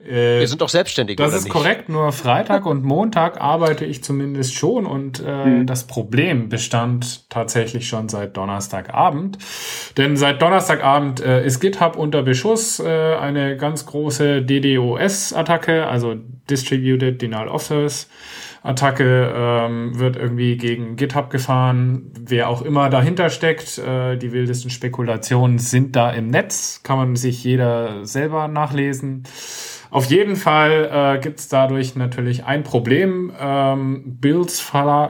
Äh, 0.00 0.40
Wir 0.40 0.48
sind 0.48 0.60
doch 0.60 0.68
selbstständig. 0.68 1.16
Das 1.16 1.34
ist 1.34 1.44
nicht? 1.44 1.52
korrekt. 1.52 1.88
Nur 1.88 2.12
Freitag 2.12 2.66
und 2.66 2.84
Montag 2.84 3.40
arbeite 3.40 3.84
ich 3.84 4.04
zumindest 4.04 4.54
schon 4.54 4.86
und 4.86 5.20
äh, 5.20 5.44
hm. 5.44 5.66
das 5.66 5.86
Problem 5.86 6.48
bestand 6.48 7.28
tatsächlich 7.30 7.88
schon 7.88 8.08
seit 8.08 8.36
Donnerstagabend. 8.36 9.38
Denn 9.96 10.16
seit 10.16 10.40
Donnerstagabend 10.42 11.20
äh, 11.20 11.44
ist 11.44 11.60
GitHub 11.60 11.96
unter 11.96 12.22
Beschuss. 12.22 12.78
Äh, 12.78 13.16
eine 13.16 13.56
ganz 13.56 13.86
große 13.86 14.42
DDoS-Attacke, 14.42 15.86
also 15.86 16.14
Distributed 16.48 17.20
Denial 17.20 17.48
of 17.48 17.62
Service. 17.62 18.08
Attacke 18.66 19.32
ähm, 19.34 19.98
wird 19.98 20.16
irgendwie 20.16 20.56
gegen 20.56 20.96
GitHub 20.96 21.30
gefahren. 21.30 22.10
Wer 22.18 22.48
auch 22.48 22.62
immer 22.62 22.90
dahinter 22.90 23.30
steckt, 23.30 23.78
äh, 23.78 24.16
die 24.16 24.32
wildesten 24.32 24.70
Spekulationen 24.70 25.58
sind 25.58 25.94
da 25.94 26.10
im 26.10 26.28
Netz. 26.28 26.80
Kann 26.82 26.98
man 26.98 27.16
sich 27.16 27.44
jeder 27.44 28.04
selber 28.04 28.48
nachlesen. 28.48 29.22
Auf 29.90 30.06
jeden 30.06 30.36
Fall 30.36 30.90
äh, 30.92 31.20
gibt 31.20 31.38
es 31.38 31.48
dadurch 31.48 31.94
natürlich 31.94 32.44
ein 32.44 32.64
Problem. 32.64 33.32
Ähm, 33.38 34.18
Builds 34.20 34.60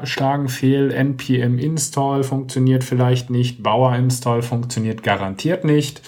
schlagen 0.04 0.48
fehl, 0.48 0.92
npm 0.92 1.58
install 1.58 2.22
funktioniert 2.22 2.84
vielleicht 2.84 3.30
nicht, 3.30 3.62
Bauer 3.62 3.94
install 3.96 4.42
funktioniert 4.42 5.02
garantiert 5.02 5.64
nicht, 5.64 6.02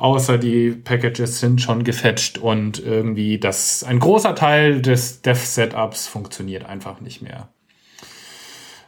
außer 0.00 0.38
die 0.38 0.70
Packages 0.70 1.40
sind 1.40 1.60
schon 1.60 1.84
gefetcht 1.84 2.38
und 2.38 2.78
irgendwie 2.78 3.38
das 3.38 3.84
ein 3.84 4.00
großer 4.00 4.34
Teil 4.34 4.80
des 4.80 5.22
Dev-Setups 5.22 6.08
funktioniert 6.08 6.64
einfach 6.64 7.00
nicht 7.00 7.20
mehr. 7.22 7.48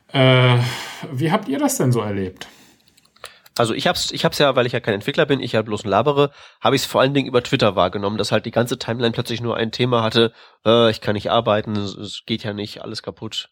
Äh, 0.08 0.58
wie 1.12 1.30
habt 1.30 1.48
ihr 1.48 1.58
das 1.58 1.76
denn 1.76 1.92
so 1.92 2.00
erlebt? 2.00 2.48
Also 3.58 3.74
ich 3.74 3.86
hab's, 3.86 4.10
ich 4.10 4.24
hab's 4.24 4.38
ja, 4.38 4.56
weil 4.56 4.64
ich 4.64 4.72
ja 4.72 4.80
kein 4.80 4.94
Entwickler 4.94 5.26
bin, 5.26 5.40
ich 5.40 5.52
ja 5.52 5.60
bloß 5.60 5.84
ein 5.84 5.90
Labere, 5.90 6.30
habe 6.62 6.76
ich 6.76 6.82
es 6.82 6.86
vor 6.86 7.02
allen 7.02 7.12
Dingen 7.12 7.28
über 7.28 7.42
Twitter 7.42 7.76
wahrgenommen, 7.76 8.16
dass 8.16 8.32
halt 8.32 8.46
die 8.46 8.50
ganze 8.50 8.78
Timeline 8.78 9.12
plötzlich 9.12 9.42
nur 9.42 9.56
ein 9.56 9.70
Thema 9.70 10.02
hatte, 10.02 10.32
äh, 10.64 10.90
ich 10.90 11.02
kann 11.02 11.12
nicht 11.14 11.30
arbeiten, 11.30 11.76
es, 11.76 11.94
es 11.94 12.22
geht 12.24 12.42
ja 12.42 12.54
nicht, 12.54 12.80
alles 12.82 13.02
kaputt. 13.02 13.50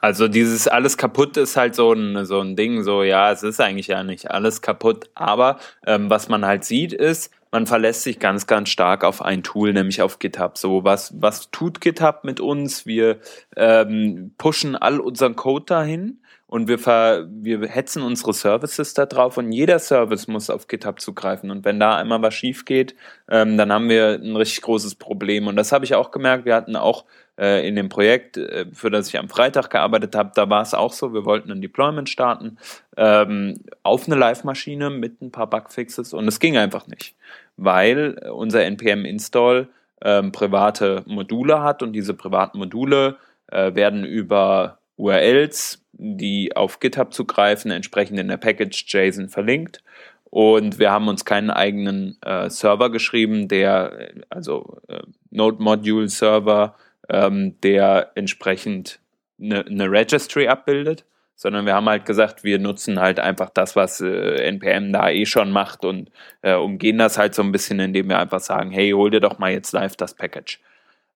Also 0.00 0.28
dieses 0.28 0.66
alles 0.68 0.96
kaputt 0.96 1.36
ist 1.36 1.56
halt 1.56 1.74
so 1.74 1.92
ein, 1.92 2.24
so 2.24 2.40
ein 2.40 2.56
Ding, 2.56 2.82
so 2.82 3.02
ja, 3.02 3.30
es 3.30 3.42
ist 3.42 3.60
eigentlich 3.60 3.88
ja 3.88 4.02
nicht 4.02 4.30
alles 4.30 4.62
kaputt, 4.62 5.10
aber 5.14 5.58
ähm, 5.86 6.08
was 6.08 6.28
man 6.28 6.46
halt 6.46 6.64
sieht 6.64 6.92
ist, 6.92 7.30
man 7.52 7.66
verlässt 7.66 8.02
sich 8.02 8.18
ganz, 8.18 8.46
ganz 8.46 8.68
stark 8.68 9.04
auf 9.04 9.22
ein 9.22 9.42
Tool, 9.42 9.72
nämlich 9.72 10.02
auf 10.02 10.18
GitHub. 10.18 10.56
So, 10.56 10.84
was, 10.84 11.20
was 11.20 11.50
tut 11.50 11.80
GitHub 11.80 12.24
mit 12.24 12.40
uns? 12.40 12.86
Wir 12.86 13.18
ähm, 13.56 14.32
pushen 14.38 14.76
all 14.76 15.00
unseren 15.00 15.34
Code 15.34 15.64
dahin 15.66 16.20
und 16.46 16.68
wir, 16.68 16.78
ver, 16.78 17.26
wir 17.30 17.66
hetzen 17.68 18.02
unsere 18.02 18.32
Services 18.32 18.94
da 18.94 19.06
drauf 19.06 19.36
und 19.36 19.52
jeder 19.52 19.78
Service 19.78 20.28
muss 20.28 20.50
auf 20.50 20.68
GitHub 20.68 21.00
zugreifen. 21.00 21.50
Und 21.50 21.64
wenn 21.64 21.80
da 21.80 21.96
einmal 21.96 22.22
was 22.22 22.34
schief 22.34 22.64
geht, 22.64 22.94
ähm, 23.28 23.56
dann 23.56 23.72
haben 23.72 23.88
wir 23.88 24.20
ein 24.20 24.36
richtig 24.36 24.62
großes 24.62 24.96
Problem. 24.96 25.46
Und 25.46 25.56
das 25.56 25.72
habe 25.72 25.84
ich 25.84 25.94
auch 25.94 26.10
gemerkt. 26.10 26.44
Wir 26.44 26.54
hatten 26.54 26.76
auch 26.76 27.04
äh, 27.40 27.66
in 27.66 27.74
dem 27.74 27.88
Projekt, 27.88 28.36
äh, 28.36 28.66
für 28.72 28.90
das 28.90 29.08
ich 29.08 29.18
am 29.18 29.28
Freitag 29.28 29.70
gearbeitet 29.70 30.14
habe, 30.14 30.32
da 30.34 30.50
war 30.50 30.62
es 30.62 30.74
auch 30.74 30.92
so. 30.92 31.14
Wir 31.14 31.24
wollten 31.24 31.50
ein 31.50 31.62
Deployment 31.62 32.08
starten 32.08 32.58
ähm, 32.96 33.60
auf 33.82 34.06
eine 34.06 34.16
Live-Maschine 34.16 34.90
mit 34.90 35.22
ein 35.22 35.32
paar 35.32 35.48
Bugfixes 35.48 36.12
und 36.12 36.28
es 36.28 36.38
ging 36.38 36.58
einfach 36.58 36.86
nicht, 36.86 37.14
weil 37.56 38.18
unser 38.32 38.64
npm-Install 38.64 39.68
ähm, 40.02 40.32
private 40.32 41.02
Module 41.06 41.62
hat 41.62 41.82
und 41.82 41.92
diese 41.94 42.14
privaten 42.14 42.58
Module 42.58 43.16
äh, 43.48 43.74
werden 43.74 44.04
über 44.04 44.78
URLs, 44.96 45.82
die 45.92 46.54
auf 46.56 46.78
GitHub 46.78 47.14
zugreifen, 47.14 47.70
entsprechend 47.70 48.18
in 48.18 48.28
der 48.28 48.36
Package 48.36 48.84
JSON 48.86 49.28
verlinkt. 49.28 49.82
Und 50.24 50.78
wir 50.78 50.92
haben 50.92 51.08
uns 51.08 51.24
keinen 51.24 51.50
eigenen 51.50 52.16
äh, 52.22 52.48
Server 52.50 52.90
geschrieben, 52.90 53.48
der, 53.48 54.12
also 54.28 54.78
äh, 54.88 55.00
Node 55.30 55.60
Module 55.60 56.08
Server, 56.08 56.76
ähm, 57.10 57.60
der 57.62 58.12
entsprechend 58.14 59.00
eine, 59.40 59.66
eine 59.66 59.90
Registry 59.90 60.48
abbildet, 60.48 61.04
sondern 61.34 61.66
wir 61.66 61.74
haben 61.74 61.88
halt 61.88 62.04
gesagt, 62.04 62.44
wir 62.44 62.58
nutzen 62.58 63.00
halt 63.00 63.18
einfach 63.18 63.50
das, 63.50 63.74
was 63.74 64.00
äh, 64.00 64.44
NPM 64.44 64.92
da 64.92 65.08
eh 65.10 65.26
schon 65.26 65.50
macht 65.50 65.84
und 65.84 66.10
äh, 66.42 66.54
umgehen 66.54 66.98
das 66.98 67.18
halt 67.18 67.34
so 67.34 67.42
ein 67.42 67.52
bisschen, 67.52 67.80
indem 67.80 68.08
wir 68.08 68.18
einfach 68.18 68.40
sagen, 68.40 68.70
hey, 68.70 68.90
hol 68.90 69.10
dir 69.10 69.20
doch 69.20 69.38
mal 69.38 69.50
jetzt 69.50 69.72
live 69.72 69.96
das 69.96 70.14
Package. 70.14 70.60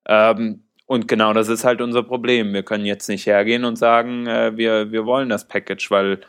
Ähm, 0.07 0.63
und 0.87 1.09
genau 1.09 1.33
das 1.33 1.49
ist 1.49 1.65
halt 1.65 1.81
unser 1.81 2.03
Problem. 2.03 2.53
Wir 2.53 2.63
können 2.63 2.85
jetzt 2.85 3.09
nicht 3.09 3.27
hergehen 3.27 3.65
und 3.65 3.77
sagen, 3.77 4.27
äh, 4.27 4.57
wir, 4.57 4.93
wir 4.93 5.07
wollen 5.07 5.29
das 5.29 5.47
Package, 5.47 5.91
weil 5.91 6.21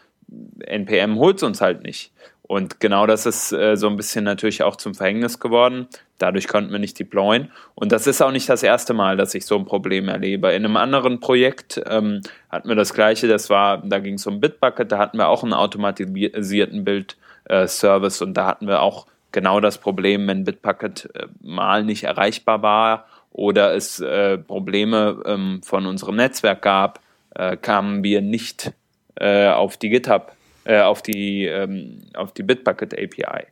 NPM 0.59 1.15
holt 1.17 1.37
es 1.37 1.43
uns 1.43 1.61
halt 1.61 1.83
nicht. 1.83 2.11
Und 2.47 2.79
genau 2.79 3.07
das 3.07 3.25
ist 3.25 3.51
äh, 3.51 3.75
so 3.75 3.87
ein 3.87 3.95
bisschen 3.95 4.23
natürlich 4.23 4.61
auch 4.61 4.75
zum 4.75 4.93
Verhängnis 4.93 5.39
geworden. 5.39 5.87
Dadurch 6.19 6.47
konnten 6.47 6.71
wir 6.71 6.79
nicht 6.79 6.99
deployen. 6.99 7.51
Und 7.73 7.91
das 7.91 8.05
ist 8.05 8.21
auch 8.21 8.31
nicht 8.31 8.47
das 8.49 8.61
erste 8.61 8.93
Mal, 8.93 9.17
dass 9.17 9.33
ich 9.33 9.45
so 9.45 9.57
ein 9.57 9.65
Problem 9.65 10.07
erlebe. 10.07 10.51
In 10.51 10.63
einem 10.63 10.77
anderen 10.77 11.19
Projekt 11.19 11.81
ähm, 11.87 12.21
hatten 12.49 12.69
wir 12.69 12.75
das 12.75 12.93
gleiche, 12.93 13.27
das 13.27 13.49
war, 13.49 13.79
da 13.79 13.99
ging 13.99 14.15
es 14.15 14.27
um 14.27 14.39
Bitbucket, 14.39 14.91
da 14.91 14.99
hatten 14.99 15.17
wir 15.17 15.27
auch 15.27 15.43
einen 15.43 15.53
automatisierten 15.53 16.85
Bild-Service 16.85 18.21
äh, 18.21 18.23
und 18.23 18.35
da 18.35 18.45
hatten 18.45 18.67
wir 18.67 18.81
auch 18.81 19.07
genau 19.31 19.59
das 19.59 19.79
Problem, 19.79 20.27
wenn 20.27 20.43
Bitbucket 20.43 21.09
äh, 21.15 21.25
mal 21.41 21.83
nicht 21.83 22.03
erreichbar 22.03 22.61
war 22.61 23.07
oder 23.31 23.73
es 23.73 23.99
äh, 23.99 24.37
Probleme 24.37 25.21
ähm, 25.25 25.61
von 25.63 25.87
unserem 25.87 26.15
Netzwerk 26.15 26.61
gab, 26.61 27.01
äh, 27.33 27.57
kamen 27.57 28.03
wir 28.03 28.21
nicht 28.21 28.71
äh, 29.15 29.49
auf 29.49 29.77
die 29.77 29.89
GitHub 29.89 30.34
äh, 30.65 30.81
auf 30.81 31.01
die, 31.01 31.45
ähm, 31.45 32.01
auf 32.13 32.33
die 32.33 32.43
Bitbucket 32.43 32.93
API. 32.93 33.45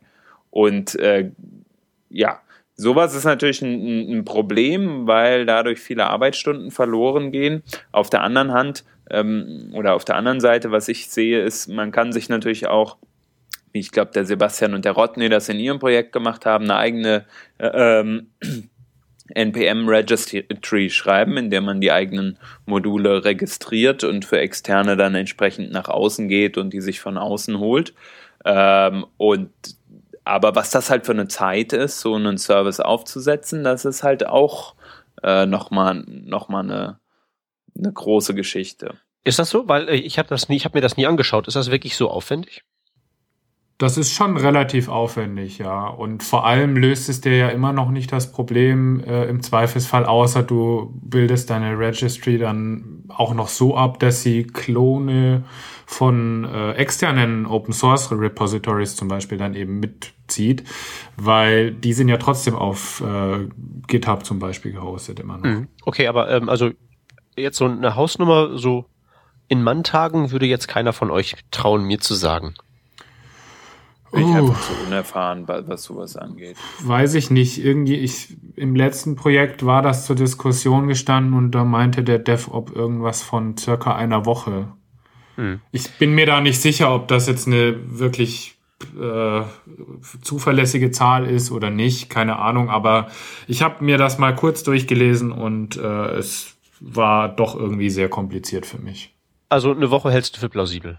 Und 0.50 0.94
äh, 0.96 1.30
ja, 2.10 2.40
sowas 2.76 3.14
ist 3.14 3.24
natürlich 3.24 3.62
ein, 3.62 4.18
ein, 4.18 4.24
Problem, 4.24 5.06
weil 5.06 5.46
dadurch 5.46 5.80
viele 5.80 6.06
Arbeitsstunden 6.06 6.70
verloren 6.70 7.32
gehen. 7.32 7.62
Auf 7.92 8.10
der 8.10 8.22
anderen 8.22 8.52
Hand 8.52 8.84
ähm, 9.10 9.72
oder 9.74 9.94
auf 9.94 10.04
der 10.04 10.16
anderen 10.16 10.40
Seite, 10.40 10.70
was 10.70 10.88
ich 10.88 11.08
sehe, 11.08 11.42
ist, 11.42 11.68
man 11.68 11.90
kann 11.90 12.12
sich 12.12 12.28
natürlich 12.28 12.66
auch 12.66 12.98
wie 13.74 13.80
ich 13.80 13.90
glaube, 13.90 14.12
der 14.12 14.24
Sebastian 14.24 14.72
und 14.72 14.84
der 14.84 14.92
Rodney 14.92 15.28
das 15.28 15.48
in 15.48 15.58
ihrem 15.58 15.80
Projekt 15.80 16.12
gemacht 16.12 16.46
haben, 16.46 16.64
eine 16.64 16.76
eigene 16.76 17.24
äh, 17.58 18.00
ähm, 18.00 18.28
NPM 19.28 19.88
Registry 19.88 20.90
schreiben, 20.90 21.36
in 21.36 21.50
der 21.50 21.62
man 21.62 21.80
die 21.80 21.92
eigenen 21.92 22.38
Module 22.66 23.24
registriert 23.24 24.04
und 24.04 24.24
für 24.24 24.38
Externe 24.38 24.96
dann 24.96 25.14
entsprechend 25.14 25.72
nach 25.72 25.88
außen 25.88 26.28
geht 26.28 26.58
und 26.58 26.72
die 26.72 26.80
sich 26.80 27.00
von 27.00 27.16
außen 27.16 27.58
holt. 27.58 27.94
Ähm, 28.44 29.06
und 29.16 29.50
aber 30.24 30.54
was 30.54 30.70
das 30.70 30.90
halt 30.90 31.06
für 31.06 31.12
eine 31.12 31.28
Zeit 31.28 31.72
ist, 31.72 32.00
so 32.00 32.14
einen 32.14 32.38
Service 32.38 32.80
aufzusetzen, 32.80 33.64
das 33.64 33.84
ist 33.84 34.02
halt 34.02 34.26
auch 34.26 34.74
äh, 35.22 35.46
nochmal 35.46 36.04
noch 36.06 36.48
mal 36.48 36.60
eine, 36.60 36.98
eine 37.78 37.92
große 37.92 38.34
Geschichte. 38.34 38.94
Ist 39.24 39.38
das 39.38 39.50
so? 39.50 39.68
Weil 39.68 39.88
äh, 39.88 39.96
ich 39.96 40.18
habe 40.18 40.28
das 40.28 40.48
nie, 40.48 40.56
ich 40.56 40.64
habe 40.66 40.76
mir 40.76 40.82
das 40.82 40.96
nie 40.96 41.06
angeschaut. 41.06 41.48
Ist 41.48 41.54
das 41.54 41.70
wirklich 41.70 41.96
so 41.96 42.10
aufwendig? 42.10 42.62
Das 43.78 43.98
ist 43.98 44.12
schon 44.12 44.36
relativ 44.36 44.88
aufwendig, 44.88 45.58
ja. 45.58 45.88
Und 45.88 46.22
vor 46.22 46.46
allem 46.46 46.76
löst 46.76 47.08
es 47.08 47.20
dir 47.20 47.36
ja 47.36 47.48
immer 47.48 47.72
noch 47.72 47.90
nicht 47.90 48.12
das 48.12 48.30
Problem 48.30 49.02
äh, 49.04 49.24
im 49.24 49.42
Zweifelsfall, 49.42 50.06
außer 50.06 50.44
du 50.44 50.92
bildest 51.02 51.50
deine 51.50 51.76
Registry 51.76 52.38
dann 52.38 53.04
auch 53.08 53.34
noch 53.34 53.48
so 53.48 53.76
ab, 53.76 53.98
dass 53.98 54.22
sie 54.22 54.44
Klone 54.44 55.44
von 55.86 56.44
äh, 56.44 56.72
externen 56.72 57.46
Open 57.46 57.72
Source 57.72 58.12
Repositories 58.12 58.96
zum 58.96 59.08
Beispiel 59.08 59.38
dann 59.38 59.54
eben 59.54 59.80
mitzieht, 59.80 60.64
weil 61.16 61.72
die 61.72 61.92
sind 61.92 62.08
ja 62.08 62.16
trotzdem 62.16 62.54
auf 62.54 63.02
äh, 63.02 63.48
GitHub 63.88 64.24
zum 64.24 64.38
Beispiel 64.38 64.72
gehostet 64.72 65.20
immer 65.20 65.38
noch. 65.38 65.44
Mhm. 65.44 65.68
Okay, 65.84 66.06
aber 66.06 66.30
ähm, 66.30 66.48
also 66.48 66.70
jetzt 67.36 67.58
so 67.58 67.66
eine 67.66 67.96
Hausnummer 67.96 68.56
so 68.56 68.86
in 69.48 69.62
Manntagen 69.62 70.30
würde 70.30 70.46
jetzt 70.46 70.68
keiner 70.68 70.92
von 70.92 71.10
euch 71.10 71.36
trauen, 71.50 71.84
mir 71.84 72.00
zu 72.00 72.14
sagen. 72.14 72.54
Bin 74.14 74.28
ich 74.28 74.34
einfach 74.34 74.60
zu 74.60 74.72
unerfahren, 74.86 75.46
was 75.46 75.82
sowas 75.82 76.16
angeht. 76.16 76.56
Weiß 76.80 77.14
ich 77.14 77.30
nicht. 77.30 77.64
Irgendwie, 77.64 77.96
ich, 77.96 78.36
im 78.56 78.76
letzten 78.76 79.16
Projekt 79.16 79.66
war 79.66 79.82
das 79.82 80.06
zur 80.06 80.16
Diskussion 80.16 80.88
gestanden 80.88 81.34
und 81.34 81.52
da 81.52 81.64
meinte 81.64 82.02
der 82.02 82.18
DevOp 82.18 82.74
irgendwas 82.74 83.22
von 83.22 83.56
circa 83.56 83.94
einer 83.94 84.24
Woche. 84.24 84.68
Hm. 85.36 85.60
Ich 85.72 85.90
bin 85.98 86.14
mir 86.14 86.26
da 86.26 86.40
nicht 86.40 86.60
sicher, 86.60 86.94
ob 86.94 87.08
das 87.08 87.26
jetzt 87.26 87.46
eine 87.46 87.76
wirklich 87.98 88.54
äh, 89.00 89.42
zuverlässige 90.22 90.90
Zahl 90.90 91.26
ist 91.26 91.50
oder 91.50 91.70
nicht, 91.70 92.10
keine 92.10 92.38
Ahnung, 92.38 92.70
aber 92.70 93.08
ich 93.46 93.62
habe 93.62 93.84
mir 93.84 93.98
das 93.98 94.18
mal 94.18 94.34
kurz 94.34 94.62
durchgelesen 94.62 95.32
und 95.32 95.76
äh, 95.76 96.16
es 96.16 96.56
war 96.80 97.28
doch 97.28 97.56
irgendwie 97.56 97.90
sehr 97.90 98.08
kompliziert 98.08 98.66
für 98.66 98.78
mich. 98.78 99.14
Also 99.48 99.72
eine 99.72 99.90
Woche 99.90 100.10
hältst 100.10 100.36
du 100.36 100.40
für 100.40 100.48
plausibel? 100.48 100.98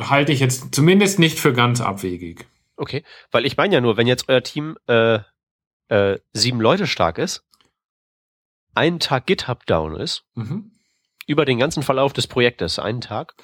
Halte 0.00 0.32
ich 0.32 0.40
jetzt 0.40 0.74
zumindest 0.74 1.18
nicht 1.18 1.38
für 1.38 1.52
ganz 1.52 1.80
abwegig. 1.80 2.46
Okay, 2.76 3.04
weil 3.30 3.46
ich 3.46 3.56
meine 3.56 3.74
ja 3.74 3.80
nur, 3.80 3.96
wenn 3.96 4.06
jetzt 4.06 4.28
euer 4.28 4.42
Team 4.42 4.76
äh, 4.86 5.20
äh, 5.88 6.18
sieben 6.32 6.60
Leute 6.60 6.86
stark 6.86 7.18
ist, 7.18 7.44
einen 8.74 8.98
Tag 8.98 9.26
GitHub 9.26 9.66
down 9.66 9.96
ist, 9.96 10.24
mhm. 10.34 10.72
über 11.26 11.44
den 11.44 11.58
ganzen 11.58 11.82
Verlauf 11.82 12.12
des 12.12 12.26
Projektes, 12.26 12.78
einen 12.78 13.00
Tag, 13.00 13.34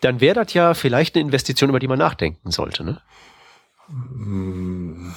dann 0.00 0.20
wäre 0.20 0.44
das 0.44 0.52
ja 0.52 0.74
vielleicht 0.74 1.14
eine 1.14 1.24
Investition, 1.24 1.70
über 1.70 1.78
die 1.78 1.88
man 1.88 1.98
nachdenken 1.98 2.50
sollte, 2.50 2.84
ne? 2.84 3.00
Hm. 3.88 5.14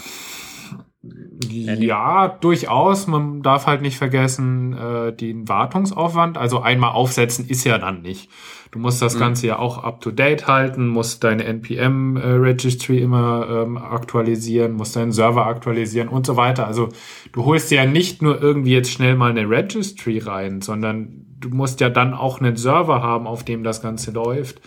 Ja, 1.49 2.28
durchaus. 2.28 3.07
Man 3.07 3.41
darf 3.41 3.67
halt 3.67 3.82
nicht 3.82 3.97
vergessen, 3.97 4.73
äh, 4.73 5.13
den 5.13 5.47
Wartungsaufwand. 5.47 6.38
Also 6.38 6.61
einmal 6.61 6.91
aufsetzen 6.91 7.47
ist 7.47 7.63
ja 7.63 7.78
dann 7.78 8.01
nicht. 8.01 8.30
Du 8.76 8.82
musst 8.82 9.01
das 9.01 9.15
mhm. 9.15 9.19
Ganze 9.19 9.47
ja 9.47 9.57
auch 9.57 9.86
up 9.86 10.01
to 10.01 10.11
date 10.11 10.47
halten, 10.47 10.89
musst 10.89 11.23
deine 11.23 11.45
NPM 11.45 12.17
äh, 12.17 12.28
Registry 12.28 12.99
immer 12.99 13.47
ähm, 13.49 13.78
aktualisieren, 13.78 14.73
musst 14.73 14.97
deinen 14.97 15.13
Server 15.13 15.45
aktualisieren 15.45 16.09
und 16.09 16.26
so 16.26 16.36
weiter. 16.36 16.67
Also 16.67 16.89
du 17.32 17.45
holst 17.45 17.71
ja 17.71 17.86
nicht 17.86 18.21
nur 18.21 18.41
irgendwie 18.41 18.73
jetzt 18.73 18.91
schnell 18.91 19.15
mal 19.15 19.30
eine 19.30 19.49
Registry 19.49 20.19
rein, 20.19 20.59
sondern 20.59 21.26
du 21.39 21.47
musst 21.51 21.80
ja 21.80 21.88
dann 21.88 22.13
auch 22.13 22.41
einen 22.41 22.57
Server 22.57 23.01
haben, 23.01 23.28
auf 23.28 23.45
dem 23.45 23.63
das 23.63 23.82
Ganze 23.82 24.11
läuft. 24.11 24.59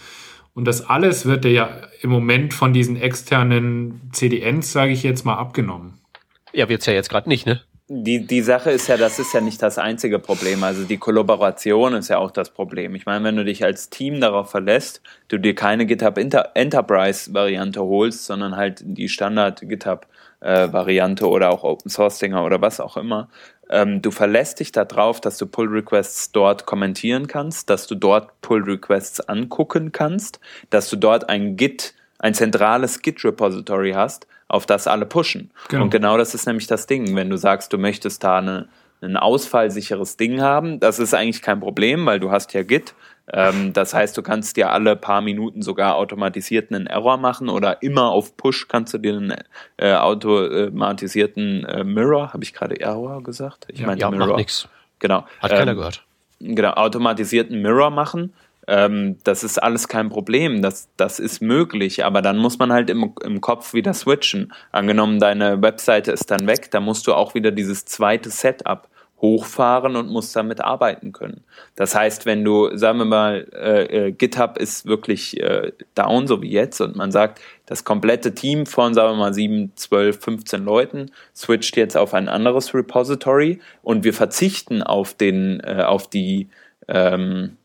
Und 0.55 0.65
das 0.65 0.89
alles 0.89 1.27
wird 1.27 1.45
dir 1.45 1.53
ja 1.53 1.69
im 2.01 2.09
Moment 2.09 2.55
von 2.55 2.73
diesen 2.73 2.97
externen 2.97 4.09
CDNs, 4.13 4.73
sage 4.73 4.93
ich 4.93 5.03
jetzt 5.03 5.27
mal, 5.27 5.37
abgenommen. 5.37 5.99
Ja, 6.55 6.71
wird's 6.71 6.87
ja 6.87 6.95
jetzt 6.95 7.11
gerade 7.11 7.29
nicht, 7.29 7.45
ne? 7.45 7.61
Die, 7.91 8.27
die 8.27 8.43
Sache 8.43 8.71
ist 8.71 8.87
ja, 8.89 8.99
das 8.99 9.19
ist 9.19 9.33
ja 9.33 9.41
nicht 9.41 9.63
das 9.63 9.79
einzige 9.79 10.19
Problem. 10.19 10.63
Also 10.63 10.85
die 10.85 10.99
Kollaboration 10.99 11.95
ist 11.95 12.09
ja 12.09 12.19
auch 12.19 12.31
das 12.31 12.51
Problem. 12.51 12.95
Ich 12.95 13.07
meine, 13.07 13.25
wenn 13.25 13.37
du 13.37 13.47
dich 13.47 13.65
als 13.65 13.89
Team 13.89 14.21
darauf 14.21 14.51
verlässt, 14.51 15.01
du 15.29 15.39
dir 15.39 15.55
keine 15.55 15.87
GitHub 15.87 16.19
Inter 16.19 16.51
Enterprise 16.53 17.33
Variante 17.33 17.81
holst, 17.81 18.27
sondern 18.27 18.57
halt 18.57 18.83
die 18.85 19.09
Standard 19.09 19.63
GitHub 19.63 20.07
äh, 20.41 20.71
Variante 20.71 21.27
oder 21.27 21.51
auch 21.51 21.65
Open 21.65 21.91
Source 21.91 22.19
Dinger 22.19 22.45
oder 22.45 22.61
was 22.61 22.79
auch 22.79 22.99
immer, 22.99 23.31
ähm, 23.71 24.03
du 24.03 24.11
verlässt 24.11 24.61
dich 24.61 24.73
darauf, 24.73 25.21
dass 25.21 25.39
du 25.39 25.47
Pull 25.47 25.69
Requests 25.69 26.33
dort 26.33 26.67
kommentieren 26.67 27.27
kannst, 27.27 27.71
dass 27.71 27.87
du 27.87 27.95
dort 27.95 28.41
Pull 28.41 28.65
Requests 28.65 29.21
angucken 29.21 29.93
kannst, 29.93 30.41
dass 30.71 30.91
du 30.91 30.97
dort 30.97 31.29
ein 31.29 31.57
Git, 31.57 31.95
ein 32.19 32.35
zentrales 32.35 33.01
Git 33.03 33.25
Repository 33.25 33.93
hast, 33.93 34.27
auf 34.49 34.67
das 34.67 34.87
alle 34.87 35.07
pushen. 35.07 35.51
Genau. 35.69 35.85
Und 35.85 35.91
genau 35.91 36.17
das 36.17 36.35
ist 36.35 36.47
nämlich 36.47 36.67
das 36.67 36.87
Ding. 36.87 37.15
Wenn 37.15 37.31
du 37.31 37.37
sagst, 37.37 37.73
du 37.73 37.79
möchtest 37.79 38.25
da 38.25 38.39
eine, 38.39 38.69
ein 39.01 39.17
ausfallsicheres 39.17 40.17
Ding 40.17 40.41
haben, 40.41 40.81
das 40.81 40.99
ist 40.99 41.15
eigentlich 41.15 41.43
kein 41.43 41.61
Problem, 41.61 42.07
weil 42.07 42.19
du 42.19 42.31
hast 42.31 42.53
ja 42.55 42.63
Git. 42.63 42.95
Ähm, 43.31 43.75
das 43.75 43.93
heißt, 43.93 44.17
du 44.17 44.23
kannst 44.23 44.57
dir 44.57 44.71
alle 44.71 44.97
paar 44.97 45.21
Minuten 45.21 45.61
sogar 45.61 45.97
automatisiert 45.97 46.73
einen 46.73 46.87
Error 46.87 47.19
machen 47.19 47.51
oder 47.51 47.83
immer 47.83 48.11
auf 48.11 48.37
Push 48.39 48.69
kannst 48.69 48.95
du 48.95 48.99
dir 48.99 49.17
einen 49.17 49.35
äh, 49.77 49.93
automatisierten 49.93 51.65
äh, 51.65 51.85
Mirror, 51.85 52.33
habe 52.33 52.43
ich 52.43 52.55
gerade 52.55 52.81
Error 52.81 53.23
gesagt? 53.23 53.67
Ich 53.71 53.81
ja, 53.81 53.87
meine 53.87 54.01
ja, 54.01 54.11
Mirror. 54.11 54.29
Macht 54.29 54.39
nix. 54.39 54.69
Genau. 54.99 55.27
Hat 55.41 55.53
ähm, 55.53 55.59
keiner 55.59 55.75
gehört. 55.75 56.05
Genau, 56.41 56.71
automatisierten 56.71 57.61
Mirror 57.61 57.91
machen 57.91 58.33
ähm, 58.69 59.17
das 59.25 59.45
ist 59.45 59.57
alles 59.59 59.89
kein 59.89 60.11
Problem, 60.11 60.61
das, 60.61 60.91
das 60.99 61.19
ist 61.21 61.41
möglich, 61.41 62.05
aber 62.05 62.21
dann 62.21 62.37
muss 62.37 62.59
man 62.59 62.71
halt 62.71 62.91
im, 62.91 63.15
im 63.25 63.41
Kopf 63.41 63.73
wieder 63.73 63.95
switchen. 63.95 64.53
Angenommen, 64.73 65.21
deine 65.21 65.63
Webseite 65.63 66.13
ist 66.13 66.31
dann 66.31 66.47
weg, 66.47 66.71
dann 66.71 66.85
musst 66.85 67.07
du 67.07 67.15
auch 67.15 67.35
wieder 67.35 67.51
dieses 67.51 67.87
zweite 67.87 68.29
Setup 68.29 68.89
hochfahren 69.23 69.97
und 69.97 70.11
musst 70.11 70.37
damit 70.37 70.61
arbeiten 70.61 71.13
können. 71.13 71.45
Das 71.77 71.95
heißt, 71.95 72.27
wenn 72.27 72.45
du, 72.45 72.77
sagen 72.77 72.99
wir 72.99 73.05
mal, 73.07 73.49
äh, 73.53 74.09
äh, 74.09 74.13
GitHub 74.13 74.59
ist 74.59 74.87
wirklich 74.87 75.41
äh, 75.41 75.73
down, 75.95 76.27
so 76.27 76.43
wie 76.43 76.51
jetzt, 76.51 76.81
und 76.83 76.95
man 76.95 77.11
sagt, 77.11 77.41
das 77.65 77.85
komplette 77.85 78.35
Team 78.35 78.67
von, 78.67 78.93
sagen 78.93 79.15
wir 79.15 79.17
mal, 79.17 79.35
7, 79.35 79.73
12, 79.77 80.21
15 80.21 80.65
Leuten 80.65 81.11
switcht 81.35 81.77
jetzt 81.79 81.97
auf 81.97 82.13
ein 82.13 82.29
anderes 82.29 82.75
Repository 82.75 83.61
und 83.83 84.05
wir 84.05 84.13
verzichten 84.13 84.83
auf 84.83 85.15
den, 85.15 85.61
äh, 85.61 85.83
auf 85.85 86.09
die, 86.09 86.49
ähm, 86.87 87.57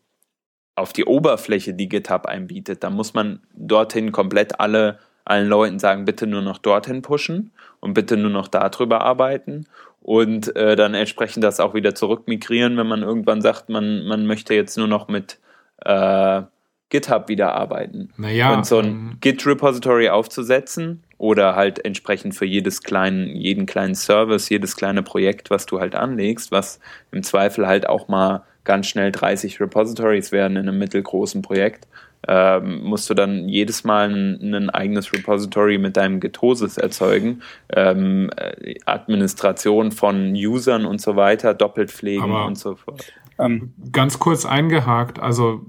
auf 0.75 0.93
die 0.93 1.05
Oberfläche, 1.05 1.73
die 1.73 1.89
GitHub 1.89 2.25
einbietet. 2.25 2.83
Da 2.83 2.89
muss 2.89 3.13
man 3.13 3.41
dorthin 3.55 4.11
komplett 4.11 4.59
alle 4.59 4.99
allen 5.25 5.47
Leuten 5.47 5.79
sagen, 5.79 6.05
bitte 6.05 6.27
nur 6.27 6.41
noch 6.41 6.57
dorthin 6.57 7.01
pushen 7.01 7.51
und 7.79 7.93
bitte 7.93 8.17
nur 8.17 8.31
noch 8.31 8.47
darüber 8.47 9.01
arbeiten 9.01 9.65
und 10.01 10.53
äh, 10.57 10.75
dann 10.75 10.93
entsprechend 10.93 11.43
das 11.45 11.61
auch 11.61 11.73
wieder 11.73 11.95
zurückmigrieren, 11.95 12.75
wenn 12.75 12.87
man 12.87 13.03
irgendwann 13.03 13.41
sagt, 13.41 13.69
man, 13.69 14.05
man 14.05 14.25
möchte 14.27 14.53
jetzt 14.53 14.77
nur 14.77 14.87
noch 14.87 15.07
mit 15.07 15.39
äh, 15.77 16.41
GitHub 16.89 17.29
wieder 17.29 17.55
arbeiten. 17.55 18.13
Naja, 18.17 18.53
und 18.53 18.65
so 18.65 18.79
ein 18.79 18.85
ähm, 18.85 19.17
Git-Repository 19.21 20.09
aufzusetzen 20.09 21.03
oder 21.17 21.55
halt 21.55 21.83
entsprechend 21.83 22.35
für 22.35 22.45
jedes 22.45 22.83
kleinen, 22.83 23.27
jeden 23.35 23.65
kleinen 23.65 23.95
Service, 23.95 24.49
jedes 24.49 24.75
kleine 24.75 25.03
Projekt, 25.03 25.49
was 25.49 25.65
du 25.65 25.79
halt 25.79 25.95
anlegst, 25.95 26.51
was 26.51 26.81
im 27.11 27.23
Zweifel 27.23 27.65
halt 27.65 27.87
auch 27.87 28.09
mal 28.09 28.43
ganz 28.63 28.87
schnell 28.87 29.11
30 29.11 29.59
Repositories 29.59 30.31
werden 30.31 30.57
in 30.57 30.67
einem 30.67 30.79
mittelgroßen 30.79 31.41
Projekt, 31.41 31.87
ähm, 32.27 32.83
musst 32.83 33.09
du 33.09 33.13
dann 33.13 33.49
jedes 33.49 33.83
Mal 33.83 34.09
ein, 34.09 34.53
ein, 34.53 34.69
eigenes 34.69 35.11
Repository 35.11 35.77
mit 35.77 35.97
deinem 35.97 36.19
Getosis 36.19 36.77
erzeugen, 36.77 37.41
ähm, 37.69 38.29
äh, 38.37 38.75
Administration 38.85 39.91
von 39.91 40.33
Usern 40.33 40.85
und 40.85 41.01
so 41.01 41.15
weiter, 41.15 41.53
doppelt 41.53 41.91
pflegen 41.91 42.23
Aber, 42.23 42.45
und 42.45 42.57
so 42.57 42.75
fort. 42.75 43.11
Ähm, 43.39 43.73
ganz 43.91 44.19
kurz 44.19 44.45
eingehakt, 44.45 45.19
also 45.19 45.65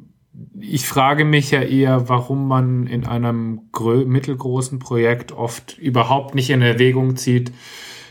ich 0.59 0.87
frage 0.87 1.25
mich 1.25 1.51
ja 1.51 1.63
eher, 1.63 2.09
warum 2.09 2.49
man 2.49 2.87
in 2.87 3.07
einem 3.07 3.71
mittelgroßen 4.07 4.79
Projekt 4.79 5.33
oft 5.33 5.79
überhaupt 5.79 6.35
nicht 6.35 6.51
in 6.51 6.63
Erwägung 6.63 7.17
zieht, 7.17 7.53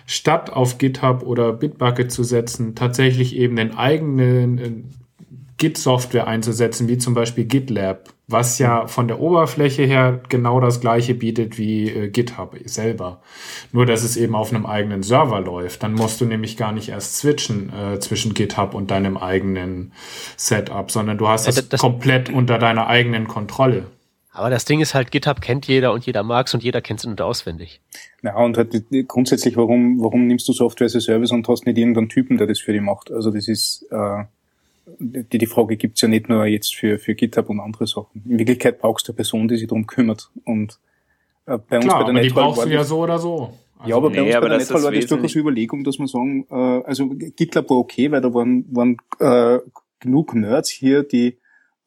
statt 0.06 0.51
auf 0.51 0.78
GitHub 0.78 1.24
oder 1.24 1.54
Bitbucket 1.54 2.12
zu 2.12 2.24
setzen, 2.24 2.76
tatsächlich 2.76 3.36
eben 3.36 3.56
den 3.56 3.76
eigenen 3.76 4.58
äh, 4.58 4.72
Git-Software 5.58 6.28
einzusetzen, 6.28 6.89
wie 6.89 6.97
zum 6.97 7.14
Beispiel 7.14 7.45
GitLab, 7.45 8.10
was 8.28 8.60
ja 8.60 8.88
von 8.88 9.08
der 9.08 9.22
Oberfläche 9.22 9.84
her 9.84 10.20
genau 10.28 10.60
das 10.60 10.82
gleiche 10.82 11.14
bietet 11.14 11.58
wie 11.58 11.89
äh, 11.89 12.10
GitHub 12.10 12.58
selber. 12.66 13.22
Nur, 13.72 13.86
dass 13.86 14.04
es 14.04 14.18
eben 14.18 14.36
auf 14.36 14.51
einem 14.51 14.66
eigenen 14.66 15.04
Server 15.04 15.39
läuft. 15.39 15.84
Dann 15.84 15.93
musst 15.93 16.20
du 16.20 16.26
nämlich 16.26 16.58
gar 16.58 16.74
nicht 16.74 16.89
erst 16.89 17.18
switchen 17.18 17.72
äh, 17.72 17.99
zwischen 17.99 18.34
GitHub 18.34 18.74
und 18.74 18.91
deinem 18.91 19.16
eigenen 19.16 19.93
Setup, 20.36 20.91
sondern 20.91 21.18
du 21.18 21.30
hast 21.30 21.47
es 21.47 21.56
ja, 21.56 21.78
komplett 21.78 22.30
unter 22.30 22.58
deiner 22.58 22.88
eigenen 22.88 23.28
Kontrolle. 23.28 23.86
Aber 24.34 24.50
das 24.50 24.66
Ding 24.66 24.82
ist 24.82 24.96
halt, 24.96 25.12
GitHub 25.12 25.42
kennt 25.42 25.68
jeder 25.68 25.94
und 25.94 26.06
jeder 26.08 26.24
mag's 26.24 26.54
und 26.56 26.64
jeder 26.64 26.82
kennt 26.82 27.00
es 27.00 27.06
und 27.06 27.22
auswendig. 27.22 27.82
Ja, 28.24 28.36
und 28.36 28.58
halt 28.58 28.74
grundsätzlich, 29.08 29.56
warum, 29.56 30.02
warum 30.02 30.26
nimmst 30.26 30.48
du 30.48 30.54
Software 30.54 30.86
as 30.86 30.96
a 30.96 31.00
Service 31.00 31.32
und 31.32 31.48
hast 31.48 31.68
nicht 31.68 31.78
irgendeinen 31.78 32.10
Typen, 32.10 32.38
der 32.38 32.48
das 32.48 32.60
für 32.60 32.74
dich 32.74 32.82
macht? 32.82 33.12
Also 33.12 33.30
das 33.30 33.48
ist, 33.48 33.86
äh, 33.92 34.24
die, 35.00 35.38
die 35.38 35.46
Frage 35.46 35.78
gibt's 35.78 36.02
ja 36.02 36.08
nicht 36.08 36.30
nur 36.30 36.46
jetzt 36.46 36.76
für, 36.76 36.98
für 36.98 37.14
GitHub 37.14 37.50
und 37.50 37.60
andere 37.60 37.86
Sachen. 37.86 38.24
In 38.28 38.40
Wirklichkeit 38.40 38.80
brauchst 38.80 39.08
du 39.08 39.12
eine 39.12 39.18
Person, 39.18 39.48
die 39.48 39.58
sich 39.58 39.68
darum 39.68 39.86
kümmert. 39.86 40.32
Und 40.46 40.80
äh, 41.46 41.60
bei 41.70 41.78
uns 41.78 41.86
Klar, 41.86 42.00
bei 42.00 42.06
der 42.06 42.16
aber 42.16 42.22
die 42.22 42.30
brauchst 42.30 42.66
du 42.66 42.70
ja 42.70 42.84
so 42.84 43.04
oder 43.04 43.20
so. 43.20 43.54
Also 43.78 43.90
ja, 43.90 43.98
aber 43.98 44.10
bei 44.10 44.16
nee, 44.16 44.22
uns 44.22 44.34
bei 44.34 44.50
der 44.50 44.58
Netfall 44.58 44.84
war 44.84 44.92
das 44.92 45.06
durchaus 45.06 45.36
Überlegung, 45.36 45.84
dass 45.84 46.00
man 46.00 46.08
sagen, 46.08 46.48
äh, 46.50 46.56
also 46.56 47.10
GitLab 47.10 47.70
war 47.70 47.78
okay, 47.78 48.12
weil 48.12 48.22
da 48.22 48.34
waren, 48.34 48.66
waren 48.72 48.98
äh, 49.20 49.60
genug 50.00 50.34
Nerds 50.34 50.70
hier, 50.70 51.04
die 51.04 51.38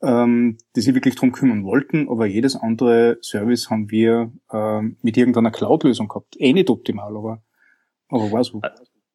ähm, 0.07 0.57
die 0.77 0.81
sich 0.81 0.95
wirklich 0.95 1.17
drum 1.17 1.33
kümmern 1.33 1.65
wollten, 1.65 2.09
aber 2.09 2.27
jedes 2.27 2.55
andere 2.55 3.19
Service 3.23 3.69
haben 3.71 3.91
wir 3.91 4.31
ähm, 4.53 4.97
mit 5.03 5.17
irgendeiner 5.17 5.51
Cloud-Lösung 5.51 6.07
gehabt. 6.09 6.37
Eh 6.39 6.53
nicht 6.53 6.71
optimal, 6.71 7.17
aber, 7.17 7.43
aber 8.09 8.31
war 8.31 8.45
so. 8.45 8.63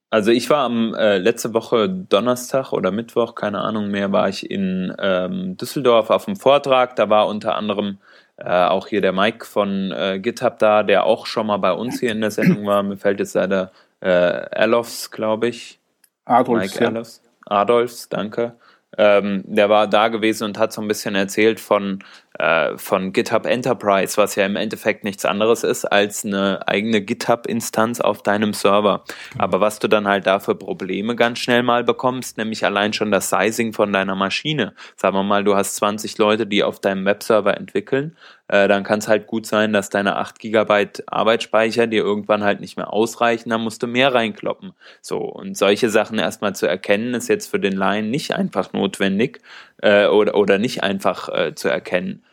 Also 0.10 0.32
ich 0.32 0.50
war 0.50 0.66
am 0.66 0.94
äh, 0.94 1.18
letzte 1.18 1.54
Woche 1.54 1.88
Donnerstag 1.88 2.74
oder 2.74 2.92
Mittwoch, 2.92 3.36
keine 3.36 3.62
Ahnung 3.62 3.90
mehr, 3.90 4.12
war 4.12 4.28
ich 4.28 4.52
in 4.52 4.94
ähm, 5.00 5.56
Düsseldorf 5.56 6.10
auf 6.10 6.26
dem 6.26 6.36
Vortrag. 6.36 6.98
Da 6.98 7.10
war 7.10 7.28
unter 7.28 7.56
anderem 7.56 8.00
äh, 8.36 8.66
auch 8.66 8.88
hier 8.88 9.00
der 9.00 9.14
Mike 9.14 9.46
von 9.46 9.94
äh, 9.94 10.20
GitHub 10.20 10.60
da, 10.60 10.84
der 10.84 11.06
auch 11.06 11.26
schon 11.26 11.48
mal 11.48 11.58
bei 11.58 11.72
uns 11.72 12.02
hier 12.02 12.12
in 12.12 12.20
der 12.20 12.32
Sendung 12.32 12.66
war. 12.66 12.84
Mir 12.84 12.98
fällt 12.98 13.20
jetzt 13.20 13.36
leider 13.36 13.72
äh, 14.02 14.08
Erlofs, 14.10 15.12
glaube 15.12 15.48
ich. 15.48 15.80
Adolfs, 16.26 16.78
Mike 16.78 16.94
ja. 16.94 17.04
Adolfs, 17.46 18.10
danke. 18.10 18.56
Ähm, 18.98 19.44
der 19.46 19.70
war 19.70 19.88
da 19.88 20.10
gewesen 20.10 20.44
und 20.44 20.58
hat 20.58 20.74
so 20.74 20.82
ein 20.82 20.88
bisschen 20.88 21.16
erzählt 21.16 21.60
von, 21.60 22.00
äh, 22.38 22.78
von 22.78 23.14
GitHub 23.14 23.46
Enterprise, 23.46 24.18
was 24.18 24.36
ja 24.36 24.46
im 24.46 24.58
Endeffekt 24.58 25.04
nichts 25.04 25.24
anderes 25.24 25.64
ist 25.64 25.86
als 25.86 26.26
eine 26.26 26.68
eigene 26.68 27.02
GitHub-Instanz 27.02 28.02
auf 28.02 28.22
deinem 28.22 28.54
Server. 28.54 29.04
Mhm. 29.36 29.42
Aber 29.42 29.62
was 29.62 29.80
du 29.80 29.88
dann 29.88 30.08
halt 30.08 30.28
da 30.28 30.40
für 30.40 30.56
Probleme 30.56 31.16
ganz 31.16 31.40
schnell 31.40 31.64
mal 31.64 31.84
bekommst, 31.84 32.38
nämlich 32.38 32.66
allein 32.66 32.92
schon 32.92 33.12
das 33.12 33.30
Sizing 33.30 33.74
von 33.74 33.94
deiner 33.94 34.16
Maschine. 34.16 34.74
Sagen 34.98 35.16
wir 35.16 35.24
mal, 35.24 35.44
du 35.44 35.56
hast 35.56 35.76
20 35.78 36.18
Leute, 36.18 36.46
die 36.46 36.64
auf 36.64 36.80
deinem 36.80 37.06
Webserver 37.06 37.56
entwickeln 37.56 38.18
äh, 38.52 38.68
dann 38.68 38.84
kann 38.84 39.00
es 39.00 39.08
halt 39.08 39.28
gut 39.28 39.46
sein, 39.46 39.72
dass 39.72 39.90
deine 39.90 40.18
8 40.18 40.38
GB 40.40 40.88
Arbeitsspeicher 41.08 41.88
dir 41.88 42.04
irgendwann 42.04 42.44
halt 42.44 42.60
nicht 42.60 42.76
mehr 42.76 42.92
ausreichen, 42.92 43.50
dann 43.50 43.62
musst 43.62 43.82
du 43.82 43.88
mehr 43.88 44.14
reinkloppen. 44.14 44.74
So, 45.02 45.20
und 45.20 45.58
solche 45.58 45.90
Sachen 45.90 46.20
erstmal 46.20 46.54
zu 46.54 46.68
erkennen, 46.68 47.14
ist 47.14 47.30
jetzt 47.30 47.50
für 47.50 47.62
den 47.62 47.78
Laien 47.78 48.12
nicht 48.12 48.36
einfach 48.36 48.74
notwendig 48.74 49.40
äh, 49.82 50.08
oder, 50.08 50.36
oder 50.36 50.58
nicht 50.58 50.84
einfach 50.84 51.30
äh, 51.30 51.56
zu 51.56 51.70
erkennen. 51.70 52.26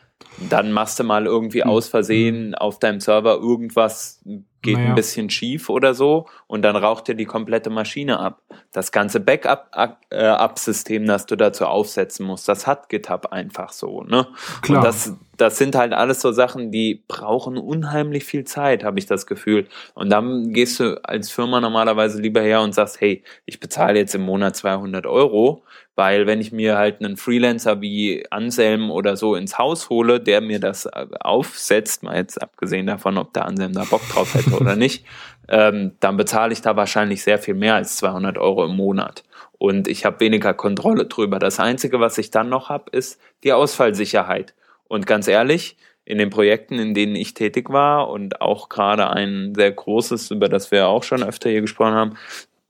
Dann 0.49 0.73
machst 0.73 0.99
du 0.99 1.05
mal 1.05 1.25
irgendwie 1.25 1.63
hm. 1.63 1.69
aus 1.69 1.87
Versehen 1.87 2.47
hm. 2.47 2.55
auf 2.55 2.79
deinem 2.79 2.99
Server 2.99 3.35
irgendwas 3.35 4.21
geht 4.61 4.75
naja. 4.75 4.89
ein 4.89 4.95
bisschen 4.95 5.29
schief 5.29 5.69
oder 5.69 5.93
so 5.93 6.27
und 6.47 6.61
dann 6.63 6.75
raucht 6.75 7.07
dir 7.07 7.15
die 7.15 7.25
komplette 7.25 7.69
Maschine 7.69 8.19
ab. 8.19 8.41
Das 8.71 8.91
ganze 8.91 9.19
Backup-System, 9.19 11.05
das 11.05 11.25
du 11.25 11.35
dazu 11.35 11.65
aufsetzen 11.65 12.25
musst, 12.25 12.47
das 12.47 12.67
hat 12.67 12.89
GitHub 12.89 13.27
einfach 13.27 13.71
so. 13.71 14.03
Ne? 14.03 14.27
Klar. 14.61 14.79
Und 14.79 14.85
das, 14.85 15.13
das 15.37 15.57
sind 15.57 15.75
halt 15.75 15.93
alles 15.93 16.21
so 16.21 16.31
Sachen, 16.31 16.71
die 16.71 17.03
brauchen 17.07 17.57
unheimlich 17.57 18.25
viel 18.25 18.43
Zeit, 18.43 18.83
habe 18.83 18.99
ich 18.99 19.05
das 19.05 19.25
Gefühl. 19.25 19.67
Und 19.93 20.09
dann 20.09 20.51
gehst 20.51 20.79
du 20.79 21.01
als 21.03 21.31
Firma 21.31 21.61
normalerweise 21.61 22.21
lieber 22.21 22.41
her 22.41 22.61
und 22.61 22.75
sagst, 22.75 22.99
hey, 22.99 23.23
ich 23.45 23.59
bezahle 23.59 23.99
jetzt 23.99 24.15
im 24.15 24.21
Monat 24.21 24.55
200 24.55 25.05
Euro, 25.05 25.63
weil 25.99 26.27
wenn 26.27 26.39
ich 26.39 26.53
mir 26.53 26.77
halt 26.77 27.01
einen 27.01 27.17
Freelancer 27.17 27.81
wie 27.81 28.25
Anselm 28.31 28.89
oder 28.89 29.17
so 29.17 29.35
ins 29.35 29.57
Haus 29.57 29.89
hole, 29.89 30.21
der 30.21 30.39
mir 30.39 30.61
das 30.61 30.87
aufsetzt, 30.87 32.03
mal 32.03 32.15
jetzt 32.15 32.41
abgesehen 32.41 32.87
davon, 32.87 33.17
ob 33.17 33.33
der 33.33 33.45
Anselm 33.45 33.73
da 33.73 33.83
Bock 33.83 34.07
drauf 34.07 34.33
hätte 34.33 34.51
oder 34.51 34.75
nicht, 34.77 35.03
ähm, 35.49 35.91
dann 35.99 36.15
bezahle 36.15 36.53
ich 36.53 36.61
da 36.61 36.77
wahrscheinlich 36.77 37.21
sehr 37.21 37.37
viel 37.37 37.53
mehr 37.53 37.75
als 37.75 37.97
200 37.97 38.37
Euro 38.37 38.63
im 38.63 38.77
Monat. 38.77 39.25
Und 39.57 39.89
ich 39.89 40.05
habe 40.05 40.21
weniger 40.21 40.53
Kontrolle 40.53 41.03
drüber. 41.03 41.37
Das 41.37 41.59
Einzige, 41.59 41.99
was 41.99 42.17
ich 42.17 42.31
dann 42.31 42.47
noch 42.47 42.69
habe, 42.69 42.85
ist 42.91 43.19
die 43.43 43.51
Ausfallsicherheit. 43.51 44.53
Und 44.87 45.05
ganz 45.05 45.27
ehrlich, 45.27 45.75
in 46.05 46.17
den 46.17 46.29
Projekten, 46.29 46.79
in 46.79 46.93
denen 46.93 47.17
ich 47.17 47.33
tätig 47.33 47.69
war 47.71 48.09
und 48.09 48.39
auch 48.39 48.69
gerade 48.69 49.09
ein 49.09 49.53
sehr 49.53 49.73
großes, 49.73 50.31
über 50.31 50.47
das 50.47 50.71
wir 50.71 50.87
auch 50.87 51.03
schon 51.03 51.23
öfter 51.23 51.49
hier 51.49 51.59
gesprochen 51.59 51.95
haben, 51.95 52.17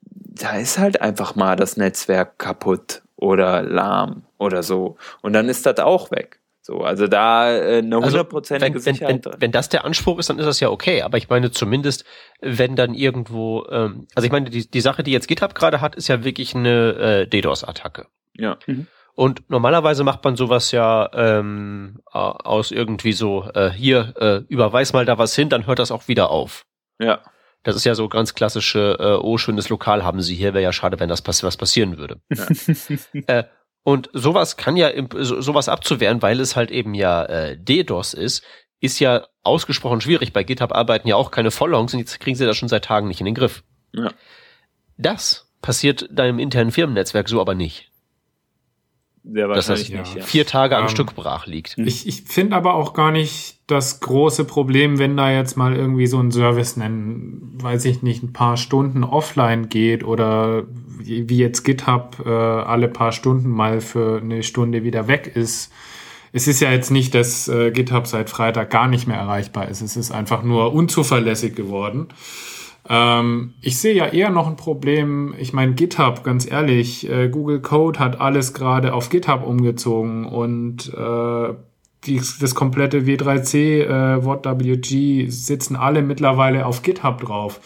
da 0.01 0.57
ist 0.57 0.79
halt 0.79 0.99
einfach 1.03 1.35
mal 1.35 1.55
das 1.55 1.77
Netzwerk 1.77 2.39
kaputt 2.39 3.03
oder 3.19 3.61
lahm 3.61 4.23
oder 4.37 4.63
so. 4.63 4.97
Und 5.21 5.33
dann 5.33 5.49
ist 5.49 5.65
das 5.65 5.79
auch 5.79 6.11
weg. 6.11 6.39
So, 6.61 6.81
also 6.81 7.07
da 7.07 7.51
äh, 7.51 7.79
eine 7.79 7.95
also, 7.95 8.07
hundertprozentige 8.07 8.75
also, 8.75 8.91
Sicherheit. 8.91 9.25
Wenn, 9.25 9.33
wenn, 9.33 9.41
wenn 9.41 9.51
das 9.51 9.69
der 9.69 9.85
Anspruch 9.85 10.19
ist, 10.19 10.29
dann 10.29 10.39
ist 10.39 10.45
das 10.45 10.59
ja 10.59 10.69
okay. 10.69 11.01
Aber 11.01 11.17
ich 11.17 11.29
meine 11.29 11.51
zumindest, 11.51 12.05
wenn 12.41 12.75
dann 12.75 12.93
irgendwo, 12.93 13.65
ähm, 13.69 14.07
also 14.15 14.25
ich 14.25 14.31
meine, 14.31 14.49
die, 14.49 14.69
die 14.69 14.81
Sache, 14.81 15.03
die 15.03 15.11
jetzt 15.11 15.27
GitHub 15.27 15.55
gerade 15.55 15.81
hat, 15.81 15.95
ist 15.95 16.07
ja 16.07 16.23
wirklich 16.23 16.55
eine 16.55 16.93
äh, 16.93 17.27
DDoS-Attacke. 17.27 18.07
Ja. 18.35 18.57
Mhm. 18.67 18.87
Und 19.15 19.49
normalerweise 19.49 20.03
macht 20.03 20.23
man 20.23 20.35
sowas 20.35 20.71
ja 20.71 21.09
ähm, 21.13 21.99
aus 22.05 22.71
irgendwie 22.71 23.11
so, 23.11 23.49
äh, 23.53 23.69
hier, 23.69 24.13
äh, 24.17 24.37
überweis 24.47 24.93
mal 24.93 25.05
da 25.05 25.17
was 25.17 25.35
hin, 25.35 25.49
dann 25.49 25.67
hört 25.67 25.79
das 25.79 25.91
auch 25.91 26.07
wieder 26.07 26.29
auf. 26.29 26.65
Ja. 26.99 27.19
Das 27.63 27.75
ist 27.75 27.83
ja 27.83 27.93
so 27.95 28.07
ganz 28.07 28.35
klassische, 28.35 28.97
äh, 28.99 29.17
oh, 29.21 29.37
schönes 29.37 29.69
Lokal 29.69 30.03
haben 30.03 30.21
sie 30.21 30.35
hier, 30.35 30.53
wäre 30.53 30.63
ja 30.63 30.71
schade, 30.71 30.99
wenn 30.99 31.09
das 31.09 31.21
pass 31.21 31.43
was 31.43 31.57
passieren 31.57 31.97
würde. 31.97 32.21
Ja. 32.33 32.47
äh, 33.27 33.43
und 33.83 34.09
sowas 34.13 34.57
kann 34.57 34.77
ja, 34.77 34.91
so, 35.15 35.41
sowas 35.41 35.69
abzuwehren, 35.69 36.21
weil 36.21 36.39
es 36.39 36.55
halt 36.55 36.71
eben 36.71 36.93
ja 36.93 37.25
äh, 37.25 37.57
DDoS 37.57 38.13
ist, 38.13 38.43
ist 38.79 38.99
ja 38.99 39.27
ausgesprochen 39.43 40.01
schwierig. 40.01 40.31
Bei 40.31 40.43
GitHub 40.43 40.73
arbeiten 40.73 41.07
ja 41.07 41.15
auch 41.15 41.31
keine 41.31 41.51
Volllongs 41.51 41.93
und 41.93 41.99
jetzt 41.99 42.19
kriegen 42.19 42.35
sie 42.35 42.45
das 42.45 42.57
schon 42.57 42.69
seit 42.69 42.85
Tagen 42.85 43.07
nicht 43.07 43.19
in 43.19 43.25
den 43.25 43.35
Griff. 43.35 43.63
Ja. 43.93 44.11
Das 44.97 45.51
passiert 45.61 46.07
deinem 46.11 46.39
internen 46.39 46.71
Firmennetzwerk 46.71 47.27
so 47.27 47.41
aber 47.41 47.55
nicht. 47.55 47.88
Sehr 49.23 49.49
wahrscheinlich 49.49 49.91
dass 49.91 49.97
das 49.97 50.07
nicht. 50.07 50.15
Ja. 50.15 50.25
Vier 50.25 50.45
Tage 50.45 50.77
am 50.77 50.83
ähm, 50.83 50.89
Stück 50.89 51.15
brach 51.15 51.45
liegt. 51.45 51.77
Ich, 51.77 52.07
ich 52.07 52.23
finde 52.23 52.55
aber 52.55 52.73
auch 52.73 52.93
gar 52.93 53.11
nicht 53.11 53.59
das 53.67 53.99
große 53.99 54.45
Problem, 54.45 54.97
wenn 54.99 55.15
da 55.17 55.31
jetzt 55.31 55.57
mal 55.57 55.75
irgendwie 55.75 56.07
so 56.07 56.19
ein 56.19 56.31
Service 56.31 56.77
nennen, 56.77 57.57
weiß 57.61 57.85
ich 57.85 58.01
nicht, 58.01 58.23
ein 58.23 58.33
paar 58.33 58.57
Stunden 58.57 59.03
offline 59.03 59.69
geht 59.69 60.03
oder 60.03 60.63
wie 60.99 61.37
jetzt 61.37 61.63
GitHub 61.63 62.23
äh, 62.25 62.29
alle 62.29 62.87
paar 62.87 63.11
Stunden 63.11 63.49
mal 63.49 63.81
für 63.81 64.21
eine 64.21 64.43
Stunde 64.43 64.83
wieder 64.83 65.07
weg 65.07 65.31
ist. 65.33 65.71
Es 66.31 66.47
ist 66.47 66.59
ja 66.59 66.71
jetzt 66.71 66.91
nicht, 66.91 67.15
dass 67.15 67.47
äh, 67.47 67.71
GitHub 67.71 68.05
seit 68.05 68.29
Freitag 68.29 68.69
gar 68.69 68.87
nicht 68.87 69.07
mehr 69.07 69.17
erreichbar 69.17 69.67
ist. 69.69 69.81
Es 69.81 69.97
ist 69.97 70.11
einfach 70.11 70.43
nur 70.43 70.73
unzuverlässig 70.73 71.55
geworden. 71.55 72.07
Ähm, 72.89 73.53
ich 73.61 73.79
sehe 73.79 73.93
ja 73.93 74.07
eher 74.07 74.31
noch 74.31 74.47
ein 74.47 74.55
Problem. 74.55 75.35
Ich 75.37 75.53
meine, 75.53 75.73
GitHub, 75.73 76.23
ganz 76.23 76.49
ehrlich, 76.49 77.07
äh, 77.07 77.29
Google 77.29 77.61
Code 77.61 77.99
hat 77.99 78.19
alles 78.19 78.53
gerade 78.53 78.93
auf 78.93 79.09
GitHub 79.09 79.45
umgezogen 79.45 80.25
und 80.25 80.91
äh, 80.93 81.53
die, 82.05 82.21
das 82.39 82.55
komplette 82.55 83.01
W3C, 83.01 83.83
äh, 83.83 84.23
WortWG 84.23 85.29
sitzen 85.29 85.75
alle 85.75 86.01
mittlerweile 86.01 86.65
auf 86.65 86.81
GitHub 86.81 87.21
drauf. 87.21 87.59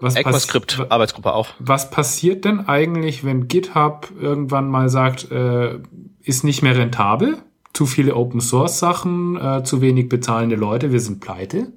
Was 0.00 0.16
ECMAScript, 0.16 0.86
Arbeitsgruppe 0.88 1.34
auch. 1.34 1.48
Was 1.58 1.90
passiert 1.90 2.46
denn 2.46 2.60
eigentlich, 2.66 3.22
wenn 3.22 3.48
GitHub 3.48 4.10
irgendwann 4.18 4.70
mal 4.70 4.88
sagt, 4.88 5.30
äh, 5.30 5.78
ist 6.22 6.42
nicht 6.42 6.62
mehr 6.62 6.76
rentabel? 6.76 7.38
Zu 7.74 7.84
viele 7.84 8.16
Open 8.16 8.40
Source 8.40 8.78
Sachen, 8.78 9.36
äh, 9.36 9.62
zu 9.62 9.82
wenig 9.82 10.08
bezahlende 10.08 10.56
Leute, 10.56 10.90
wir 10.90 11.00
sind 11.00 11.20
pleite? 11.20 11.72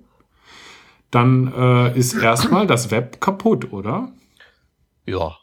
Dann 1.14 1.53
äh, 1.55 1.97
ist 1.97 2.14
erstmal 2.14 2.68
das 2.68 2.91
Web 2.91 3.22
kaputt, 3.22 3.72
oder? 3.72 4.11
Ja. 5.05 5.38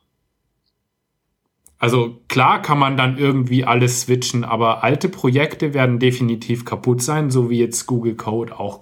Also 1.78 2.20
klar 2.28 2.60
kann 2.60 2.78
man 2.78 2.96
dann 2.96 3.16
irgendwie 3.16 3.64
alles 3.64 4.02
switchen, 4.02 4.44
aber 4.44 4.84
alte 4.84 5.08
Projekte 5.08 5.72
werden 5.72 5.98
definitiv 5.98 6.64
kaputt 6.64 7.02
sein, 7.02 7.30
so 7.30 7.48
wie 7.48 7.58
jetzt 7.58 7.86
Google 7.86 8.16
Code 8.16 8.58
auch 8.58 8.80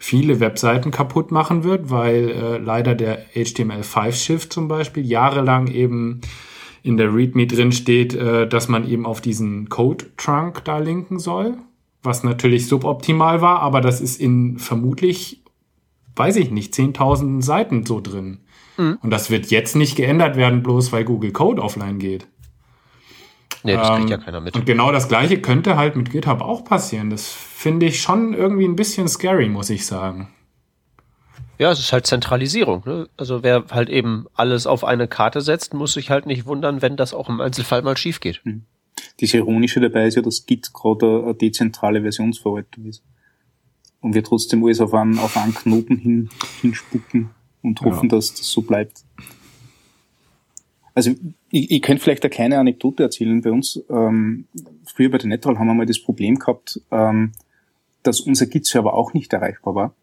viele 0.00 0.40
Webseiten 0.40 0.90
kaputt 0.90 1.30
machen 1.30 1.62
wird, 1.62 1.90
weil 1.90 2.30
äh, 2.30 2.58
leider 2.58 2.94
der 2.94 3.26
HTML5-Shift 3.34 4.52
zum 4.52 4.66
Beispiel 4.66 5.06
jahrelang 5.06 5.68
eben 5.68 6.22
in 6.82 6.96
der 6.96 7.14
README 7.14 7.46
drin 7.46 7.70
steht, 7.70 8.14
äh, 8.14 8.48
dass 8.48 8.68
man 8.68 8.88
eben 8.88 9.04
auf 9.04 9.20
diesen 9.20 9.68
Code-Trunk 9.68 10.64
da 10.64 10.78
linken 10.78 11.18
soll, 11.18 11.58
was 12.02 12.24
natürlich 12.24 12.66
suboptimal 12.66 13.42
war, 13.42 13.60
aber 13.60 13.80
das 13.80 14.00
ist 14.00 14.18
in 14.18 14.58
vermutlich 14.58 15.39
weiß 16.16 16.36
ich 16.36 16.50
nicht, 16.50 16.74
10.000 16.74 17.42
Seiten 17.42 17.86
so 17.86 18.00
drin. 18.00 18.40
Mhm. 18.76 18.98
Und 19.02 19.10
das 19.10 19.30
wird 19.30 19.46
jetzt 19.46 19.76
nicht 19.76 19.96
geändert 19.96 20.36
werden, 20.36 20.62
bloß 20.62 20.92
weil 20.92 21.04
Google 21.04 21.32
Code 21.32 21.62
offline 21.62 21.98
geht. 21.98 22.26
Nee, 23.62 23.74
das 23.74 23.90
ähm, 23.90 23.96
kriegt 23.96 24.10
ja 24.10 24.16
keiner 24.18 24.40
mit. 24.40 24.54
Und 24.54 24.64
genau 24.64 24.90
das 24.90 25.08
Gleiche 25.08 25.40
könnte 25.40 25.76
halt 25.76 25.96
mit 25.96 26.10
GitHub 26.10 26.40
auch 26.40 26.64
passieren. 26.64 27.10
Das 27.10 27.30
finde 27.30 27.86
ich 27.86 28.00
schon 28.00 28.32
irgendwie 28.32 28.64
ein 28.64 28.76
bisschen 28.76 29.06
scary, 29.08 29.48
muss 29.48 29.70
ich 29.70 29.86
sagen. 29.86 30.28
Ja, 31.58 31.70
es 31.70 31.78
ist 31.78 31.92
halt 31.92 32.06
Zentralisierung. 32.06 32.82
Ne? 32.86 33.08
Also 33.18 33.42
wer 33.42 33.66
halt 33.70 33.90
eben 33.90 34.26
alles 34.32 34.66
auf 34.66 34.82
eine 34.82 35.08
Karte 35.08 35.42
setzt, 35.42 35.74
muss 35.74 35.92
sich 35.92 36.08
halt 36.08 36.24
nicht 36.24 36.46
wundern, 36.46 36.80
wenn 36.80 36.96
das 36.96 37.12
auch 37.12 37.28
im 37.28 37.40
Einzelfall 37.40 37.82
mal 37.82 37.98
schief 37.98 38.20
geht. 38.20 38.40
Mhm. 38.44 38.64
Das 39.20 39.34
Ironische 39.34 39.80
dabei 39.80 40.06
ist 40.06 40.14
ja, 40.14 40.22
dass 40.22 40.46
Git 40.46 40.72
gerade 40.72 41.22
eine 41.22 41.34
dezentrale 41.34 42.00
Versionsverwaltung 42.00 42.86
ist 42.86 43.02
und 44.00 44.14
wir 44.14 44.24
trotzdem 44.24 44.64
alles 44.64 44.80
auf 44.80 44.94
einen, 44.94 45.18
auf 45.18 45.36
einen 45.36 45.54
Knoten 45.54 45.96
hin, 45.96 46.30
hinspucken 46.60 47.30
und 47.62 47.80
hoffen, 47.82 48.08
ja. 48.08 48.16
dass 48.16 48.34
das 48.34 48.50
so 48.50 48.62
bleibt. 48.62 49.04
Also 50.94 51.12
ich, 51.50 51.70
ich 51.70 51.82
könnte 51.82 52.02
vielleicht 52.02 52.24
eine 52.24 52.30
kleine 52.30 52.58
Anekdote 52.58 53.02
erzählen. 53.02 53.40
Bei 53.40 53.52
uns, 53.52 53.82
ähm, 53.88 54.46
früher 54.84 55.10
bei 55.10 55.18
der 55.18 55.28
Netral 55.28 55.58
haben 55.58 55.66
wir 55.66 55.74
mal 55.74 55.86
das 55.86 56.02
Problem 56.02 56.38
gehabt, 56.38 56.80
ähm, 56.90 57.32
dass 58.02 58.20
unser 58.20 58.46
Git-Server 58.46 58.94
auch 58.94 59.12
nicht 59.12 59.32
erreichbar 59.32 59.74
war, 59.74 59.94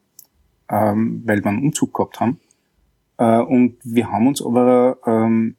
ähm, 0.70 1.24
weil 1.26 1.44
wir 1.44 1.50
einen 1.50 1.64
Umzug 1.64 1.94
gehabt 1.94 2.20
haben. 2.20 2.40
Äh, 3.18 3.40
und 3.40 3.78
wir 3.84 4.12
haben 4.12 4.28
uns 4.28 4.42
aber 4.42 5.00
ähm, 5.06 5.56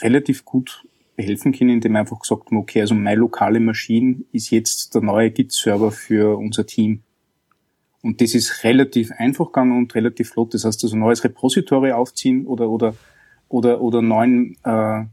relativ 0.00 0.44
gut 0.44 0.86
helfen 1.16 1.52
können, 1.52 1.70
indem 1.70 1.92
wir 1.92 2.00
einfach 2.00 2.20
gesagt 2.20 2.46
haben, 2.46 2.56
okay, 2.58 2.80
also 2.80 2.94
meine 2.94 3.16
lokale 3.16 3.60
Maschine 3.60 4.24
ist 4.32 4.50
jetzt 4.50 4.94
der 4.94 5.02
neue 5.02 5.30
Git-Server 5.30 5.90
für 5.90 6.36
unser 6.36 6.66
Team. 6.66 7.02
Und 8.02 8.20
das 8.20 8.34
ist 8.34 8.64
relativ 8.64 9.12
einfach 9.12 9.46
gegangen 9.46 9.78
und 9.78 9.94
relativ 9.94 10.30
flott. 10.30 10.54
Das 10.54 10.64
heißt, 10.64 10.82
also 10.82 10.96
neues 10.96 11.22
Repository 11.22 11.92
aufziehen 11.92 12.46
oder, 12.46 12.68
oder, 12.68 12.94
oder, 13.48 13.80
oder 13.80 14.02
neuen, 14.02 14.56
äh, 14.64 15.04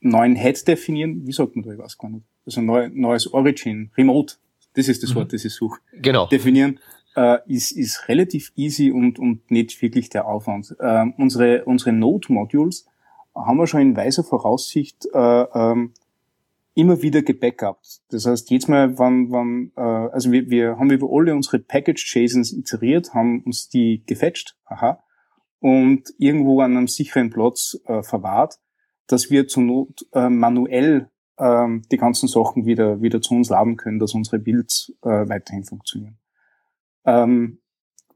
neuen 0.00 0.34
Head 0.34 0.66
definieren. 0.66 1.26
Wie 1.26 1.32
sagt 1.32 1.54
man 1.56 1.64
da? 1.64 1.72
Ich 1.72 1.78
weiß 1.78 1.98
gar 1.98 2.10
nicht. 2.10 2.24
Also 2.46 2.62
neu, 2.62 2.88
neues 2.92 3.32
Origin, 3.32 3.90
Remote. 3.96 4.36
Das 4.74 4.88
ist 4.88 5.02
das 5.02 5.10
mhm. 5.10 5.16
Wort, 5.16 5.32
das 5.34 5.44
ich 5.44 5.52
suche. 5.52 5.78
Genau. 5.92 6.26
Definieren. 6.26 6.80
Äh, 7.16 7.38
ist, 7.46 7.70
ist 7.72 8.08
relativ 8.08 8.52
easy 8.56 8.90
und, 8.90 9.18
und 9.18 9.50
nicht 9.50 9.80
wirklich 9.82 10.08
der 10.08 10.26
Aufwand. 10.26 10.74
Äh, 10.80 11.04
unsere, 11.18 11.64
unsere 11.64 11.92
Node-Modules 11.92 12.86
haben 13.34 13.58
wir 13.58 13.66
schon 13.66 13.82
in 13.82 13.96
weiser 13.96 14.24
Voraussicht 14.24 15.06
äh, 15.12 15.18
ähm, 15.18 15.92
immer 16.74 17.02
wieder 17.02 17.22
gebackupt. 17.22 18.02
Das 18.10 18.26
heißt, 18.26 18.50
jedes 18.50 18.68
Mal, 18.68 18.98
wann, 18.98 19.30
wann, 19.30 19.72
äh, 19.76 19.80
also 19.80 20.30
wir, 20.32 20.50
wir 20.50 20.78
haben 20.78 20.90
über 20.90 21.08
alle 21.10 21.34
unsere 21.34 21.60
Package-JSONs 21.60 22.52
iteriert, 22.52 23.14
haben 23.14 23.42
uns 23.44 23.68
die 23.68 24.02
gefetcht, 24.06 24.56
aha, 24.64 25.02
und 25.60 26.12
irgendwo 26.18 26.60
an 26.60 26.76
einem 26.76 26.88
sicheren 26.88 27.30
Platz 27.30 27.78
äh, 27.86 28.02
verwahrt, 28.02 28.58
dass 29.06 29.30
wir 29.30 29.46
zur 29.46 29.62
Not 29.62 30.06
äh, 30.12 30.28
manuell 30.28 31.10
äh, 31.36 31.66
die 31.90 31.96
ganzen 31.96 32.28
Sachen 32.28 32.66
wieder, 32.66 33.00
wieder 33.00 33.20
zu 33.20 33.34
uns 33.34 33.50
laden 33.50 33.76
können, 33.76 33.98
dass 33.98 34.14
unsere 34.14 34.38
Builds 34.38 34.92
äh, 35.02 35.28
weiterhin 35.28 35.64
funktionieren. 35.64 36.18
Ähm, 37.06 37.60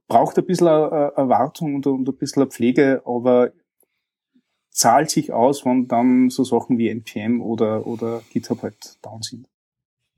braucht 0.09 0.39
ein 0.39 0.47
bisschen 0.47 0.67
Erwartung 0.67 1.75
und, 1.75 1.87
und 1.87 2.09
ein 2.09 2.17
bisschen 2.17 2.51
Pflege, 2.51 3.03
aber 3.05 3.53
zahlt 4.71 5.11
sich 5.11 5.33
aus, 5.33 5.65
wenn 5.65 5.89
dann 5.89 6.31
so 6.31 6.45
Sachen 6.45 6.79
wie 6.79 6.89
NPM 6.89 7.41
oder, 7.41 7.87
oder 7.87 8.23
GitHub 8.33 8.63
halt 8.63 8.97
down 9.03 9.23
sind. 9.23 9.47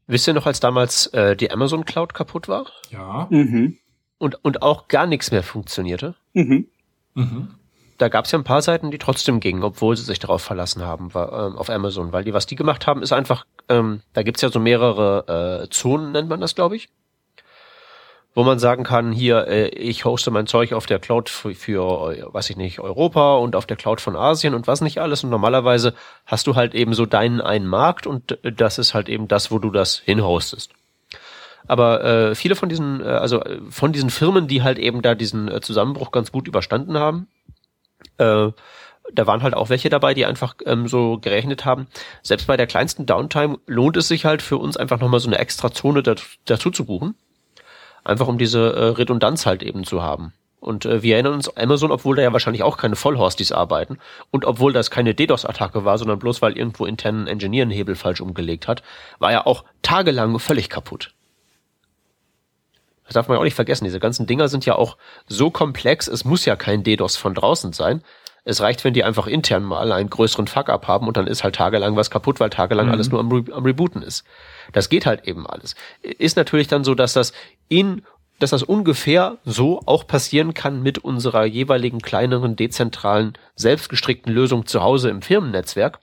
Wisst 0.07 0.27
ihr 0.27 0.35
noch, 0.35 0.47
als 0.47 0.61
damals 0.61 1.07
äh, 1.09 1.37
die 1.37 1.51
Amazon 1.51 1.85
Cloud 1.85 2.15
kaputt 2.15 2.49
war? 2.49 2.67
Ja. 2.91 3.29
Mhm. 3.31 3.79
Und, 4.19 4.45
und 4.45 4.63
auch 4.63 4.89
gar 4.89 5.07
nichts 5.07 5.31
mehr 5.31 5.43
funktionierte? 5.43 6.15
Mhm. 6.33 6.67
Mhm. 7.15 7.55
Da 7.97 8.09
gab 8.09 8.25
es 8.25 8.33
ja 8.33 8.39
ein 8.39 8.45
paar 8.45 8.63
Seiten, 8.63 8.91
die 8.91 8.99
trotzdem 8.99 9.41
gingen, 9.41 9.63
obwohl 9.63 9.97
sie 9.97 10.05
sich 10.05 10.19
darauf 10.19 10.43
verlassen 10.43 10.83
haben, 10.83 11.15
war, 11.15 11.49
ähm, 11.49 11.57
auf 11.57 11.71
Amazon. 11.71 12.13
Weil 12.13 12.25
die, 12.25 12.33
was 12.33 12.47
die 12.47 12.57
gemacht 12.57 12.87
haben, 12.87 13.03
ist 13.03 13.13
einfach, 13.13 13.47
ähm, 13.69 14.01
da 14.13 14.23
gibt's 14.23 14.43
ja 14.43 14.49
so 14.49 14.59
mehrere 14.59 15.63
äh, 15.63 15.71
Zonen, 15.71 16.13
nennt 16.13 16.29
man 16.29 16.41
das, 16.41 16.55
glaube 16.55 16.77
ich 16.77 16.89
wo 18.35 18.45
man 18.45 18.59
sagen 18.59 18.85
kann, 18.85 19.13
hier, 19.13 19.49
äh, 19.49 19.69
ich 19.69 20.05
hoste 20.05 20.31
mein 20.31 20.47
Zeug 20.47 20.73
auf 20.73 20.87
der 20.87 20.99
Cloud 20.99 21.29
für, 21.29 21.55
für, 21.55 22.13
äh, 22.13 22.33
weiß 22.33 22.51
ich 22.51 22.57
nicht, 22.57 22.79
Europa 22.79 23.37
und 23.37 23.57
auf 23.57 23.67
der 23.67 23.77
Cloud 23.77 24.01
von 24.01 24.17
Asien 24.17 24.55
und 24.55 24.67
was 24.67 24.81
nicht 24.81 24.99
alles. 24.99 25.25
Und 25.25 25.31
normalerweise 25.31 25.95
hast 26.27 26.47
du 26.47 26.55
halt 26.55 26.75
eben 26.75 26.95
so 26.95 27.07
deinen 27.07 27.41
einen 27.41 27.67
Markt 27.67 28.07
und 28.07 28.39
das 28.43 28.79
ist 28.79 28.95
halt 28.95 29.09
eben 29.09 29.27
das, 29.27 29.51
wo 29.51 29.59
du 29.59 29.71
das 29.71 29.99
hinhostest. 29.99 30.73
Aber 31.67 32.05
äh, 32.05 32.35
viele 32.35 32.57
von 32.57 32.69
diesen, 32.69 33.01
äh, 33.01 33.09
also 33.09 33.43
äh, 33.43 33.61
von 33.69 33.93
diesen 33.93 34.11
Firmen, 34.11 34.47
die 34.47 34.63
halt 34.63 34.79
eben 34.79 35.03
da 35.03 35.15
diesen 35.15 35.49
äh, 35.49 35.61
Zusammenbruch 35.61 36.13
ganz 36.13 36.33
gut 36.33 36.47
überstanden 36.47 36.99
haben, 36.99 37.29
äh, 38.19 38.51
da 39.13 39.27
waren 39.27 39.43
halt 39.43 39.55
auch 39.55 39.71
welche 39.71 39.89
dabei, 39.89 40.15
die 40.15 40.25
einfach 40.25 40.55
ähm, 40.67 40.87
so 40.87 41.19
gerechnet 41.19 41.65
haben, 41.65 41.89
selbst 42.23 42.47
bei 42.47 42.57
der 42.57 42.69
kleinsten 42.69 43.07
Downtime 43.07 43.59
lohnt 43.67 43.97
es 43.97 44.07
sich 44.07 44.25
halt 44.25 44.41
für 44.41 44.57
uns 44.57 44.77
einfach 44.77 45.01
nochmal 45.01 45.21
so 45.21 45.29
eine 45.29 45.39
extra 45.39 45.73
Zone 45.73 46.03
dazu 46.03 46.71
zu 46.71 46.85
buchen 46.85 47.17
Einfach 48.11 48.27
um 48.27 48.39
diese 48.39 48.75
äh, 48.75 48.85
Redundanz 48.89 49.47
halt 49.47 49.63
eben 49.63 49.85
zu 49.85 50.03
haben. 50.03 50.33
Und 50.59 50.85
äh, 50.85 51.05
wir 51.05 51.15
erinnern 51.15 51.35
uns, 51.35 51.57
Amazon, 51.57 51.93
obwohl 51.93 52.17
da 52.17 52.23
ja 52.23 52.33
wahrscheinlich 52.33 52.65
auch 52.65 52.77
keine 52.77 52.97
Vollhorsties 52.97 53.53
arbeiten 53.53 53.99
und 54.33 54.45
obwohl 54.45 54.73
das 54.73 54.91
keine 54.91 55.15
DDoS-Attacke 55.15 55.85
war, 55.85 55.97
sondern 55.97 56.19
bloß 56.19 56.43
weil 56.43 56.59
irgendwo 56.59 56.87
internen 56.87 57.29
Engineer 57.29 57.63
einen 57.63 57.71
Hebel 57.71 57.95
falsch 57.95 58.21
umgelegt 58.21 58.67
hat, 58.67 58.83
war 59.21 59.31
ja 59.31 59.47
auch 59.47 59.65
tagelang 59.83 60.41
völlig 60.41 60.69
kaputt. 60.69 61.15
Das 63.05 63.15
darf 63.15 63.29
man 63.29 63.37
ja 63.37 63.41
auch 63.41 63.45
nicht 63.45 63.55
vergessen. 63.55 63.85
Diese 63.85 64.01
ganzen 64.01 64.27
Dinger 64.27 64.49
sind 64.49 64.67
ja 64.67 64.75
auch 64.75 64.97
so 65.29 65.53
komplex, 65.53 66.09
es 66.09 66.25
muss 66.25 66.45
ja 66.47 66.57
kein 66.57 66.83
DDoS 66.83 67.17
von 67.17 67.35
draußen 67.35 67.73
sein. 67.73 68.03
Es 68.43 68.61
reicht, 68.61 68.83
wenn 68.83 68.95
die 68.95 69.05
einfach 69.05 69.29
intern 69.29 69.63
mal 69.63 69.93
einen 69.93 70.11
größeren 70.11 70.49
Fuck-up 70.49 70.89
haben 70.89 71.07
und 71.07 71.17
dann 71.17 71.29
ist 71.29 71.45
halt 71.45 71.55
tagelang 71.55 71.95
was 71.95 72.11
kaputt, 72.11 72.41
weil 72.41 72.51
tagelang 72.51 72.87
mhm. 72.87 72.93
alles 72.93 73.09
nur 73.09 73.21
am, 73.21 73.31
Re 73.31 73.45
am 73.53 73.65
Rebooten 73.65 74.03
ist. 74.03 74.25
Das 74.73 74.89
geht 74.89 75.07
halt 75.07 75.29
eben 75.29 75.47
alles. 75.47 75.75
Ist 76.03 76.37
natürlich 76.37 76.67
dann 76.67 76.83
so, 76.83 76.95
dass 76.95 77.13
das 77.13 77.33
in 77.71 78.03
dass 78.41 78.51
das 78.51 78.63
ungefähr 78.63 79.37
so 79.45 79.81
auch 79.87 80.07
passieren 80.07 80.55
kann 80.55 80.83
mit 80.83 80.99
unserer 80.99 81.45
jeweiligen 81.45 82.01
kleineren, 82.01 82.57
dezentralen, 82.57 83.35
selbstgestrickten 83.55 84.33
Lösung 84.33 84.67
zu 84.67 84.83
Hause 84.83 85.11
im 85.11 85.23
Firmennetzwerk. 85.23 86.01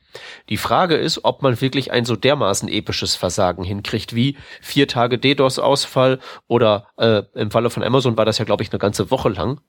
Die 0.48 0.58
Frage 0.58 0.96
ist, 0.96 1.26
ob 1.26 1.42
man 1.42 1.60
wirklich 1.60 1.92
ein 1.92 2.06
so 2.06 2.16
dermaßen 2.16 2.70
episches 2.70 3.16
Versagen 3.16 3.64
hinkriegt 3.64 4.16
wie 4.16 4.38
vier 4.62 4.88
Tage 4.88 5.18
DDoS-Ausfall 5.18 6.20
oder 6.48 6.88
äh, 6.98 7.24
im 7.34 7.52
Falle 7.52 7.72
von 7.72 7.84
Amazon 7.84 8.18
war 8.18 8.26
das 8.26 8.38
ja, 8.38 8.46
glaube 8.46 8.64
ich, 8.64 8.72
eine 8.72 8.80
ganze 8.80 9.10
Woche 9.10 9.30
lang. 9.30 9.60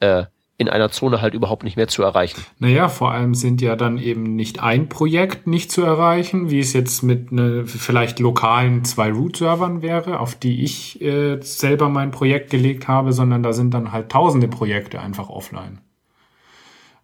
Äh, 0.00 0.26
in 0.58 0.68
einer 0.68 0.90
Zone 0.90 1.22
halt 1.22 1.34
überhaupt 1.34 1.62
nicht 1.62 1.76
mehr 1.76 1.86
zu 1.86 2.02
erreichen. 2.02 2.44
Naja, 2.58 2.88
vor 2.88 3.12
allem 3.12 3.34
sind 3.34 3.62
ja 3.62 3.76
dann 3.76 3.96
eben 3.96 4.34
nicht 4.34 4.60
ein 4.60 4.88
Projekt 4.88 5.46
nicht 5.46 5.70
zu 5.70 5.82
erreichen, 5.82 6.50
wie 6.50 6.58
es 6.58 6.72
jetzt 6.72 7.02
mit 7.02 7.30
ne, 7.30 7.64
vielleicht 7.64 8.18
lokalen 8.18 8.84
zwei 8.84 9.12
Root-Servern 9.12 9.82
wäre, 9.82 10.18
auf 10.18 10.34
die 10.34 10.64
ich 10.64 11.00
äh, 11.00 11.40
selber 11.40 11.88
mein 11.88 12.10
Projekt 12.10 12.50
gelegt 12.50 12.88
habe, 12.88 13.12
sondern 13.12 13.44
da 13.44 13.52
sind 13.52 13.72
dann 13.72 13.92
halt 13.92 14.10
tausende 14.10 14.48
Projekte 14.48 15.00
einfach 15.00 15.28
offline. 15.28 15.78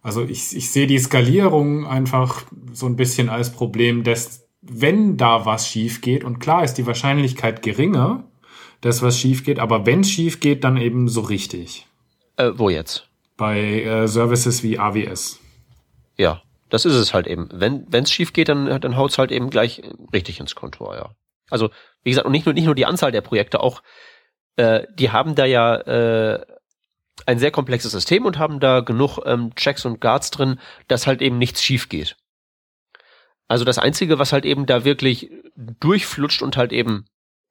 Also 0.03 0.23
ich, 0.23 0.55
ich 0.55 0.69
sehe 0.69 0.85
die 0.85 0.99
Skalierung 0.99 1.87
einfach 1.87 2.43
so 2.73 2.87
ein 2.87 2.97
bisschen 2.97 3.29
als 3.29 3.51
Problem, 3.53 4.03
dass 4.03 4.45
wenn 4.61 5.15
da 5.15 5.45
was 5.45 5.67
schief 5.67 6.01
geht, 6.01 6.25
und 6.25 6.39
klar 6.39 6.63
ist 6.63 6.73
die 6.73 6.85
Wahrscheinlichkeit 6.85 7.61
geringer, 7.61 8.25
dass 8.81 9.01
was 9.01 9.17
schief 9.17 9.45
geht, 9.45 9.59
aber 9.59 9.85
wenn 9.85 10.01
es 10.01 10.11
schief 10.11 10.41
geht, 10.41 10.65
dann 10.65 10.75
eben 10.75 11.07
so 11.07 11.21
richtig. 11.21 11.87
Äh, 12.35 12.51
wo 12.55 12.69
jetzt? 12.69 13.07
Bei 13.37 13.83
äh, 13.83 14.07
Services 14.07 14.63
wie 14.63 14.79
AWS. 14.79 15.39
Ja, 16.17 16.41
das 16.69 16.85
ist 16.85 16.95
es 16.95 17.13
halt 17.13 17.27
eben. 17.27 17.49
Wenn 17.51 17.87
es 17.91 18.11
schief 18.11 18.33
geht, 18.33 18.49
dann, 18.49 18.79
dann 18.81 18.95
haut's 18.95 19.17
halt 19.17 19.31
eben 19.31 19.49
gleich 19.49 19.81
richtig 20.13 20.39
ins 20.39 20.55
Kontor, 20.55 20.95
ja. 20.95 21.15
Also, 21.49 21.69
wie 22.03 22.09
gesagt, 22.09 22.25
und 22.25 22.31
nicht 22.31 22.45
nur, 22.45 22.53
nicht 22.53 22.65
nur 22.65 22.75
die 22.75 22.85
Anzahl 22.85 23.11
der 23.11 23.21
Projekte, 23.21 23.59
auch 23.59 23.83
äh, 24.55 24.85
die 24.95 25.11
haben 25.11 25.35
da 25.35 25.45
ja 25.45 25.75
äh, 25.75 26.45
ein 27.25 27.39
sehr 27.39 27.51
komplexes 27.51 27.91
System 27.91 28.25
und 28.25 28.39
haben 28.39 28.59
da 28.59 28.81
genug 28.81 29.19
ähm, 29.25 29.53
Checks 29.55 29.85
und 29.85 30.01
Guards 30.01 30.31
drin, 30.31 30.59
dass 30.87 31.07
halt 31.07 31.21
eben 31.21 31.37
nichts 31.37 31.63
schief 31.63 31.89
geht. 31.89 32.17
Also 33.47 33.63
das 33.63 33.77
Einzige, 33.77 34.17
was 34.17 34.33
halt 34.33 34.45
eben 34.45 34.65
da 34.65 34.85
wirklich 34.85 35.29
durchflutscht 35.55 36.41
und 36.41 36.57
halt 36.57 36.73
eben 36.73 37.05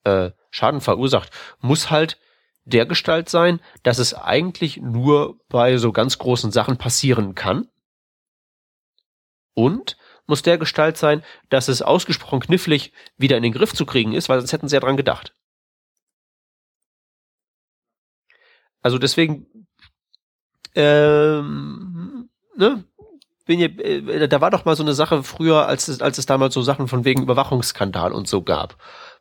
äh, 0.05 0.30
Schaden 0.51 0.80
verursacht, 0.80 1.30
muss 1.61 1.91
halt 1.91 2.18
der 2.64 2.86
Gestalt 2.86 3.28
sein, 3.28 3.60
dass 3.82 3.98
es 3.98 4.14
eigentlich 4.14 4.78
nur 4.78 5.38
bei 5.48 5.76
so 5.76 5.92
ganz 5.92 6.18
großen 6.18 6.50
Sachen 6.50 6.78
passieren 6.78 7.34
kann. 7.34 7.68
Und 9.54 9.96
muss 10.26 10.42
der 10.42 10.58
Gestalt 10.58 10.96
sein, 10.96 11.22
dass 11.48 11.68
es 11.68 11.82
ausgesprochen 11.82 12.40
knifflig 12.40 12.92
wieder 13.16 13.36
in 13.36 13.42
den 13.42 13.52
Griff 13.52 13.74
zu 13.74 13.86
kriegen 13.86 14.12
ist, 14.12 14.28
weil 14.28 14.40
sonst 14.40 14.52
hätten 14.52 14.68
sie 14.68 14.74
ja 14.74 14.80
dran 14.80 14.96
gedacht. 14.96 15.34
Also 18.80 18.98
deswegen, 18.98 19.66
ähm, 20.74 22.28
ne, 22.56 22.84
äh, 23.46 24.28
da 24.28 24.40
war 24.40 24.50
doch 24.50 24.64
mal 24.64 24.76
so 24.76 24.82
eine 24.82 24.94
Sache 24.94 25.22
früher, 25.22 25.66
als 25.66 25.88
es, 25.88 26.00
als 26.00 26.18
es 26.18 26.26
damals 26.26 26.54
so 26.54 26.62
Sachen 26.62 26.88
von 26.88 27.04
wegen 27.04 27.22
Überwachungsskandal 27.22 28.12
und 28.12 28.28
so 28.28 28.42
gab, 28.42 28.76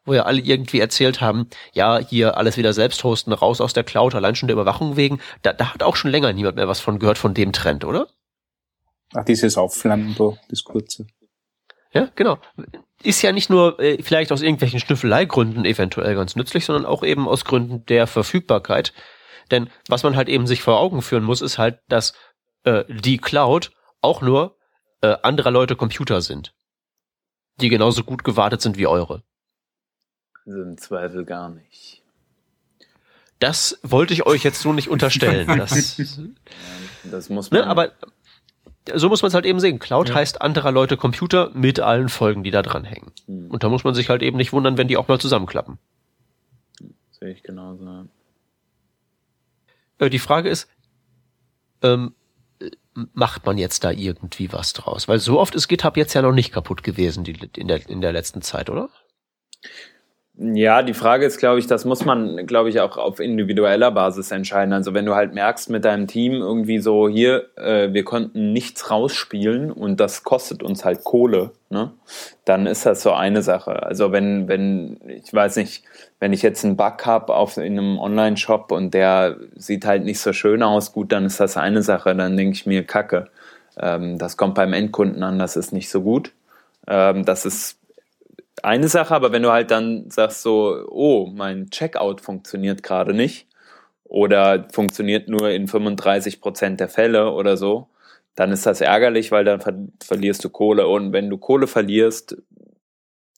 wo 0.05 0.13
ja 0.13 0.23
alle 0.23 0.41
irgendwie 0.41 0.79
erzählt 0.79 1.21
haben, 1.21 1.47
ja, 1.73 1.99
hier 1.99 2.37
alles 2.37 2.57
wieder 2.57 2.73
selbst 2.73 3.03
hosten, 3.03 3.33
raus 3.33 3.61
aus 3.61 3.73
der 3.73 3.83
Cloud, 3.83 4.15
allein 4.15 4.35
schon 4.35 4.47
der 4.47 4.55
Überwachung 4.55 4.97
wegen. 4.97 5.19
Da, 5.41 5.53
da 5.53 5.73
hat 5.73 5.83
auch 5.83 5.95
schon 5.95 6.11
länger 6.11 6.33
niemand 6.33 6.57
mehr 6.57 6.67
was 6.67 6.79
von 6.79 6.99
gehört 6.99 7.17
von 7.17 7.33
dem 7.33 7.53
Trend, 7.53 7.85
oder? 7.85 8.07
Ach, 9.13 9.25
dieses 9.25 9.57
Aufflammen 9.57 10.15
da, 10.17 10.33
das 10.49 10.63
kurze. 10.63 11.07
Ja, 11.93 12.09
genau. 12.15 12.39
Ist 13.03 13.21
ja 13.21 13.31
nicht 13.31 13.49
nur 13.49 13.79
äh, 13.79 14.01
vielleicht 14.01 14.31
aus 14.31 14.41
irgendwelchen 14.41 14.79
Schnüffeleigründen 14.79 15.65
eventuell 15.65 16.15
ganz 16.15 16.35
nützlich, 16.35 16.65
sondern 16.65 16.85
auch 16.85 17.03
eben 17.03 17.27
aus 17.27 17.45
Gründen 17.45 17.85
der 17.85 18.07
Verfügbarkeit 18.07 18.93
denn 19.51 19.69
was 19.87 20.03
man 20.03 20.15
halt 20.15 20.29
eben 20.29 20.47
sich 20.47 20.61
vor 20.61 20.79
Augen 20.79 21.01
führen 21.01 21.23
muss, 21.23 21.41
ist 21.41 21.57
halt, 21.57 21.79
dass 21.87 22.13
äh, 22.63 22.83
die 22.87 23.17
Cloud 23.17 23.71
auch 24.01 24.21
nur 24.21 24.57
äh, 25.01 25.15
anderer 25.21 25.51
Leute 25.51 25.75
Computer 25.75 26.21
sind, 26.21 26.53
die 27.61 27.69
genauso 27.69 28.03
gut 28.03 28.23
gewartet 28.23 28.61
sind 28.61 28.77
wie 28.77 28.87
eure. 28.87 29.23
Also 30.45 30.61
im 30.61 30.77
Zweifel 30.77 31.25
gar 31.25 31.49
nicht. 31.49 32.01
Das 33.39 33.79
wollte 33.83 34.13
ich 34.13 34.25
euch 34.25 34.43
jetzt 34.43 34.61
so 34.61 34.73
nicht 34.73 34.89
unterstellen. 34.89 35.47
Das, 35.57 36.01
das 37.03 37.29
muss 37.29 37.51
ne, 37.51 37.59
man. 37.59 37.67
Ne, 37.67 37.71
aber 37.71 37.91
so 38.93 39.09
muss 39.09 39.21
man 39.21 39.27
es 39.27 39.33
halt 39.33 39.45
eben 39.45 39.59
sehen. 39.59 39.79
Cloud 39.79 40.09
ja. 40.09 40.15
heißt 40.15 40.41
anderer 40.41 40.71
Leute 40.71 40.97
Computer 40.97 41.51
mit 41.53 41.79
allen 41.79 42.09
Folgen, 42.09 42.43
die 42.43 42.51
da 42.51 42.61
dran 42.61 42.83
hängen. 42.83 43.11
Hm. 43.27 43.51
Und 43.51 43.63
da 43.63 43.69
muss 43.69 43.83
man 43.83 43.93
sich 43.95 44.09
halt 44.09 44.21
eben 44.21 44.37
nicht 44.37 44.53
wundern, 44.53 44.77
wenn 44.77 44.87
die 44.87 44.97
auch 44.97 45.07
mal 45.07 45.19
zusammenklappen. 45.19 45.77
Sehe 47.11 47.31
ich 47.31 47.43
genauso. 47.43 48.07
Äh, 49.99 50.09
die 50.09 50.19
Frage 50.19 50.49
ist, 50.49 50.69
ähm, 51.81 52.13
macht 53.13 53.45
man 53.45 53.57
jetzt 53.57 53.83
da 53.83 53.91
irgendwie 53.91 54.51
was 54.51 54.73
draus? 54.73 55.07
Weil 55.07 55.19
so 55.19 55.39
oft 55.39 55.55
ist 55.55 55.67
GitHub 55.67 55.97
jetzt 55.97 56.13
ja 56.13 56.21
noch 56.21 56.33
nicht 56.33 56.51
kaputt 56.51 56.83
gewesen 56.83 57.23
die, 57.23 57.37
in, 57.55 57.67
der, 57.67 57.87
in 57.89 58.01
der 58.01 58.13
letzten 58.13 58.41
Zeit, 58.41 58.69
oder? 58.69 58.89
Ja, 60.36 60.81
die 60.81 60.95
Frage 60.95 61.27
ist, 61.27 61.38
glaube 61.38 61.59
ich, 61.59 61.67
das 61.67 61.86
muss 61.86 62.05
man, 62.05 62.47
glaube 62.47 62.69
ich, 62.69 62.79
auch 62.79 62.97
auf 62.97 63.19
individueller 63.19 63.91
Basis 63.91 64.31
entscheiden. 64.31 64.73
Also 64.73 64.95
wenn 64.95 65.05
du 65.05 65.13
halt 65.13 65.36
merkst 65.36 65.69
mit 65.69 65.86
deinem 65.86 66.07
Team 66.07 66.34
irgendwie 66.34 66.79
so, 66.79 67.07
hier, 67.07 67.49
äh, 67.55 67.93
wir 67.93 68.03
konnten 68.03 68.51
nichts 68.51 68.89
rausspielen 68.89 69.71
und 69.71 69.99
das 69.99 70.23
kostet 70.23 70.63
uns 70.63 70.86
halt 70.86 71.03
Kohle, 71.03 71.51
ne? 71.69 71.91
dann 72.45 72.65
ist 72.65 72.84
das 72.88 73.03
so 73.03 73.11
eine 73.11 73.43
Sache. 73.43 73.84
Also 73.84 74.11
wenn, 74.11 74.47
wenn, 74.47 74.97
ich 75.07 75.31
weiß 75.31 75.57
nicht, 75.57 75.84
wenn 76.19 76.34
ich 76.34 76.41
jetzt 76.41 76.65
einen 76.65 76.77
Bug 76.77 77.05
habe 77.05 77.31
in 77.57 77.77
einem 77.77 77.99
Online-Shop 77.99 78.71
und 78.71 78.95
der 78.95 79.38
sieht 79.55 79.86
halt 79.86 80.03
nicht 80.03 80.19
so 80.19 80.34
schön 80.34 80.63
aus, 80.63 80.93
gut, 80.93 81.11
dann 81.11 81.25
ist 81.25 81.39
das 81.39 81.57
eine 81.57 81.84
Sache, 81.84 82.15
dann 82.15 82.38
denke 82.38 82.55
ich 82.55 82.65
mir, 82.65 82.84
Kacke. 82.84 83.29
Ähm, 83.77 84.17
das 84.17 84.36
kommt 84.36 84.55
beim 84.55 84.73
Endkunden 84.73 85.21
an, 85.21 85.38
das 85.38 85.55
ist 85.57 85.73
nicht 85.73 85.91
so 85.91 86.01
gut. 86.01 86.31
Ähm, 86.88 87.23
das 87.23 87.45
ist 87.45 87.77
eine 88.61 88.87
Sache, 88.87 89.15
aber 89.15 89.31
wenn 89.31 89.43
du 89.43 89.51
halt 89.51 89.71
dann 89.71 90.09
sagst 90.09 90.41
so, 90.41 90.85
oh, 90.89 91.27
mein 91.33 91.69
Checkout 91.69 92.21
funktioniert 92.21 92.83
gerade 92.83 93.13
nicht 93.13 93.47
oder 94.03 94.67
funktioniert 94.71 95.27
nur 95.27 95.49
in 95.49 95.67
35 95.67 96.41
Prozent 96.41 96.79
der 96.79 96.89
Fälle 96.89 97.31
oder 97.31 97.57
so, 97.57 97.89
dann 98.35 98.51
ist 98.51 98.65
das 98.65 98.81
ärgerlich, 98.81 99.31
weil 99.31 99.45
dann 99.45 99.61
ver 99.61 99.73
verlierst 100.03 100.43
du 100.43 100.49
Kohle 100.49 100.87
und 100.87 101.13
wenn 101.13 101.29
du 101.29 101.37
Kohle 101.37 101.67
verlierst, 101.67 102.37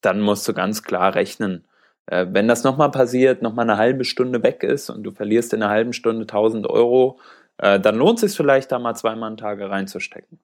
dann 0.01 0.21
musst 0.21 0.47
du 0.47 0.53
ganz 0.53 0.83
klar 0.83 1.15
rechnen. 1.15 1.65
Äh, 2.07 2.27
wenn 2.31 2.47
das 2.47 2.63
nochmal 2.63 2.91
passiert, 2.91 3.41
nochmal 3.41 3.69
eine 3.69 3.77
halbe 3.77 4.05
Stunde 4.05 4.43
weg 4.43 4.63
ist 4.63 4.89
und 4.89 5.03
du 5.03 5.11
verlierst 5.11 5.53
in 5.53 5.63
einer 5.63 5.71
halben 5.71 5.93
Stunde 5.93 6.21
1000 6.23 6.67
Euro, 6.67 7.19
äh, 7.57 7.79
dann 7.79 7.95
lohnt 7.95 8.21
es 8.21 8.31
sich 8.31 8.37
vielleicht 8.37 8.71
da 8.71 8.79
mal 8.79 8.95
zweimal 8.95 9.35
Tage 9.37 9.69
reinzustecken. 9.69 10.39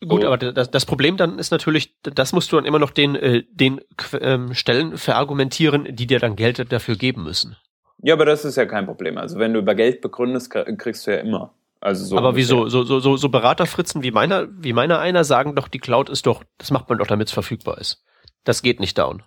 Gut, 0.00 0.22
so. 0.22 0.26
aber 0.26 0.36
das, 0.36 0.70
das 0.70 0.86
Problem 0.86 1.16
dann 1.16 1.38
ist 1.38 1.50
natürlich, 1.50 1.94
das 2.02 2.32
musst 2.32 2.52
du 2.52 2.56
dann 2.56 2.64
immer 2.64 2.78
noch 2.78 2.90
den, 2.90 3.14
äh, 3.14 3.44
den 3.50 3.80
ähm, 4.20 4.54
Stellen 4.54 4.98
verargumentieren, 4.98 5.96
die 5.96 6.06
dir 6.06 6.18
dann 6.18 6.36
Geld 6.36 6.72
dafür 6.72 6.96
geben 6.96 7.24
müssen. 7.24 7.56
Ja, 8.02 8.14
aber 8.14 8.26
das 8.26 8.44
ist 8.44 8.56
ja 8.56 8.66
kein 8.66 8.86
Problem. 8.86 9.16
Also 9.16 9.38
wenn 9.38 9.54
du 9.54 9.60
über 9.60 9.74
Geld 9.74 10.00
begründest, 10.00 10.50
kriegst 10.50 11.06
du 11.06 11.12
ja 11.12 11.18
immer. 11.18 11.54
Also 11.80 12.04
so 12.04 12.18
aber 12.18 12.36
wieso? 12.36 12.68
So, 12.68 12.82
so, 12.82 12.98
so, 12.98 13.16
so 13.16 13.28
Beraterfritzen 13.28 14.02
wie 14.02 14.10
meiner, 14.10 14.46
wie 14.50 14.72
meiner 14.72 14.98
einer 14.98 15.24
sagen 15.24 15.54
doch, 15.54 15.68
die 15.68 15.78
Cloud 15.78 16.10
ist 16.10 16.26
doch, 16.26 16.42
das 16.58 16.70
macht 16.70 16.88
man 16.88 16.98
doch, 16.98 17.06
damit 17.06 17.28
es 17.28 17.32
verfügbar 17.34 17.78
ist. 17.78 18.04
Das 18.44 18.62
geht 18.62 18.80
nicht 18.80 18.98
down. 18.98 19.22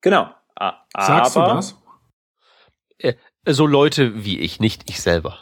Genau. 0.00 0.28
Aber, 0.54 0.78
Sagst 0.98 1.36
du 1.36 1.40
das? 1.40 1.76
Äh, 2.98 3.14
so 3.46 3.66
Leute 3.66 4.24
wie 4.24 4.40
ich, 4.40 4.58
nicht 4.58 4.88
ich 4.88 5.00
selber. 5.00 5.38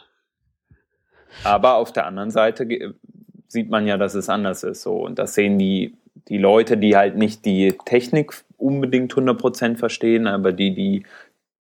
Aber 1.43 1.75
auf 1.75 1.93
der 1.93 2.07
anderen 2.07 2.31
Seite 2.31 2.67
sieht 3.55 3.71
man 3.71 3.87
ja, 3.87 3.97
dass 3.97 4.15
es 4.15 4.29
anders 4.29 4.65
ist. 4.65 4.83
So. 4.83 4.97
Und 4.97 5.19
das 5.19 5.35
sehen 5.35 5.59
die, 5.59 5.95
die 6.29 6.39
Leute, 6.39 6.77
die 6.77 6.97
halt 6.97 7.17
nicht 7.17 7.47
die 7.47 7.73
Technik 7.87 8.35
unbedingt 8.59 9.15
100% 9.15 9.77
verstehen, 9.77 10.27
aber 10.27 10.53
die, 10.53 10.75
die 10.75 11.05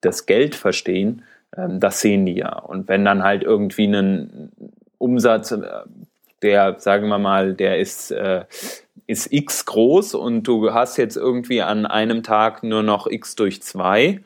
das 0.00 0.26
Geld 0.26 0.54
verstehen, 0.56 1.22
ähm, 1.56 1.78
das 1.78 2.00
sehen 2.00 2.26
die 2.26 2.34
ja. 2.34 2.58
Und 2.58 2.88
wenn 2.88 3.04
dann 3.04 3.22
halt 3.22 3.44
irgendwie 3.44 3.86
ein 3.86 4.50
Umsatz, 4.98 5.52
äh, 5.52 5.60
der, 6.40 6.80
sagen 6.80 7.08
wir 7.08 7.18
mal, 7.18 7.54
der 7.54 7.78
ist, 7.78 8.10
äh, 8.10 8.44
ist 9.06 9.32
x 9.32 9.66
groß 9.66 10.14
und 10.14 10.44
du 10.44 10.72
hast 10.72 10.96
jetzt 10.96 11.16
irgendwie 11.16 11.62
an 11.62 11.86
einem 11.86 12.22
Tag 12.22 12.62
nur 12.62 12.82
noch 12.82 13.06
x 13.06 13.36
durch 13.36 13.62
zwei, 13.62 14.20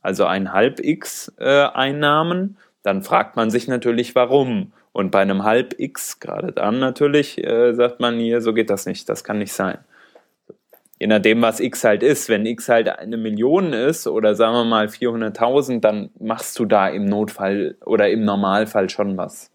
also 0.00 0.24
ein 0.24 0.52
halb 0.52 0.80
x 0.80 1.32
äh, 1.38 1.66
Einnahmen, 1.66 2.56
dann 2.82 3.02
fragt 3.02 3.36
man 3.36 3.50
sich 3.50 3.68
natürlich, 3.68 4.14
warum. 4.14 4.72
Und 4.92 5.10
bei 5.10 5.20
einem 5.20 5.44
halb 5.44 5.78
X, 5.78 6.18
gerade 6.20 6.52
dann 6.52 6.78
natürlich, 6.80 7.42
äh, 7.42 7.72
sagt 7.74 8.00
man 8.00 8.18
hier, 8.18 8.40
so 8.40 8.52
geht 8.52 8.70
das 8.70 8.86
nicht, 8.86 9.08
das 9.08 9.22
kann 9.22 9.38
nicht 9.38 9.52
sein. 9.52 9.78
Je 10.98 11.06
nachdem, 11.06 11.40
was 11.40 11.60
X 11.60 11.84
halt 11.84 12.02
ist. 12.02 12.28
Wenn 12.28 12.44
X 12.44 12.68
halt 12.68 12.88
eine 12.90 13.16
Million 13.16 13.72
ist 13.72 14.06
oder 14.06 14.34
sagen 14.34 14.52
wir 14.54 14.64
mal 14.64 14.86
400.000, 14.86 15.80
dann 15.80 16.10
machst 16.18 16.58
du 16.58 16.66
da 16.66 16.88
im 16.88 17.06
Notfall 17.06 17.78
oder 17.86 18.10
im 18.10 18.24
Normalfall 18.24 18.90
schon 18.90 19.16
was 19.16 19.50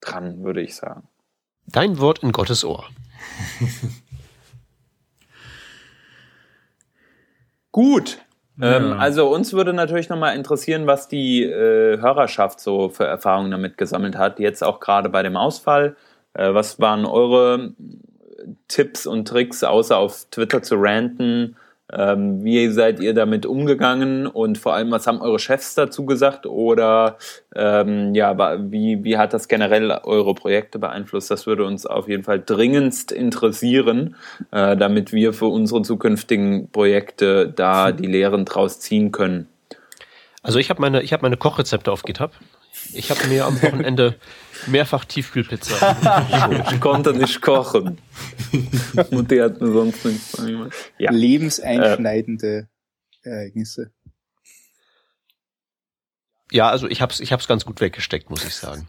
dran, 0.00 0.42
würde 0.42 0.62
ich 0.62 0.74
sagen. 0.74 1.06
Dein 1.66 1.98
Wort 1.98 2.20
in 2.22 2.32
Gottes 2.32 2.64
Ohr. 2.64 2.86
Gut, 7.72 8.20
ähm, 8.60 8.92
also 8.94 9.28
uns 9.28 9.52
würde 9.52 9.72
natürlich 9.72 10.08
nochmal 10.08 10.36
interessieren, 10.36 10.86
was 10.86 11.08
die 11.08 11.42
äh, 11.42 12.00
Hörerschaft 12.00 12.60
so 12.60 12.88
für 12.88 13.04
Erfahrungen 13.04 13.50
damit 13.50 13.76
gesammelt 13.76 14.16
hat, 14.16 14.38
jetzt 14.38 14.64
auch 14.64 14.80
gerade 14.80 15.08
bei 15.08 15.22
dem 15.22 15.36
Ausfall. 15.36 15.96
Äh, 16.34 16.54
was 16.54 16.80
waren 16.80 17.04
eure 17.04 17.72
Tipps 18.68 19.06
und 19.06 19.28
Tricks, 19.28 19.64
außer 19.64 19.96
auf 19.96 20.26
Twitter 20.30 20.62
zu 20.62 20.76
ranten, 20.78 21.56
Ähm, 21.92 22.42
wie 22.42 22.68
seid 22.68 22.98
ihr 22.98 23.14
damit 23.14 23.46
umgegangen 23.46 24.26
und 24.26 24.58
vor 24.58 24.74
allem, 24.74 24.90
was 24.90 25.06
haben 25.06 25.20
eure 25.20 25.38
Chefs 25.38 25.74
dazu 25.74 26.04
gesagt? 26.04 26.44
Oder 26.44 27.16
ähm, 27.54 28.12
ja, 28.14 28.36
wie, 28.70 29.04
wie 29.04 29.16
hat 29.16 29.32
das 29.32 29.46
generell 29.46 29.90
eure 30.02 30.34
Projekte 30.34 30.80
beeinflusst? 30.80 31.30
Das 31.30 31.46
würde 31.46 31.64
uns 31.64 31.86
auf 31.86 32.08
jeden 32.08 32.24
Fall 32.24 32.42
dringendst 32.44 33.12
interessieren, 33.12 34.16
äh, 34.50 34.76
damit 34.76 35.12
wir 35.12 35.32
für 35.32 35.46
unsere 35.46 35.82
zukünftigen 35.82 36.70
Projekte 36.70 37.48
da 37.48 37.92
die 37.92 38.06
Lehren 38.06 38.44
draus 38.44 38.80
ziehen 38.80 39.12
können. 39.12 39.48
Also 40.42 40.58
ich 40.58 40.70
habe 40.70 40.80
meine, 40.80 41.02
ich 41.02 41.12
habe 41.12 41.22
meine 41.22 41.36
Kochrezepte 41.36 41.92
auf 41.92 42.02
GitHub. 42.02 42.32
Ich 42.92 43.10
habe 43.10 43.26
mir 43.26 43.44
am 43.44 43.60
Wochenende 43.62 44.16
mehrfach 44.66 45.04
Tiefkühlpizza. 45.04 45.96
ich 46.70 46.80
konnte 46.80 47.12
nicht 47.12 47.40
kochen. 47.40 47.98
Und 49.10 49.30
die 49.30 49.42
hat 49.42 49.60
mir 49.60 49.72
sonst 49.72 50.04
nichts 50.04 50.42
ja. 50.98 51.10
Lebenseinschneidende 51.10 52.68
äh, 53.22 53.28
Ereignisse. 53.28 53.90
Ja, 56.52 56.70
also 56.70 56.88
ich 56.88 57.02
hab's, 57.02 57.20
ich 57.20 57.32
hab's 57.32 57.48
ganz 57.48 57.64
gut 57.64 57.80
weggesteckt, 57.80 58.30
muss 58.30 58.44
ich 58.44 58.54
sagen. 58.54 58.88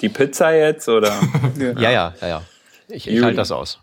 Die 0.00 0.08
Pizza 0.08 0.52
jetzt, 0.52 0.88
oder? 0.88 1.20
ja, 1.58 1.90
ja, 1.90 2.14
ja, 2.20 2.28
ja. 2.28 2.42
Ich, 2.88 3.06
ich 3.06 3.22
halte 3.22 3.36
das 3.36 3.52
aus. 3.52 3.78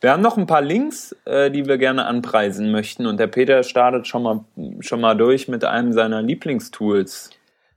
Wir 0.00 0.10
haben 0.10 0.22
noch 0.22 0.36
ein 0.36 0.46
paar 0.46 0.62
Links, 0.62 1.16
äh, 1.24 1.50
die 1.50 1.66
wir 1.66 1.78
gerne 1.78 2.06
anpreisen 2.06 2.70
möchten. 2.70 3.06
Und 3.06 3.18
der 3.18 3.26
Peter 3.26 3.62
startet 3.62 4.06
schon 4.06 4.22
mal, 4.22 4.44
schon 4.80 5.00
mal 5.00 5.16
durch 5.16 5.48
mit 5.48 5.64
einem 5.64 5.92
seiner 5.92 6.22
Lieblingstools. 6.22 7.30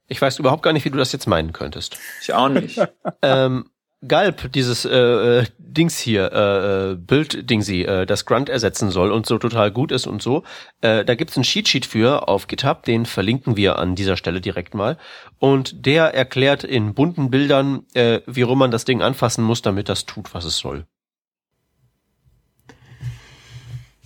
Ich 0.08 0.22
weiß 0.22 0.40
überhaupt 0.40 0.64
gar 0.64 0.74
nicht, 0.74 0.86
wie 0.86 0.92
du 0.92 0.98
das 0.98 1.12
jetzt 1.12 1.28
meinen 1.28 1.54
könntest. 1.54 1.98
Ich 2.22 2.34
auch 2.34 2.50
nicht. 2.50 2.80
ähm, 3.22 3.66
Galb, 4.08 4.52
dieses 4.52 4.86
äh, 4.86 4.90
äh, 4.92 5.46
Dings 5.58 5.98
hier, 5.98 6.32
äh, 6.32 6.92
äh, 6.92 6.96
Bild-Dingsy, 6.96 7.84
äh, 7.84 8.06
das 8.06 8.26
Grunt 8.26 8.50
ersetzen 8.50 8.92
soll 8.92 9.12
und 9.12 9.26
so 9.26 9.38
total 9.38 9.72
gut 9.72 9.92
ist 9.92 10.06
und 10.06 10.22
so, 10.22 10.44
äh, 10.82 11.04
da 11.04 11.16
gibt's 11.16 11.36
einen 11.38 11.44
Cheat-Sheet 11.44 11.86
für 11.86 12.28
auf 12.28 12.48
GitHub, 12.48 12.84
den 12.84 13.06
verlinken 13.06 13.58
wir 13.58 13.80
an 13.80 13.96
dieser 13.96 14.18
Stelle 14.18 14.42
direkt 14.42 14.74
mal. 14.74 14.98
Und 15.40 15.86
der 15.86 16.14
erklärt 16.14 16.64
in 16.64 16.94
bunten 16.94 17.32
Bildern, 17.32 17.86
äh, 17.94 18.22
wie 18.28 18.44
rum 18.44 18.60
man 18.60 18.72
das 18.72 18.86
Ding 18.86 19.02
anfassen 19.02 19.44
muss, 19.44 19.62
damit 19.62 19.90
das 19.90 20.06
tut, 20.06 20.34
was 20.34 20.46
es 20.46 20.58
soll. 20.58 20.86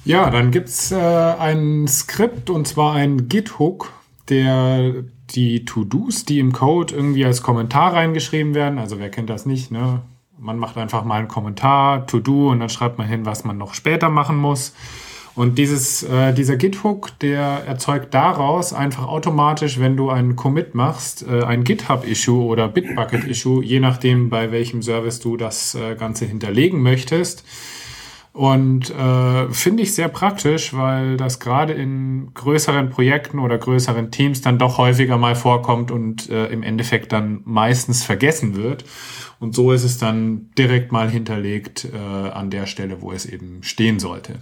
Ja, 0.06 0.30
dann 0.30 0.52
gibt's 0.52 0.92
äh, 0.92 0.96
ein 0.96 1.88
Skript 1.88 2.50
und 2.50 2.68
zwar 2.68 2.96
ein 2.96 3.28
Git-Hook, 3.28 3.92
der 4.30 5.04
die 5.36 5.66
To-Dos, 5.66 6.26
die 6.26 6.40
im 6.40 6.52
Code 6.52 6.96
irgendwie 6.96 7.26
als 7.26 7.42
Kommentar 7.42 7.94
reingeschrieben 7.94 8.54
werden, 8.56 8.80
also 8.80 9.00
wer 9.00 9.10
kennt 9.10 9.30
das 9.30 9.46
nicht, 9.46 9.72
ne? 9.72 10.02
Man 10.42 10.58
macht 10.58 10.78
einfach 10.78 11.04
mal 11.04 11.20
einen 11.20 11.28
Kommentar, 11.28 12.08
To-Do 12.08 12.52
und 12.52 12.62
dann 12.62 12.70
schreibt 12.70 12.98
man 12.98 13.08
hin, 13.08 13.26
was 13.26 13.44
man 13.44 13.58
noch 13.58 13.74
später 13.74 14.10
machen 14.10 14.38
muss. 14.38 14.74
Und 15.36 15.58
dieses, 15.58 16.04
äh, 16.04 16.34
dieser 16.34 16.58
Git-Hook, 16.58 17.18
der 17.20 17.64
erzeugt 17.66 18.14
daraus 18.14 18.74
einfach 18.74 19.08
automatisch, 19.08 19.80
wenn 19.80 19.96
du 19.96 20.10
einen 20.10 20.36
Commit 20.36 20.76
machst, 20.76 21.26
äh, 21.28 21.44
ein 21.44 21.64
GitHub-Issue 21.64 22.44
oder 22.44 22.68
Bitbucket-Issue, 22.68 23.64
je 23.64 23.80
nachdem, 23.80 24.30
bei 24.30 24.52
welchem 24.52 24.82
Service 24.82 25.20
du 25.20 25.38
das 25.38 25.76
äh, 25.76 25.96
Ganze 25.96 26.26
hinterlegen 26.26 26.82
möchtest. 26.82 27.44
Und 28.32 28.92
äh, 28.92 29.52
finde 29.52 29.84
ich 29.84 29.96
sehr 29.96 30.08
praktisch, 30.08 30.74
weil 30.74 31.18
das 31.18 31.40
gerade 31.40 31.74
in 31.74 32.32
größeren 32.34 32.90
Projekten 32.90 33.40
oder 33.40 33.58
größeren 33.58 34.12
Teams 34.12 34.42
dann 34.42 34.60
doch 34.60 34.78
häufiger 34.78 35.18
mal 35.18 35.36
vorkommt 35.36 35.92
und 35.92 36.30
äh, 36.30 36.48
im 36.48 36.64
Endeffekt 36.64 37.12
dann 37.12 37.42
meistens 37.46 38.04
vergessen 38.04 38.56
wird. 38.56 38.86
Und 39.40 39.56
so 39.56 39.72
ist 39.72 39.84
es 39.84 39.98
dann 39.98 40.52
direkt 40.58 40.92
mal 40.92 41.10
hinterlegt 41.10 41.86
äh, 41.92 41.98
an 41.98 42.50
der 42.50 42.66
Stelle, 42.66 43.02
wo 43.02 43.12
es 43.12 43.26
eben 43.26 43.64
stehen 43.64 44.00
sollte. 44.00 44.36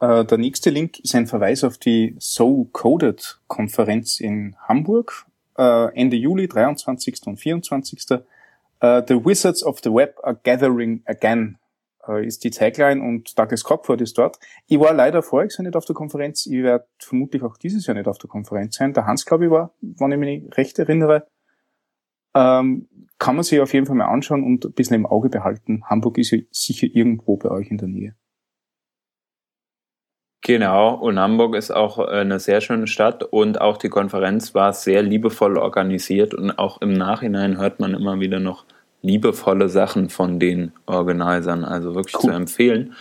Äh, 0.00 0.24
der 0.24 0.38
nächste 0.38 0.70
Link 0.70 0.98
ist 0.98 1.14
ein 1.14 1.28
Verweis 1.28 1.64
auf 1.64 1.78
die 1.78 2.16
So 2.18 2.68
Coded 2.72 3.38
Konferenz 3.46 4.20
in 4.20 4.56
Hamburg, 4.68 5.26
äh, 5.56 5.94
Ende 5.94 6.16
Juli, 6.16 6.48
23. 6.48 7.20
und 7.26 7.36
24. 7.38 8.04
Uh, 8.82 9.00
the 9.06 9.24
Wizards 9.24 9.62
of 9.62 9.78
the 9.84 9.90
Web 9.90 10.18
are 10.24 10.34
gathering 10.34 11.02
again, 11.06 11.56
uh, 12.08 12.16
ist 12.16 12.42
die 12.42 12.50
Tagline 12.50 13.00
und 13.00 13.38
Douglas 13.38 13.62
Crockford 13.62 14.00
ist 14.00 14.18
dort. 14.18 14.40
Ich 14.66 14.80
war 14.80 14.92
leider 14.92 15.22
voriges 15.22 15.56
Jahr 15.56 15.62
nicht 15.62 15.76
auf 15.76 15.84
der 15.84 15.94
Konferenz. 15.94 16.46
Ich 16.46 16.64
werde 16.64 16.86
vermutlich 16.98 17.44
auch 17.44 17.56
dieses 17.56 17.86
Jahr 17.86 17.94
nicht 17.94 18.08
auf 18.08 18.18
der 18.18 18.28
Konferenz 18.28 18.74
sein. 18.74 18.92
Der 18.92 19.06
Hans, 19.06 19.24
glaube 19.24 19.44
ich, 19.44 19.50
war, 19.52 19.72
wenn 19.80 20.10
ich 20.10 20.18
mich 20.18 20.56
recht 20.56 20.80
erinnere. 20.80 21.28
Ähm, 22.34 22.88
kann 23.18 23.36
man 23.36 23.44
sich 23.44 23.60
auf 23.60 23.72
jeden 23.72 23.86
Fall 23.86 23.94
mal 23.94 24.06
anschauen 24.06 24.42
und 24.42 24.64
ein 24.64 24.72
bisschen 24.72 24.96
im 24.96 25.06
Auge 25.06 25.28
behalten. 25.28 25.84
Hamburg 25.84 26.18
ist 26.18 26.32
ja 26.32 26.38
sicher 26.50 26.88
irgendwo 26.92 27.36
bei 27.36 27.50
euch 27.50 27.70
in 27.70 27.78
der 27.78 27.86
Nähe. 27.86 28.16
Genau, 30.44 30.94
und 30.94 31.20
Hamburg 31.20 31.54
ist 31.54 31.70
auch 31.70 32.00
eine 32.00 32.40
sehr 32.40 32.60
schöne 32.60 32.88
Stadt 32.88 33.22
und 33.22 33.60
auch 33.60 33.76
die 33.76 33.88
Konferenz 33.88 34.56
war 34.56 34.72
sehr 34.72 35.00
liebevoll 35.00 35.56
organisiert 35.56 36.34
und 36.34 36.58
auch 36.58 36.80
im 36.80 36.92
Nachhinein 36.92 37.58
hört 37.58 37.78
man 37.78 37.94
immer 37.94 38.18
wieder 38.18 38.40
noch 38.40 38.64
liebevolle 39.02 39.68
Sachen 39.68 40.10
von 40.10 40.40
den 40.40 40.72
Organisern, 40.86 41.64
also 41.64 41.94
wirklich 41.94 42.16
cool. 42.16 42.30
zu 42.30 42.30
empfehlen. 42.30 42.94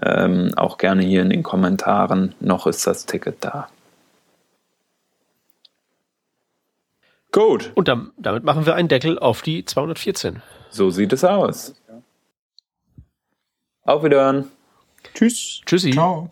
ähm, 0.01 0.51
auch 0.55 0.77
gerne 0.77 1.03
hier 1.03 1.23
in 1.23 1.29
den 1.29 1.43
Kommentaren. 1.43 2.35
Noch 2.39 2.67
ist 2.67 2.87
das 2.87 3.05
Ticket 3.05 3.43
da. 3.43 3.67
Gut. 7.33 7.73
Und 7.75 7.89
dann, 7.89 8.11
damit 8.15 8.45
machen 8.45 8.65
wir 8.65 8.75
einen 8.75 8.87
Deckel 8.87 9.19
auf 9.19 9.41
die 9.41 9.65
214. 9.65 10.41
So 10.69 10.89
sieht 10.89 11.11
es 11.11 11.25
aus. 11.25 11.75
Auf 13.83 14.05
Wiederhören. 14.05 14.49
Tschüss. 15.13 15.59
Tschüssi. 15.65 15.91
Ciao. 15.91 16.29